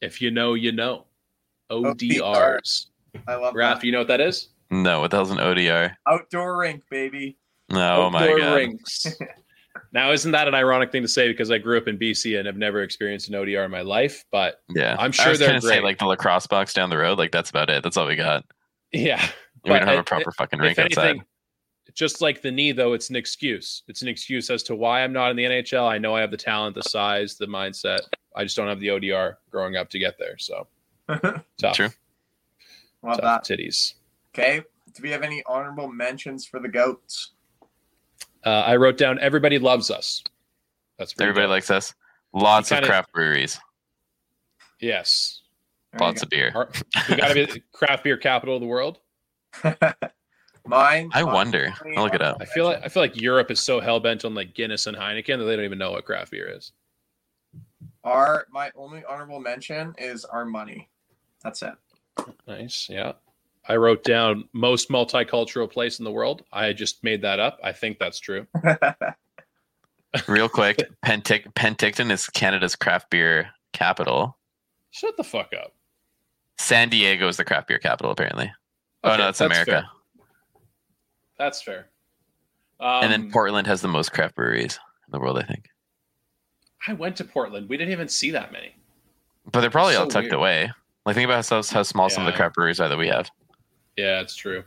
[0.00, 1.06] If you know, you know.
[1.70, 2.86] ODRs.
[3.26, 3.84] I love Raph, that.
[3.84, 4.48] you know what that is?
[4.70, 5.94] no, what the hell's an ODR?
[6.06, 7.36] Outdoor rink, baby.
[7.68, 8.54] No, oh my Outdoor god.
[8.54, 9.06] rinks.
[9.92, 12.46] Now, isn't that an ironic thing to say because I grew up in BC and
[12.46, 14.24] have never experienced an ODR in my life?
[14.30, 15.84] But Yeah, I'm I sure was they're gonna say great.
[15.84, 17.18] like the lacrosse box down the road.
[17.18, 17.82] Like that's about it.
[17.82, 18.44] That's all we got.
[18.92, 19.20] yeah,
[19.64, 21.04] we don't But have a it- proper fucking if rink outside.
[21.10, 21.24] anything,
[21.94, 23.82] just like the knee, though, it's an excuse.
[23.88, 25.88] It's an excuse as to why I'm not in the NHL.
[25.88, 27.98] I know I have the talent, the size, the mindset.
[28.36, 30.38] I just don't have the ODR growing up to get there.
[30.38, 30.68] So
[31.58, 31.88] tough, True.
[33.02, 33.44] love tough that.
[33.44, 33.94] titties.
[34.32, 34.62] Okay.
[34.94, 37.32] Do we have any honorable mentions for the goats?
[38.44, 40.22] Uh, I wrote down everybody loves us.
[40.98, 41.50] That's Everybody dope.
[41.50, 41.94] likes us.
[42.32, 43.58] Lots You of kinda- craft breweries.
[44.80, 45.42] yes.
[45.92, 46.52] There Lots of beer.
[46.54, 46.70] Our-
[47.08, 48.98] we got to be the craft beer capital of the world.
[50.66, 51.10] Mine.
[51.12, 51.72] I wonder.
[51.96, 52.36] I'll look it up.
[52.40, 54.96] I feel like I feel like Europe is so hell bent on like Guinness and
[54.96, 56.70] Heineken that they don't even know what craft beer is.
[58.04, 60.88] Our my only honorable mention is our money.
[61.42, 61.74] That's it.
[62.46, 63.12] Nice, yeah.
[63.68, 66.42] I wrote down most multicultural place in the world.
[66.52, 67.58] I just made that up.
[67.62, 68.46] I think that's true.
[70.26, 74.36] Real quick, Pentic- Penticton is Canada's craft beer capital.
[74.90, 75.72] Shut the fuck up.
[76.58, 78.50] San Diego is the craft beer capital, apparently.
[79.04, 79.70] oh no, it's that's America.
[79.70, 79.84] fair.
[81.38, 81.86] That's fair.
[82.80, 85.66] Um, and then Portland has the most craft breweries in the world, I think.
[86.88, 87.68] I went to Portland.
[87.68, 88.74] We didn't even see that many.
[89.52, 90.34] But they're probably So all tucked weird.
[90.34, 90.72] away.
[91.06, 93.30] Like think about how, how small some of the craft breweries are that we have.
[93.96, 94.64] Yeah, it's true.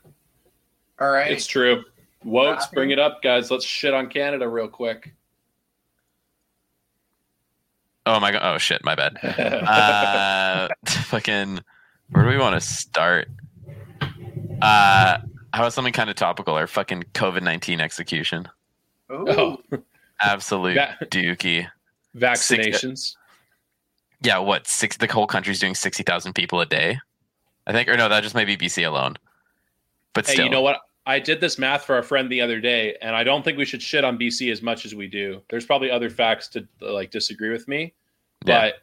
[0.99, 1.31] All right.
[1.31, 1.83] It's true.
[2.23, 3.51] Wotes, bring it up, guys.
[3.51, 5.13] Let's shit on Canada real quick.
[8.05, 8.41] Oh my god!
[8.43, 8.83] Oh shit!
[8.83, 9.17] My bad.
[9.23, 11.59] Uh, fucking.
[12.09, 13.29] Where do we want to start?
[14.61, 15.23] Uh, how
[15.53, 16.53] about something kind of topical?
[16.55, 18.47] Our fucking COVID nineteen execution.
[19.11, 19.25] Ooh.
[19.29, 19.57] oh,
[20.21, 21.67] Absolute Va- dookie.
[22.15, 23.15] vaccinations.
[24.21, 24.67] Yeah, what?
[24.67, 24.97] Six.
[24.97, 26.99] The whole country's doing sixty thousand people a day.
[27.67, 29.15] I think, or no, that just may be BC alone.
[30.13, 30.81] But Hey, you know what?
[31.05, 33.65] I did this math for a friend the other day, and I don't think we
[33.65, 35.41] should shit on BC as much as we do.
[35.49, 37.93] There's probably other facts to like disagree with me,
[38.45, 38.61] Yeah.
[38.61, 38.73] but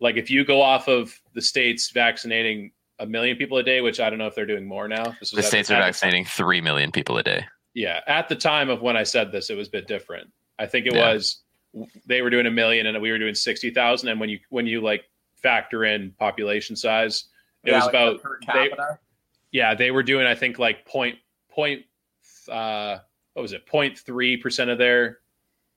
[0.00, 4.00] like if you go off of the states vaccinating a million people a day, which
[4.00, 5.14] I don't know if they're doing more now.
[5.20, 7.46] This the states are at the- vaccinating three million people a day.
[7.74, 10.30] yeah, at the time of when I said this, it was a bit different.
[10.58, 11.12] I think it Yeah.
[11.14, 11.42] was
[12.06, 14.66] they were doing a million and we were doing sixty thousand, and when you when
[14.66, 15.08] you like
[15.42, 17.24] factor in population size,
[17.66, 18.70] it Yeah, was like the about per they,
[19.52, 21.16] yeah they were doing I think like point
[21.50, 21.82] point
[22.50, 22.98] uh
[23.34, 25.18] what was it point three percent of their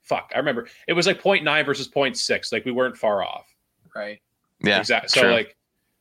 [0.02, 3.46] fuck I remember it was like 0.9 versus 0.6 like we weren't far off
[3.94, 4.20] right.
[4.62, 5.30] Yeah, exactly so true.
[5.32, 5.56] like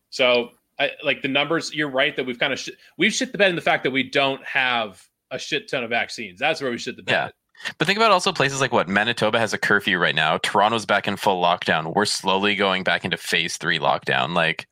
[0.09, 0.49] so
[0.79, 3.49] I, like the numbers you're right that we've kind of sh- we've shit the bed
[3.49, 6.77] in the fact that we don't have a shit ton of vaccines that's where we
[6.77, 7.29] shit the bed Yeah.
[7.77, 10.37] But think about also places like what Manitoba has a curfew right now.
[10.37, 11.93] Toronto's back in full lockdown.
[11.93, 14.33] We're slowly going back into phase three lockdown.
[14.33, 14.65] Like,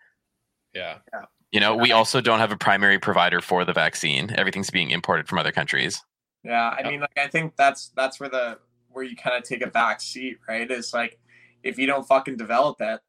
[0.77, 4.35] yeah you know, we also don't have a primary provider for the vaccine.
[4.37, 6.03] Everything's being imported from other countries.
[6.43, 6.89] Yeah, I Yeah.
[6.89, 8.59] mean, like I think that's that's where the
[8.91, 10.69] where you kind of take a back seat, right?
[10.69, 11.17] Is like
[11.63, 12.99] if you don't fucking develop it,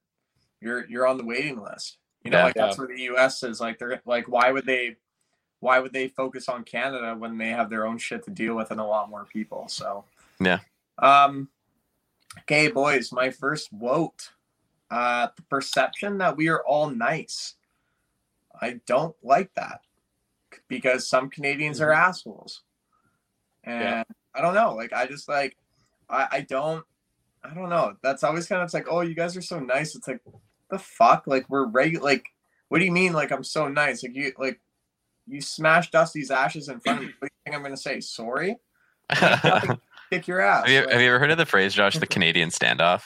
[0.60, 1.98] you're you're on the waiting list.
[2.22, 2.44] You know, Yeah.
[2.44, 3.42] like that's where the U.S.
[3.42, 3.60] is.
[3.60, 4.96] Like they're like, why would they,
[5.58, 8.70] why would they focus on Canada when they have their own shit to deal with
[8.70, 9.66] and a lot more people?
[9.68, 10.04] So
[10.38, 10.60] Yeah.
[10.98, 11.48] Um.
[12.42, 14.30] Okay, boys, my first vote.
[14.92, 17.56] Uh, the perception that we are all nice.
[18.60, 19.80] I don't like that
[20.68, 22.08] because some Canadians are mm-hmm.
[22.08, 22.62] assholes
[23.64, 24.02] and Yeah.
[24.34, 24.74] I don't know.
[24.74, 25.56] Like I just like
[26.08, 26.84] I, I don't
[27.44, 27.94] I don't know.
[28.02, 29.94] That's always kind of like, oh, you guys are so nice.
[29.94, 30.20] It's like,
[30.70, 31.26] the fuck?
[31.26, 32.04] Like we're regular.
[32.04, 32.26] Like,
[32.68, 33.12] what do you mean?
[33.12, 34.02] Like I'm so nice?
[34.02, 34.60] Like you like
[35.26, 37.12] you smashed Dusty's ashes in front of me.
[37.18, 38.00] What do you think I'm gonna say?
[38.00, 38.56] Sorry?
[39.10, 39.78] have,
[40.10, 40.68] Kick your ass.
[40.68, 43.02] you, Like, have you ever heard of the phrase, Josh, the Canadian standoff?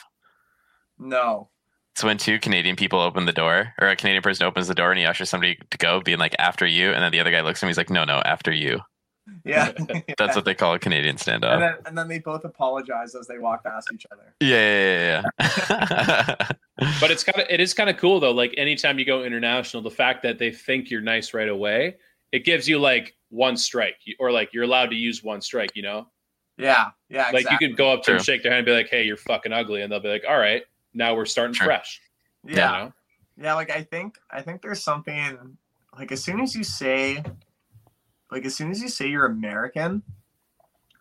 [0.97, 1.49] no.
[1.95, 4.89] It's when two Canadian people open the door, or a Canadian person opens the door
[4.91, 6.91] and he ushers somebody to go, being like, after you.
[6.91, 8.79] And then the other guy looks at him, he's like, no, no, after you.
[9.45, 9.71] Yeah.
[10.17, 11.59] That's what they call a Canadian and standoff.
[11.59, 14.33] then and then they both apologize as they walk past each other.
[14.41, 16.35] Yeah, yeah, yeah.
[16.39, 16.47] yeah.
[16.99, 18.31] But it's kind of it is kind of cool though.
[18.31, 21.95] Like anytime you go international, the fact that they think you're nice right away,
[22.33, 25.71] it gives you like one strike, or like you're allowed to use one strike.
[25.75, 26.07] You know,
[26.57, 26.87] Yeah.
[27.09, 27.29] Yeah.
[27.31, 29.15] like you could go up to them, shake their hand, and be like, "Hey, you're
[29.15, 30.63] fucking ugly," and they'll be like, "All right,
[30.93, 31.65] now we're starting Sure.
[31.65, 32.01] fresh."
[32.45, 32.51] Yeah.
[32.53, 32.93] You know?
[33.37, 35.57] Yeah, like I think I think there's something
[35.97, 37.23] like as soon as you say
[38.31, 40.01] like as soon as you say you're American,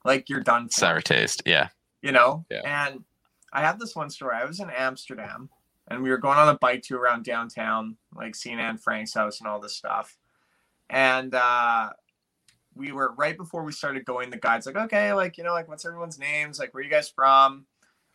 [0.04, 1.42] like you're done for, Sour taste.
[1.46, 1.68] Yeah.
[2.02, 2.44] you know?
[2.50, 2.60] Yeah.
[2.64, 3.04] And
[3.52, 4.36] I have this one story.
[4.36, 5.48] I was in Amsterdam
[5.88, 9.40] and we were going on a bike tour around downtown, like seeing Anne Frank's house
[9.40, 10.16] and all this stuff.
[10.90, 11.90] And uh
[12.74, 15.68] we were right before we started going, the guide's like, okay, like, you know, like
[15.68, 16.58] what's everyone's names?
[16.58, 17.66] Like, where you guys from?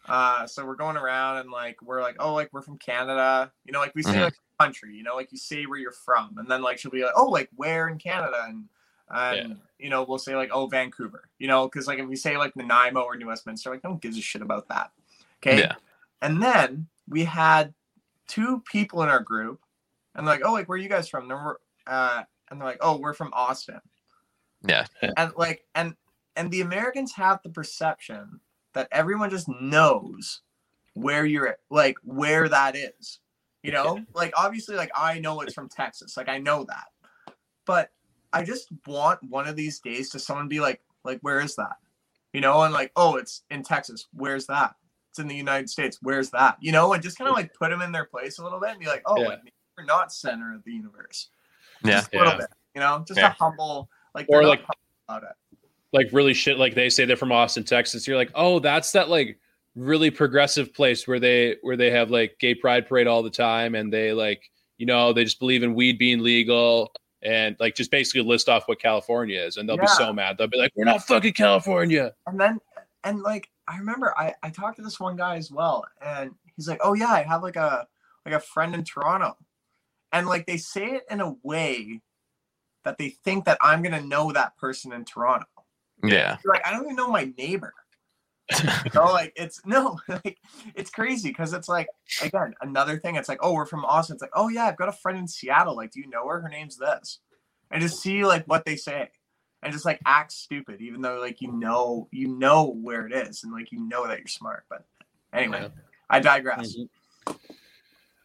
[0.08, 3.52] Uh, so we're going around and like we're like, oh, like we're from Canada.
[3.66, 4.22] You know, like we say Mhm.
[4.26, 7.04] like country, you know, like you say where you're from, and then like she'll be
[7.04, 8.66] like, oh, like where in Canada, and
[9.10, 12.38] and you know we'll say like, oh, Vancouver, you know, because like if we say
[12.38, 14.92] like Nanaimo or New Westminster, like no one gives a shit about that.
[15.42, 15.60] Okay.
[15.60, 15.76] Yeah.
[16.22, 17.74] And then we had
[18.28, 19.62] two people in our group,
[20.16, 21.30] and like, oh, like where are you guys from?
[21.30, 21.56] And we're
[21.86, 23.80] uh, and they're like, oh, we're from Austin
[24.64, 24.86] Yeah.
[25.18, 25.96] and like and
[26.36, 28.40] and the americans have the perception
[28.78, 30.42] that everyone just knows
[30.94, 33.20] where you're at, like where that is
[33.64, 34.00] you know?
[34.14, 36.16] Like obviously like i know it's from texas.
[36.16, 36.88] Like i know that.
[37.66, 37.90] But
[38.32, 41.76] i just want one of these days to someone be like like where is that?
[42.34, 42.62] You know?
[42.62, 44.08] And like oh it's in texas.
[44.14, 44.76] Where's that?
[45.10, 45.98] It's in the united states.
[46.02, 46.58] Where's that?
[46.62, 46.94] You know?
[46.94, 48.86] And just kind of like put them in their place a little bit and be
[48.86, 49.28] like oh yeah.
[49.30, 51.30] like, you're not center of the universe.
[51.84, 51.96] Yeah.
[51.96, 52.38] just a little Yeah.
[52.38, 53.04] bit you know?
[53.08, 53.32] Just Yeah.
[53.32, 54.64] a humble like Or like-
[55.10, 55.36] about it
[55.94, 58.08] like really shit like they say they're from Austin, Texas.
[58.08, 59.40] You're like, oh, that's that like
[59.76, 63.76] really progressive place where they where they have like gay pride parade all the time
[63.76, 66.92] and they like, you know, they just believe in weed being legal
[67.22, 70.38] and like just basically list off what California is and they'll be so mad.
[70.38, 72.14] They'll be like, We're not fucking California.
[72.26, 72.60] and then
[73.04, 76.68] and like I remember I I talked to this one guy as well, and he's
[76.68, 77.88] like, "Oh yeah, I have like a
[78.26, 79.38] like a friend in Toronto,"
[80.12, 82.02] and like they say it in a way
[82.84, 85.48] that they think that I'm gonna know that person in Toronto.
[86.04, 86.38] Yeah.
[86.44, 87.74] You're like, I don't even know my neighbor.
[88.94, 90.38] Know, like it's no, like
[90.74, 91.88] it's crazy because it's like
[92.22, 93.16] again another thing.
[93.18, 94.16] It's like, oh, we're from Austin.
[94.16, 95.76] It's like, oh yeah, I've got a friend in Seattle.
[95.76, 96.40] Like, do you know her?
[96.40, 97.20] Her name's this,
[97.72, 99.10] and just see like what they say,
[99.64, 103.44] and just like act stupid, even though like you know you know where it is,
[103.44, 104.64] and like you know that you're smart.
[104.70, 104.86] But
[105.34, 105.68] anyway, Yeah.
[106.10, 106.78] I digress.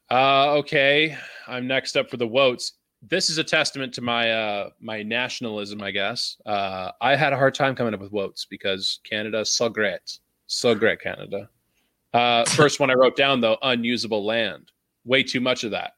[0.09, 1.17] Uh okay.
[1.49, 2.75] I'm next up for the votes.
[3.03, 6.37] This is a testament to my uh my nationalism, I guess.
[6.47, 10.19] Uh I had a hard time coming up with votes because Canada so great.
[10.47, 11.49] So great Canada.
[12.15, 14.71] Uh first one I wrote down though, unusable land.
[15.05, 15.95] Way too much of that.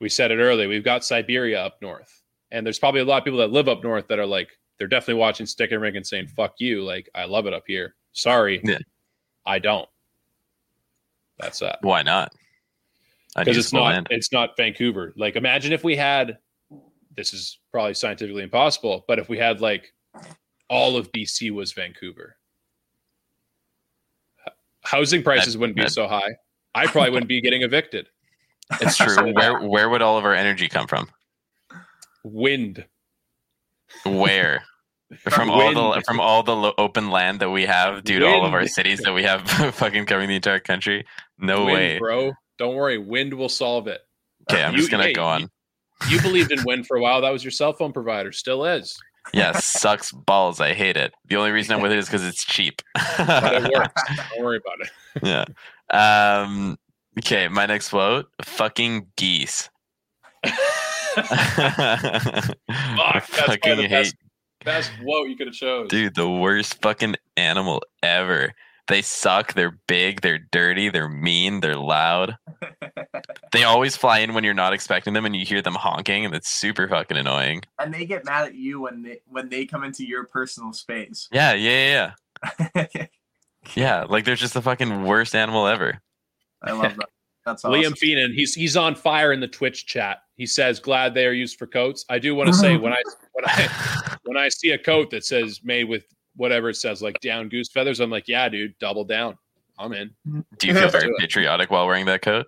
[0.00, 0.68] We said it earlier.
[0.68, 2.22] We've got Siberia up north.
[2.50, 4.50] And there's probably a lot of people that live up north that are like
[4.82, 6.82] they're definitely watching Stick and Rink and saying, fuck you.
[6.82, 7.94] Like, I love it up here.
[8.14, 8.60] Sorry.
[8.64, 8.78] Yeah.
[9.46, 9.88] I don't.
[11.38, 12.32] That's that Why not?
[13.36, 14.06] Because it's not land.
[14.10, 15.12] it's not Vancouver.
[15.16, 16.38] Like imagine if we had
[17.16, 19.92] this is probably scientifically impossible, but if we had like
[20.68, 22.36] all of BC was Vancouver.
[24.84, 26.30] Housing prices That- wouldn't be that- so high.
[26.74, 28.08] I probably wouldn't be getting evicted.
[28.80, 29.32] It's true.
[29.34, 31.10] where where would all of our energy come from?
[32.24, 32.86] Wind.
[34.06, 34.62] Where?
[35.28, 38.46] From all the from all the lo- open land that we have due to all
[38.46, 39.42] of our cities that we have
[39.74, 41.04] fucking covering the entire country.
[41.38, 41.98] No wind, way.
[41.98, 42.32] bro.
[42.58, 44.00] Don't worry, wind will solve it.
[44.50, 45.48] Okay, I'm You- just gonna hey, go on.
[46.10, 47.20] You believed in wind for a while.
[47.20, 48.32] That was your cell phone provider.
[48.32, 48.96] Still is.
[49.32, 50.60] Yeah, sucks balls.
[50.60, 51.14] I hate it.
[51.26, 52.82] The only reason I'm with it is because it's cheap.
[53.16, 54.02] But it works.
[54.34, 54.90] Don't worry about it.
[55.22, 55.44] yeah.
[56.42, 56.76] Um.
[57.20, 59.70] Okay, my next vote: fucking geese.
[60.44, 60.50] I
[62.68, 64.16] that's fucking the hate, best-
[64.64, 65.88] Best you could have chose.
[65.88, 66.14] dude.
[66.16, 68.52] The worst fucking animal ever.
[68.88, 69.54] They suck.
[69.54, 70.20] They're big.
[70.22, 70.88] They're dirty.
[70.90, 71.60] They're mean.
[71.60, 72.36] They're loud.
[73.52, 76.34] They always fly in when you're not expecting them, and you hear them honking, and
[76.34, 77.60] it's super fucking annoying.
[77.78, 81.28] and they get mad at you when they when they come into your personal space.
[81.30, 82.12] Yeah, yeah,
[82.74, 83.06] yeah, yeah.
[83.76, 86.00] Yeah, like they're just the fucking worst animal ever.
[86.62, 87.10] I love that.
[87.44, 87.78] That's awesome.
[87.78, 90.22] Liam Feenan, he's he's on fire in the Twitch chat.
[90.36, 93.02] He says, "Glad they are used for coats." I do want to say when I
[93.34, 96.06] when I when I see a coat that says made with
[96.36, 99.36] whatever it says, like down goose feathers, I'm like, "Yeah, dude, double down
[99.78, 100.10] I'm in.
[100.58, 102.46] Do you feel very patriotic while wearing that coat?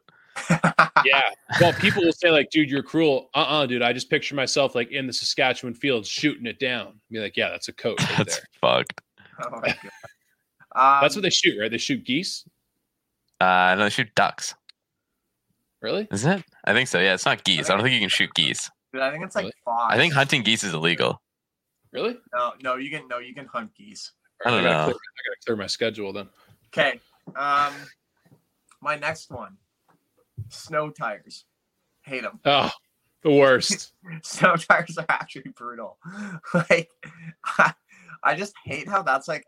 [1.05, 1.23] Yeah.
[1.61, 3.83] Well, people will say like, "Dude, you're cruel." Uh, uh dude.
[3.83, 7.01] I just picture myself like in the Saskatchewan fields shooting it down.
[7.11, 9.01] Be like, "Yeah, that's a coat right That's there." fucked.
[9.45, 9.91] Oh my God.
[10.77, 11.71] Um, That's what they shoot, right?
[11.71, 12.45] They shoot geese.
[13.41, 14.55] Uh, no, they shoot ducks,
[15.81, 16.09] Really?
[16.11, 16.45] isn't it?
[16.65, 16.99] I think so.
[16.99, 17.71] Yeah, it's not geese.
[17.71, 18.71] I don't think you can shoot geese.
[18.93, 19.53] dude, I think it's like Really?
[19.65, 19.91] five.
[19.91, 21.21] I think hunting geese is illegal.
[21.95, 22.17] Really?
[22.35, 24.13] no, no, you can no, you can hunt geese.
[24.45, 24.85] I don't gotta know.
[24.85, 26.29] Clear, I gotta clear my schedule then.
[26.69, 27.01] Okay.
[27.37, 27.73] Um,
[28.83, 29.57] my next one,
[30.49, 31.45] snow tires.
[32.03, 32.41] Hate them.
[32.45, 32.71] Oh,
[33.23, 33.93] the worst.
[34.23, 35.97] Snow tires are actually brutal.
[36.55, 36.91] like,
[38.23, 39.45] I just hate how that's like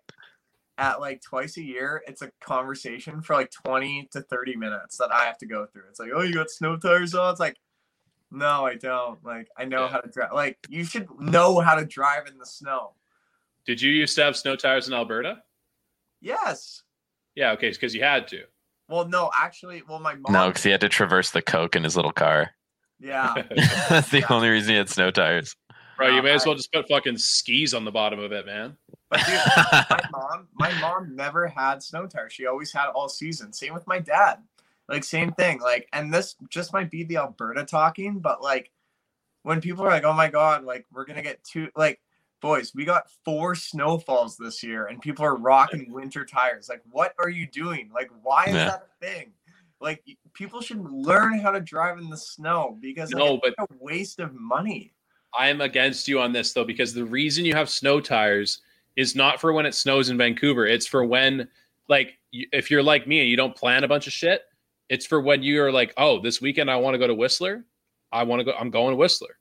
[0.78, 2.02] at like twice a year.
[2.06, 5.82] It's a conversation for like twenty to thirty minutes that I have to go through.
[5.90, 7.31] It's like, oh, you got snow tires on.
[7.31, 7.56] It's like,
[8.36, 9.22] no, I don't.
[9.24, 9.88] Like, I know Yeah.
[9.88, 10.32] how to drive.
[10.32, 12.92] Like, you should know how to drive in the snow.
[13.66, 15.42] Did you used to have snow tires in Alberta?
[16.20, 16.82] Yes.
[17.34, 17.52] Yeah.
[17.52, 18.42] Okay, because you had to.
[18.88, 20.32] Well, no, actually, well, my mom.
[20.32, 22.50] No, because he had to traverse the coke in his little car.
[23.00, 23.34] Yeah.
[23.88, 25.56] That's the only reason he had snow tires.
[25.96, 28.30] Bro, you Uh, may as I- well just put fucking skis on the bottom of
[28.32, 28.76] it, man.
[29.10, 29.40] But dude,
[29.90, 32.32] my mom, my mom never had snow tires.
[32.32, 33.52] She always had all season.
[33.52, 34.42] Same with my dad.
[34.88, 35.60] Like same thing.
[35.60, 38.70] Like, and this just might be the Alberta talking, but like
[39.42, 42.00] when people are like, "Oh my god, like we're gonna get two," like
[42.40, 46.68] boys, we got four snowfalls this year, and people are rocking winter tires.
[46.68, 47.90] Like, what are you doing?
[47.92, 48.64] Like, why is Yeah.
[48.66, 49.32] that a thing?
[49.80, 50.04] Like,
[50.34, 53.74] people should learn how to drive in the snow because like, No, it's but- a
[53.82, 54.92] waste of money.
[55.36, 58.60] I am against you on this though, because the reason you have snow tires
[58.96, 60.66] is not for when it snows in Vancouver.
[60.66, 61.48] It's for when,
[61.88, 64.42] like, if you're like me and you don't plan a bunch of shit,
[64.88, 67.64] it's for when you're like, oh, this weekend I want to go to Whistler.
[68.12, 68.52] I want to go.
[68.58, 69.36] I'm going to Whistler,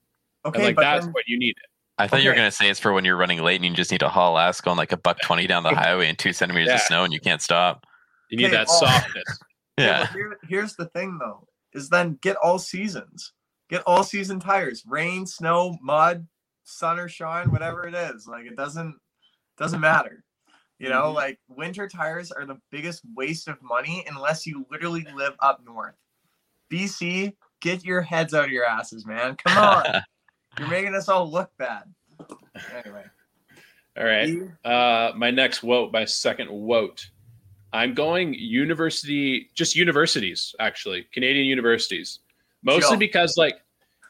[0.46, 1.70] Okay, and like that's then- what you need it.
[1.98, 3.90] I thought you were gonna say it's for when you're running late and you just
[3.90, 6.68] need to haul ass going like a buck twenty down the highway and two centimeters
[6.68, 6.76] Yeah.
[6.76, 7.86] of snow and you can't stop.
[8.30, 9.24] You need Okay, that well- softness.
[9.78, 10.08] Yeah, Yeah.
[10.14, 13.32] here, here's the thing though, is then get all seasons.
[13.70, 14.84] Get all season tires.
[14.86, 16.28] Rain, snow, mud,
[16.66, 18.28] sun or shine, whatever it is.
[18.28, 18.96] Like it doesn't
[19.58, 20.25] doesn't matter.
[20.80, 21.16] You know, Mhm.
[21.16, 25.96] like winter tires are the biggest waste of money unless you literally live up north.
[26.70, 29.36] BC, get your heads out of your asses, man.
[29.46, 30.02] Come on.
[30.60, 31.84] You're making us all look bad.
[32.74, 33.04] Anyway.
[33.98, 34.38] All right.
[34.66, 37.08] Uh, my next vote, my second vote.
[37.72, 42.20] I'm going university, just universities, actually, Canadian universities.
[42.64, 43.00] Mostly Joke.
[43.00, 43.56] because, like,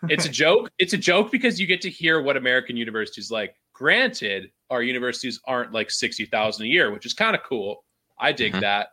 [0.09, 0.71] it's a joke.
[0.79, 3.55] It's a joke because you get to hear what American universities like.
[3.73, 7.83] Granted, our universities aren't like sixty thousand a year, which is kind of cool.
[8.19, 8.61] I dig Mhm.
[8.61, 8.89] that,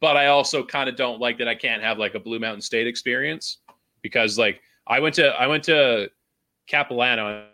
[0.00, 2.60] but I also kind of don't like that I can't have like a Blue Mountain
[2.62, 3.58] State experience
[4.02, 6.10] because, like, I went to I went to
[6.68, 7.46] Capilano.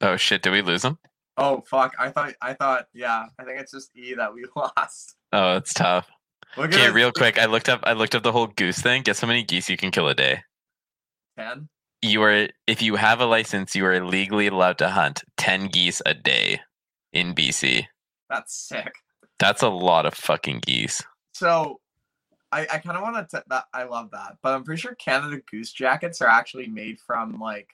[0.00, 0.98] Oh shit, did we lose him?
[1.36, 1.94] Oh fuck.
[1.98, 5.16] I thought I thought, yeah, I think it's just E that we lost.
[5.32, 6.08] Oh, that's tough.
[6.58, 9.02] Okay, real quick, I looked up I looked up the whole goose thing.
[9.02, 10.42] Guess how many geese you can kill a day?
[11.36, 11.68] ten.
[12.02, 16.02] You are if you have a license, you are legally allowed to hunt ten geese
[16.04, 16.60] a day
[17.12, 17.86] in BC.
[18.28, 18.94] That's sick.
[19.38, 21.02] That's a lot of fucking geese.
[21.32, 21.80] So,
[22.52, 23.44] I, I kind of want to.
[23.48, 27.38] That I love that, but I'm pretty sure Canada Goose jackets are actually made from
[27.40, 27.70] like.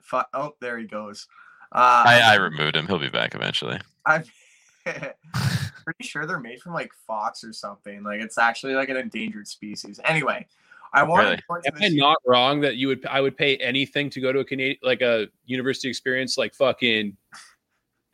[0.00, 1.26] Fu- oh, there he goes.
[1.70, 2.86] Uh, I, I removed him.
[2.86, 3.78] He'll be back eventually.
[4.06, 4.24] I'm
[4.84, 8.02] pretty sure they're made from like fox or something.
[8.02, 10.00] Like it's actually like an endangered species.
[10.04, 10.46] Anyway,
[10.92, 11.36] I want Really?
[11.36, 11.94] to point to Am I this.
[11.94, 15.00] not wrong that you would I would pay anything to go to a Canadian like
[15.02, 17.16] a university experience like fucking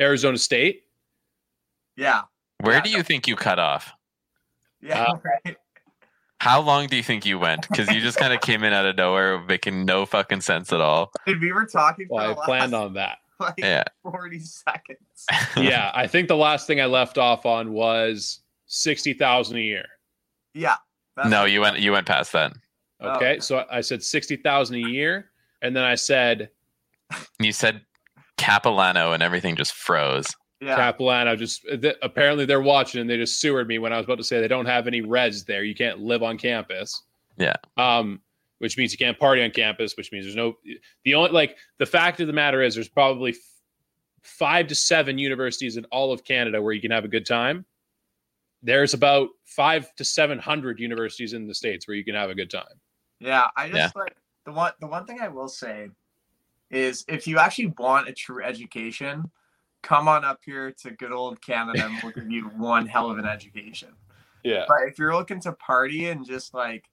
[0.01, 0.83] Arizona State?
[1.97, 2.23] Yeah,
[2.61, 3.93] Where Yeah, do you think you cut off?
[4.81, 5.57] yeah, Uh, right.
[6.41, 7.67] How long do you think you went?
[7.69, 10.81] Because you just kind of came in out of nowhere, making no fucking sense at
[10.81, 11.11] all.
[11.27, 13.19] Dude, we were talking for Well, I the planned last, on that.
[13.41, 13.85] like Yeah.
[14.03, 14.99] 40 seconds.
[15.57, 19.87] yeah, I think the last thing I left off on was sixty thousand a year.
[20.53, 20.77] Yeah.
[21.29, 22.53] no, you went you went past that.
[23.01, 23.41] Oh, Okay, okay.
[23.41, 25.31] so I said sixty thousand a year,
[25.63, 26.51] and then I said
[27.41, 27.81] You said
[28.39, 30.27] Capilano and everything just froze.
[30.61, 30.77] Yeah.
[30.77, 31.37] Capilano.
[31.37, 34.25] Just th- apparently they're watching and they just sewered me when I was about to
[34.25, 35.63] say they don't have any res there.
[35.65, 37.03] You can't live on campus.
[37.37, 37.57] Yeah.
[37.77, 38.21] Um,
[38.59, 39.97] which means you can't party on campus.
[39.97, 40.57] Which means there's no
[41.05, 43.37] the only like the fact of the matter is there's probably f-
[44.23, 47.65] five to seven universities in all of Canada where you can have a good time.
[48.63, 52.35] There's about five to seven hundred universities in the states where you can have a
[52.35, 52.65] good time.
[53.21, 54.03] Yeah, I just Yeah.
[54.03, 55.91] like the one the one thing I will say
[56.71, 59.31] is if you actually want a true education,
[59.83, 63.19] come on up here to good old Canada and we'll give you one hell of
[63.19, 63.91] an education.
[64.43, 64.65] Yeah.
[64.69, 66.85] But if you're looking to party and just like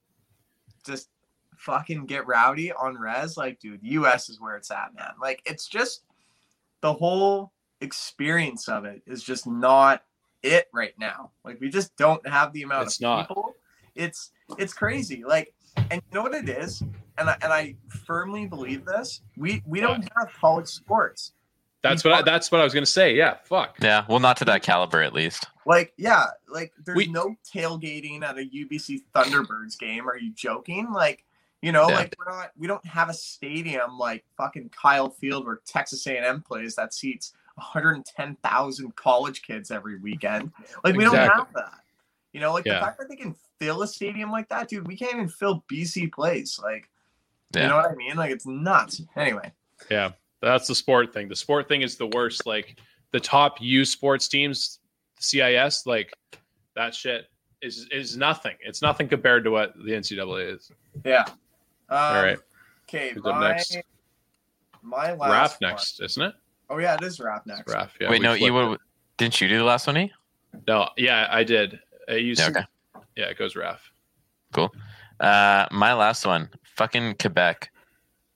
[0.86, 1.10] just
[1.58, 5.14] fucking get rowdy on res, like dude, US is where it's at, man.
[5.22, 6.04] Like it's just
[6.82, 10.04] the whole experience of it is just not
[10.44, 11.32] it right now.
[11.44, 13.28] Like we just don't have the amount It's of not.
[13.28, 13.56] people.
[13.96, 15.24] It's it's crazy.
[15.26, 16.82] Like, and you know what it is?
[17.18, 17.76] And I, and I
[18.06, 19.22] firmly believe this.
[19.38, 21.34] We we don't have college sports.
[21.84, 23.16] That's what I, that's what I was gonna say.
[23.16, 23.78] Yeah, fuck.
[23.82, 25.48] Yeah, well, not to that caliber at least.
[25.66, 30.08] Like, yeah, like there's We- no tailgating at a UBC Thunderbirds game.
[30.08, 30.92] Are you joking?
[30.92, 31.24] Like,
[31.62, 31.96] you know, Yeah.
[31.96, 36.42] like we're not we don't have a stadium like fucking Kyle Field where Texas A&M
[36.42, 40.52] plays that seats 110,000 college kids every weekend.
[40.84, 41.74] Like we don't have that.
[42.34, 42.76] You know, like Yeah.
[42.80, 45.64] the fact that they can fill a stadium like that, dude, we can't even fill
[45.68, 46.60] BC Place.
[46.60, 46.90] Like,
[47.54, 47.64] Yeah.
[47.64, 48.16] you know what I mean?
[48.16, 49.02] Like it's nuts.
[49.16, 49.52] Anyway,
[49.90, 51.28] Yeah, that's the sport thing.
[51.28, 52.46] The sport thing is the worst.
[52.46, 52.80] Like
[53.12, 54.80] the top U sports teams,
[55.20, 56.14] CIS, like
[56.76, 57.30] that shit
[57.62, 58.56] is is nothing.
[58.62, 60.72] It's nothing compared to what the NCAA is.
[61.04, 61.26] yeah.
[61.90, 62.38] Um, All right,
[62.84, 63.78] Okay, Who's up my, next?
[64.82, 66.36] my last Raf one- next, isn't it?
[66.70, 67.72] Oh yeah, it is Raf next.
[67.72, 67.94] Raf.
[68.00, 68.10] Yeah.
[68.10, 68.82] Wait, no, you flipped
[69.18, 69.98] didn't you do the last one?
[69.98, 70.12] E?
[70.68, 71.80] No, yeah, I did.
[72.10, 72.66] You Yeah, s- okay.
[73.16, 73.92] yeah, it goes Raf.
[74.54, 74.74] Cool.
[75.20, 77.72] Uh, my last one, fucking Quebec.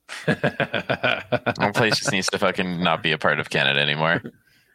[0.28, 4.22] One place just needs to fucking not be a part of Canada anymore.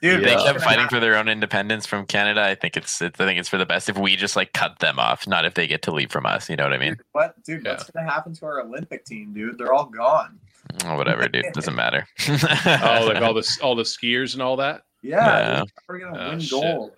[0.02, 0.28] Dude, Yeah.
[0.36, 2.42] They kept fighting for their own independence from Canada.
[2.42, 4.78] I think it's, it's I think it's for the best if we just like cut
[4.80, 6.48] them off, not if they get to leave from us.
[6.50, 6.96] You know what I mean?
[7.12, 7.64] What, dude?
[7.64, 7.72] Yeah.
[7.72, 9.56] What's gonna happen to our Olympic team, dude?
[9.58, 10.38] They're all gone.
[10.84, 11.44] Oh, whatever, dude.
[11.52, 12.08] Doesn't matter.
[12.28, 14.82] oh, like all the all the skiers and all that.
[15.02, 15.58] Yeah, Yeah.
[15.60, 16.50] dude, we're gonna Oh, win shit.
[16.50, 16.92] gold.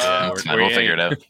[0.00, 1.16] Yeah, Um, we're- Fine, we'll figure it out.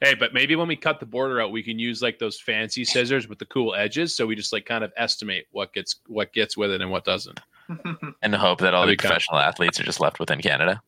[0.00, 2.84] Hey, but maybe when we cut the border out, we can use like those fancy
[2.84, 6.32] scissors with the cool edges, so we just like kind of estimate what gets what
[6.32, 7.40] gets with it and what doesn't.
[8.22, 10.40] And hope that all That'd the be kind of- professional athletes are just left within
[10.40, 10.80] Canada.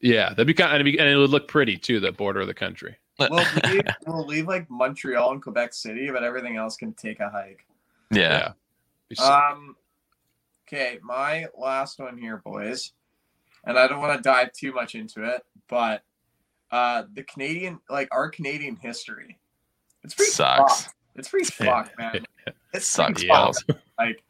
[0.00, 2.52] Yeah, that'd be kind of, and it would look pretty too, the border of the
[2.52, 2.94] country.
[3.18, 7.30] we'll leave, we'll leave like Montreal and Quebec City, but everything else can take a
[7.30, 7.64] hike.
[8.10, 8.52] yeah.
[9.08, 9.24] Be sick.
[9.24, 9.76] Um,
[10.68, 12.92] okay, my last one here, boys,
[13.64, 16.02] and I don't want to dive too much into it, but
[16.70, 19.38] uh, the Canadian, like our Canadian history,
[20.04, 20.82] it's pretty Sucks.
[20.82, 20.94] fucked.
[21.16, 22.24] It's pretty fucked, man.
[22.72, 23.64] It's Sucks fucked.
[23.98, 24.22] Like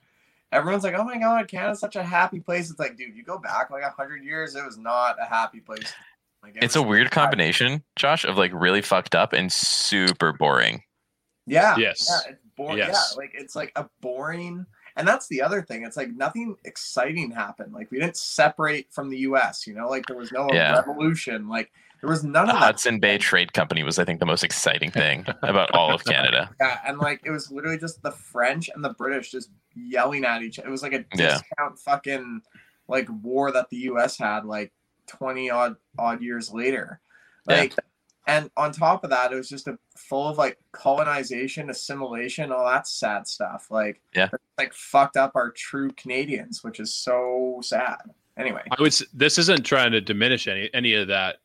[0.52, 3.39] everyone's like, "Oh my god, Canada's such a happy place." It's like, dude, you go
[3.39, 5.93] back like a hundred years, it was not a happy place.
[6.43, 10.32] Like, it It's a was- weird combination, Josh, of like really fucked up and super
[10.32, 10.82] boring.
[11.47, 11.77] Yeah.
[11.77, 12.09] Yes.
[12.09, 12.78] Yeah, it's boring.
[12.78, 13.12] Yes.
[13.12, 14.65] Yeah, like it's like a boring.
[14.97, 15.85] And that's the other thing.
[15.85, 17.73] It's like nothing exciting happened.
[17.73, 19.66] Like we didn't separate from the U.S.
[19.66, 20.74] You know, like there was no Yeah.
[20.77, 21.48] revolution.
[21.48, 21.70] Like
[22.01, 22.65] there was none The of that.
[22.66, 26.51] Hudson Bay Trade Company was, I think, the most exciting thing about all of Canada.
[26.61, 30.43] Yeah, and like it was literally just the French and the British just yelling at
[30.43, 30.59] each.
[30.59, 30.69] Other.
[30.69, 31.39] It was like a Yeah.
[31.39, 32.43] discount fucking
[32.89, 34.16] like war that the U.S.
[34.19, 34.73] had like
[35.07, 37.01] twenty odd odd years later.
[37.49, 37.57] Yeah.
[37.57, 37.75] Like,
[38.27, 42.66] and on top of that, it was just a full of like colonization, assimilation, all
[42.66, 43.69] that sad stuff.
[43.70, 44.29] Like, Yeah.
[44.59, 47.97] like fucked up our true Canadians, which is so sad.
[48.37, 48.95] Anyway, I would.
[49.15, 51.37] This isn't trying to diminish any any of that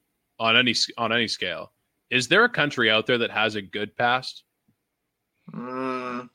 [0.44, 1.72] on any on any scale.
[2.10, 4.44] Is there a country out there that has a good past?
[5.52, 6.30] mm,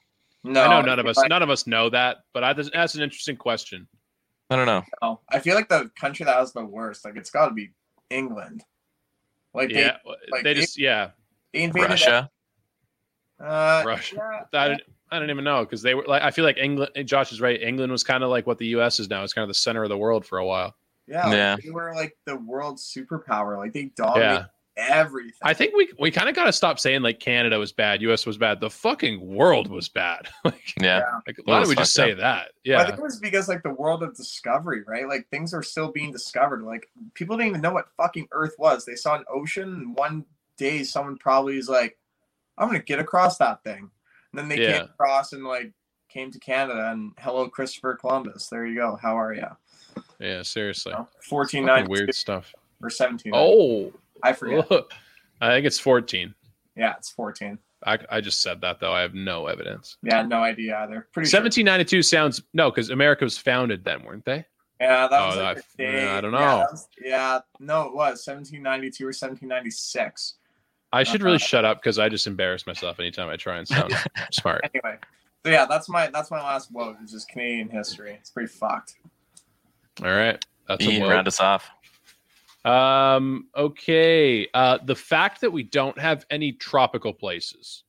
[0.45, 2.95] no, I know none of us like, none of us know that, but I, that's
[2.95, 3.87] an interesting question.
[4.51, 4.83] I don't know.
[5.03, 5.21] no.
[5.31, 7.71] I feel like the country that has the worst, like it's got to be
[8.11, 8.65] England.
[9.55, 9.97] Like they, Yeah,
[10.31, 11.11] like, they it- just yeah.
[11.53, 12.31] they invaded Russia.
[13.41, 14.47] Uh, Russia.
[14.53, 16.91] yeah, I don't, I don't even know because they were like I feel like England.
[17.07, 17.61] Josh is right.
[17.63, 18.99] England was kind of like what the U.S.
[19.01, 19.23] is now.
[19.23, 20.75] It's kind of the center of the world for a while.
[21.09, 21.57] Yeah, like, Yeah.
[21.63, 23.57] they were like the world superpower.
[23.57, 25.33] Like they dominated Yeah, everything.
[25.43, 28.27] I think we we kind of got to stop saying like Canada was bad, U.S.
[28.27, 28.61] was bad.
[28.61, 30.29] The fucking world was bad.
[30.45, 31.03] like, Yeah.
[31.27, 32.51] like, why Well, don't we just fucked say that?
[32.67, 35.09] Well, I think it was because like the world of discovery, right?
[35.09, 36.63] Like things are still being discovered.
[36.63, 38.85] Like people didn't even know what fucking Earth was.
[38.85, 40.25] They saw an ocean, and one
[40.57, 41.97] day someone probably is like,
[42.59, 43.91] "I'm gonna get across that thing,"
[44.33, 44.79] and then they Yeah.
[44.79, 45.73] came across and like
[46.09, 48.49] came to Canada and hello Christopher Columbus.
[48.49, 48.97] There you go.
[49.01, 49.47] How are you?
[50.21, 50.43] Yeah.
[50.43, 50.93] Seriously,
[51.23, 52.55] Fourteen Fucking nine weird stuff.
[52.83, 53.33] or seventeen.
[53.35, 53.93] Oh,
[54.23, 54.67] I forget.
[55.41, 56.35] I think it's fourteen.
[56.77, 57.59] Yeah, it's fourteen.
[57.87, 58.93] I, I just said that though.
[58.93, 59.99] I have no evidence.
[60.03, 61.07] Yeah, no idea either.
[61.13, 61.39] Pretty sure.
[61.41, 64.45] 1792 sounds no, because America was founded then, weren't they?
[64.81, 66.09] Yeah, that Oh, was like that- the day.
[66.09, 66.39] I don't know.
[66.39, 70.35] that was- Yeah, no, it was 1792 or 1796.
[70.93, 73.69] I should really Uh, shut up because I just embarrass myself anytime I try and
[73.69, 73.93] sound
[74.33, 74.63] smart.
[74.75, 74.99] Anyway,
[75.45, 76.97] so yeah, that's my that's my last woe.
[77.05, 78.13] Is just Canadian history.
[78.15, 78.95] It's pretty fucked.
[80.03, 81.71] All right, that's a Ian, round us off.
[82.65, 83.49] Um.
[83.57, 84.49] Okay.
[84.53, 87.85] Uh, the fact that we don't have any tropical places,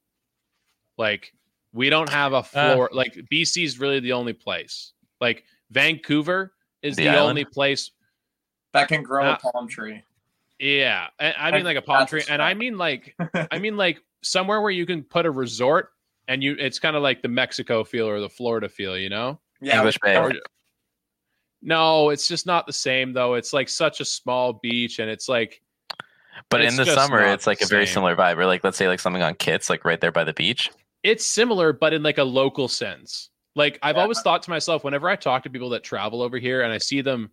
[0.98, 1.34] like
[1.73, 4.94] we don't have a floor, like BC is really the only place.
[5.19, 7.91] Like Vancouver is The the, only place.
[8.73, 10.03] That can grow Uh, a palm tree.
[10.60, 13.15] Yeah, and I mean like a palm That's tree, and I mean like
[13.52, 15.91] I mean like somewhere where you can put a resort,
[16.27, 19.40] and you it's kind of like the Mexico feel or the Florida feel, you know?
[19.61, 20.18] Yeah, English Bay.
[20.18, 20.34] Or-
[21.61, 23.34] no, it's just not the same though.
[23.36, 25.61] It's like such a small beach, and it's like
[26.49, 27.95] But It's in the summer, it's like the a very same.
[27.95, 28.38] similar vibe.
[28.38, 30.69] Or like, let's say like something on Kits, like right there by the beach.
[31.03, 33.30] it's similar, but in like a local sense.
[33.56, 34.02] Like I've Yeah.
[34.03, 36.77] always thought to myself, whenever I talk to people that travel over here and I
[36.77, 37.31] see them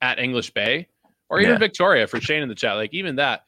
[0.00, 0.88] at English Bay
[1.28, 1.58] or even Yeah.
[1.58, 3.44] Victoria for Shane in the chat, like even that,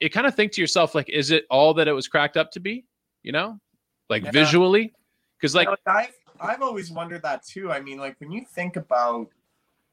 [0.00, 2.50] you kind of think to yourself, like, is it all that it was cracked up
[2.52, 2.84] to be?
[3.22, 3.60] You know,
[4.08, 4.30] like Yeah.
[4.30, 4.94] visually,
[5.38, 7.72] because like You know, I've I've always wondered that too.
[7.72, 9.28] I mean, like when you think about,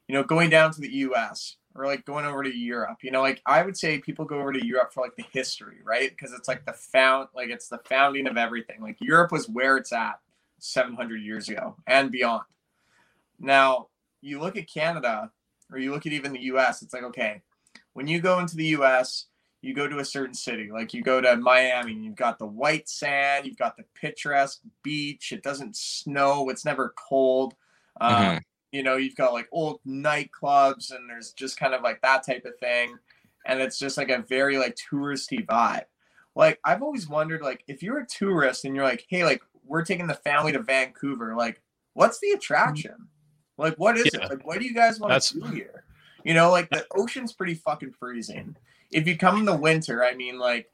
[0.08, 1.58] you know, going down to the U.S.
[1.74, 4.54] or like going over to Europe, you know, like I would say people go over
[4.54, 6.10] to Europe for like the history, right?
[6.10, 8.82] Because it's like the found, like it's the founding of everything.
[8.82, 10.20] Like Europe was where it's at
[10.60, 12.44] 700 years ago and beyond.
[13.40, 13.88] Now
[14.22, 15.32] you look at Canada,
[15.72, 16.82] or you look at even the U.S.
[16.82, 17.42] It's like okay,
[17.94, 19.26] when you go into the U.S
[19.66, 22.88] you go to a certain city, like you go to Miami, you've got the white
[22.88, 25.32] sand, you've got the picturesque beach.
[25.32, 27.56] It doesn't snow, it's never cold.
[28.00, 28.42] Um, Mhm.
[28.76, 32.44] You know, you've got like old nightclubs, and there's just kind of like that type
[32.46, 32.98] of thing,
[33.46, 35.86] and it's just like a very like touristy vibe.
[36.36, 39.86] Like I've always wondered, like if you're a tourist and you're like, hey, like we're
[39.86, 41.62] taking the family to Vancouver, like
[41.94, 43.08] what's the attraction?
[43.58, 44.26] Like what is Yeah.
[44.26, 44.30] it?
[44.30, 45.86] Like what do you guys want That's- to do here?
[46.26, 48.58] You know, like the ocean's pretty fucking freezing
[48.92, 50.70] if you come in the winter, I mean, like,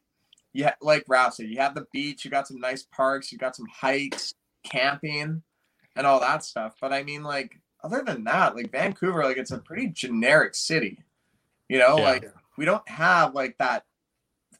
[0.53, 3.56] yeah, like Raph said, you have the beach, you got some nice parks, you got
[3.56, 4.34] some hikes,
[4.64, 5.41] camping,
[5.95, 6.76] and all that stuff.
[6.82, 11.03] But I mean, like, other than that, like Vancouver, like, it's a pretty generic city.
[11.70, 12.03] You know, Yeah.
[12.03, 13.86] like, we don't have like that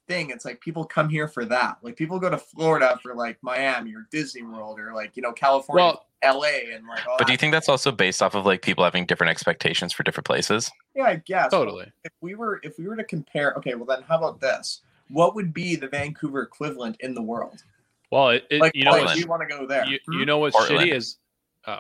[0.08, 0.30] thing.
[0.30, 1.78] It's like people come here for that.
[1.82, 5.32] Like, people go to Florida for like Miami or Disney World or like, you know,
[5.34, 8.46] California, well, LA, and like, all But do you think that's also based off of
[8.46, 10.72] like people having different expectations for different places?
[10.96, 11.52] Yeah, I guess.
[11.52, 11.92] totally.
[12.04, 14.82] If we were if we were to compare, okay, well then how about this?
[15.10, 17.64] What would be the Vancouver equivalent in the world?
[18.12, 19.86] Well, it, it, Like, you know like, what's you want to go there?
[19.86, 20.14] you, Hmm?
[20.20, 20.90] you know what's Portland.
[20.90, 21.18] shitty is
[21.68, 21.80] oh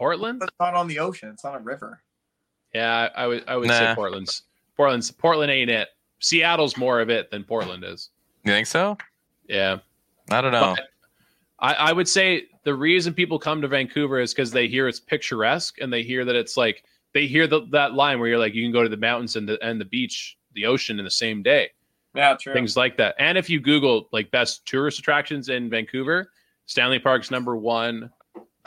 [0.00, 0.42] Portland.
[0.42, 1.28] It's not on the ocean.
[1.28, 2.02] It's on a river.
[2.74, 4.42] Yeah, I, I would I would say Portland's
[4.76, 5.88] Portland's Portland ain't it.
[6.20, 8.08] Seattle's more of it than Portland is.
[8.44, 8.96] You think so?
[9.48, 9.78] Yeah.
[10.30, 10.74] I don't know.
[10.76, 10.88] But
[11.58, 15.00] I, I would say the reason people come to Vancouver is because they hear it's
[15.00, 18.54] picturesque and they hear that it's like they hear the, that line where you're like
[18.54, 21.10] you can go to the mountains and the and the beach, the ocean in the
[21.10, 21.68] same day,
[22.14, 22.54] Yeah, true.
[22.54, 23.14] things like that.
[23.18, 26.30] And if you Google like best tourist attractions in Vancouver,
[26.66, 28.10] Stanley Park's number one.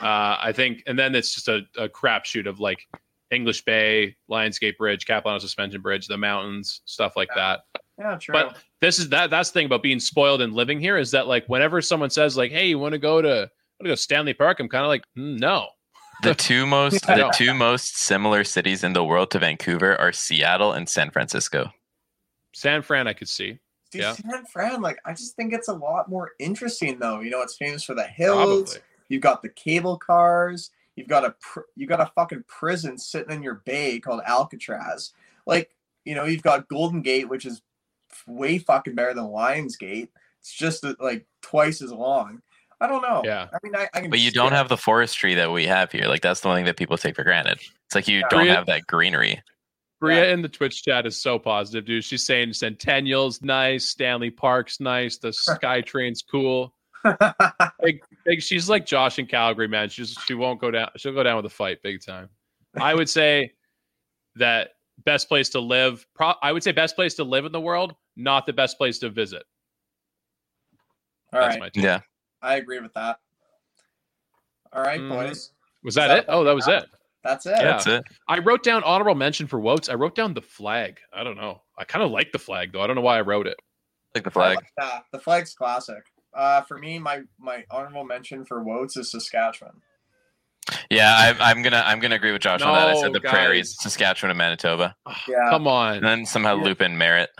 [0.04, 2.86] Uh, I think, and then it's just a, a crapshoot of like
[3.30, 7.60] English Bay, Lions Gate Bridge, Capilano Suspension Bridge, the mountains, stuff like that
[7.98, 8.32] yeah, true.
[8.32, 11.26] but this is that that's the thing about being spoiled and living here is that
[11.26, 13.50] like whenever someone says like hey you want to go to want
[13.82, 15.68] to go stanley park i'm kind of like "Mm, no
[16.22, 20.12] The two most I the two most similar cities in the world to Vancouver are
[20.12, 21.70] Seattle and San Francisco.
[22.52, 23.58] san fran i could see
[23.90, 24.14] Dude, yeah.
[24.14, 27.20] San Fran, like I just think it's a lot more interesting though.
[27.20, 28.72] You know, it's famous for the hills.
[28.72, 30.70] probably You've got the cable cars.
[30.96, 35.12] You've got a pr- you got a fucking prison sitting in your bay called Alcatraz.
[35.46, 35.74] Like
[36.04, 37.62] you know, you've got Golden Gate, which is
[38.26, 40.10] way fucking better than Lions Gate.
[40.40, 42.42] It's just uh, like twice as long.
[42.80, 43.22] I don't know.
[43.24, 43.46] Yeah.
[43.52, 44.10] I mean, I, I can.
[44.10, 44.56] But you don't it.
[44.56, 46.06] have the forestry that we have here.
[46.06, 47.58] Like that's the one thing that people take for granted.
[47.86, 48.26] It's like you Yeah.
[48.30, 49.42] don't Bria- have that greenery.
[50.00, 52.04] Bria in the Twitch chat is so positive, dude.
[52.04, 56.73] She's saying Centennial's nice, Stanley Park's nice, the SkyTrain's cool.
[57.82, 58.42] Big, big.
[58.42, 59.88] She's like Josh in Calgary, man.
[59.88, 60.88] She's she won't go down.
[60.96, 62.28] She'll go down with a fight, big time.
[62.80, 63.52] I would say
[64.36, 64.70] that
[65.04, 66.06] best place to live.
[66.14, 68.98] Pro, I would say best place to live in the world, not the best place
[69.00, 69.42] to visit.
[71.32, 71.82] All That's right, my.
[71.82, 72.00] Yeah.
[72.42, 73.18] I agree with that.
[74.72, 75.08] All right, Mhm.
[75.08, 75.50] boys,
[75.82, 76.24] Was that that it?
[76.28, 76.84] Oh, that was it.
[77.22, 77.50] that's it.
[77.50, 77.62] Yeah.
[77.64, 78.04] That's it.
[78.28, 79.88] I wrote down honorable mention for Wotes.
[79.88, 80.98] I wrote down the flag.
[81.12, 81.62] I don't know.
[81.78, 82.82] I kind of like the flag though.
[82.82, 83.56] I don't know why I wrote it.
[84.14, 84.58] Like the flag.
[84.78, 85.04] like.
[85.12, 86.04] The flag's classic.
[86.34, 89.80] Uh, for me, my my honorable mention for Wotes is Saskatchewan.
[90.90, 92.88] Yeah, I, I'm gonna I'm gonna agree with Josh on that.
[92.88, 93.76] I said No, the prairies.
[93.80, 94.96] Saskatchewan and Manitoba,
[95.28, 95.50] Yeah.
[95.50, 95.96] Come on.
[95.96, 96.64] and then somehow Yeah.
[96.64, 97.30] loop in Merritt.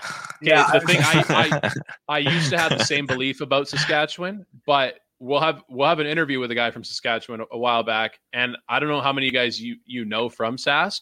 [0.43, 1.71] Yeah, the thing I- I, I
[2.09, 6.07] I used to have the same belief about Saskatchewan, but we'll have we'll have an
[6.07, 9.13] interview with a guy from Saskatchewan a, a while back, and I don't know how
[9.13, 11.01] many of you guys you you know from Sask.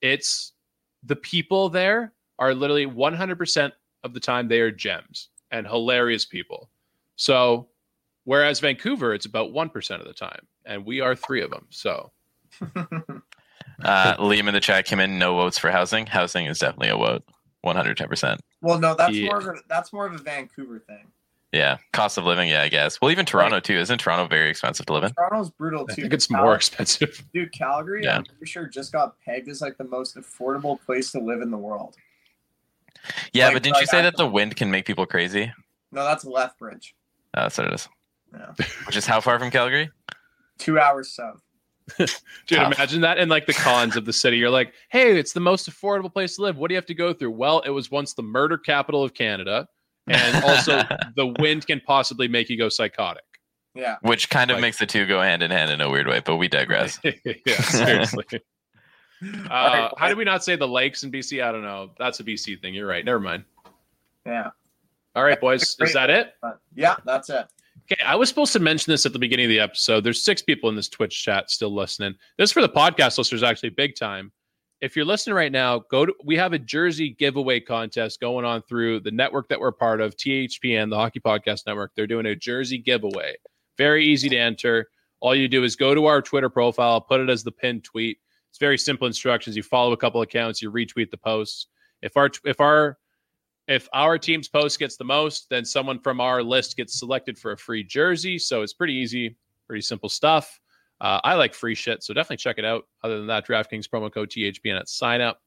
[0.00, 0.52] It's
[1.02, 3.72] the people there are literally 100%
[4.04, 6.70] of the time they are gems and hilarious people.
[7.16, 7.68] So,
[8.24, 11.66] whereas Vancouver, it's about 1% of the time, and we are three of them.
[11.70, 12.12] So,
[13.82, 15.18] Uh, Liam in the chat came in.
[15.18, 16.06] No votes for housing.
[16.06, 17.24] Housing is definitely a vote.
[17.62, 18.08] 110.
[18.08, 19.26] percent well, no, that's Yeah.
[19.26, 21.06] more of a that's more of a Vancouver thing.
[21.50, 22.48] Yeah, cost of living.
[22.48, 23.00] Yeah, I guess.
[23.00, 23.76] Well, even Toronto too.
[23.78, 25.12] Isn't Toronto very expensive to live in?
[25.14, 26.02] Toronto's brutal I too.
[26.02, 27.24] think it's Cal- more expensive.
[27.34, 28.18] Dude, Calgary, Yeah.
[28.18, 31.50] I'm pretty sure just got pegged as like the most affordable place to live in
[31.50, 31.96] the world.
[33.32, 35.52] Yeah, Like- but didn't you say I- that the wind can make people crazy?
[35.90, 36.94] No, that's Lethbridge.
[37.36, 37.88] Oh, that's what it is.
[38.32, 38.52] Yeah.
[38.86, 39.90] Which is how far from Calgary?
[40.58, 41.40] Two hours south.
[41.98, 42.08] Dude,
[42.48, 42.74] Tough.
[42.74, 44.38] imagine that in like the cons of the city.
[44.38, 46.56] You're like, hey, it's the most affordable place to live.
[46.56, 47.32] What do you have to go through?
[47.32, 49.68] Well, it was once the murder capital of Canada.
[50.06, 50.82] And also,
[51.16, 53.24] the wind can possibly make you go psychotic.
[53.74, 53.96] Yeah.
[54.02, 56.20] Which kind of Like- makes the two go hand in hand in a weird way,
[56.24, 56.98] but we digress.
[57.04, 58.24] yeah, seriously.
[59.22, 59.90] Uh, right.
[59.96, 61.42] how did we not say the lakes in BC?
[61.42, 61.90] I don't know.
[61.98, 62.74] That's a BC thing.
[62.74, 63.04] You're right.
[63.04, 63.44] Never mind.
[64.26, 64.50] Yeah.
[65.14, 65.76] All right, boys.
[65.80, 66.34] Is that it?
[66.74, 67.46] Yeah, that's it.
[67.92, 70.04] Okay, I was supposed to mention this at the beginning of the episode.
[70.04, 72.14] There's six people in this Twitch chat still listening.
[72.38, 74.32] This is for the podcast listeners, actually, big time.
[74.80, 76.14] If you're listening right now, go to.
[76.24, 80.16] We have a jersey giveaway contest going on through the network that we're part of,
[80.16, 81.92] THPN, the Hockey Podcast Network.
[81.94, 83.34] They're doing a jersey giveaway.
[83.78, 84.88] Very easy to enter.
[85.20, 88.18] All you do is go to our Twitter profile, put it as the pinned tweet.
[88.50, 89.56] It's very simple instructions.
[89.56, 91.66] You follow a couple accounts, you retweet the posts.
[92.02, 92.98] If our if our
[93.68, 97.52] if our team's post gets the most, then someone from our list gets selected for
[97.52, 98.38] a free jersey.
[98.38, 99.36] So it's pretty easy,
[99.66, 100.60] pretty simple stuff.
[101.00, 102.84] Uh, I like free shit, so definitely check it out.
[103.02, 105.40] Other than that, DraftKings promo code THPN at sign up.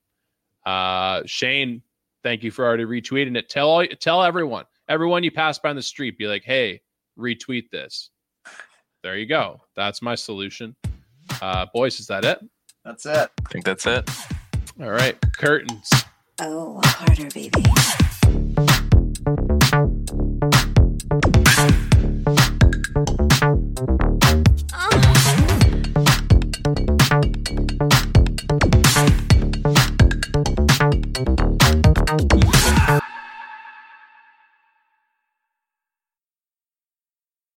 [0.66, 1.82] Uh, Shane,
[2.24, 3.50] thank you for already retweeting it.
[3.50, 6.82] Tell all, tell everyone, everyone you pass by on the street, be like, hey,
[7.18, 8.10] retweet this.
[9.04, 9.62] There you go.
[9.76, 10.76] That's my solution.
[11.42, 12.40] Uh, boys, is that it?
[12.84, 13.30] That's it.
[13.46, 14.10] I think that's it.
[14.82, 15.90] All right, curtains.
[16.40, 17.64] Oh, harder, baby.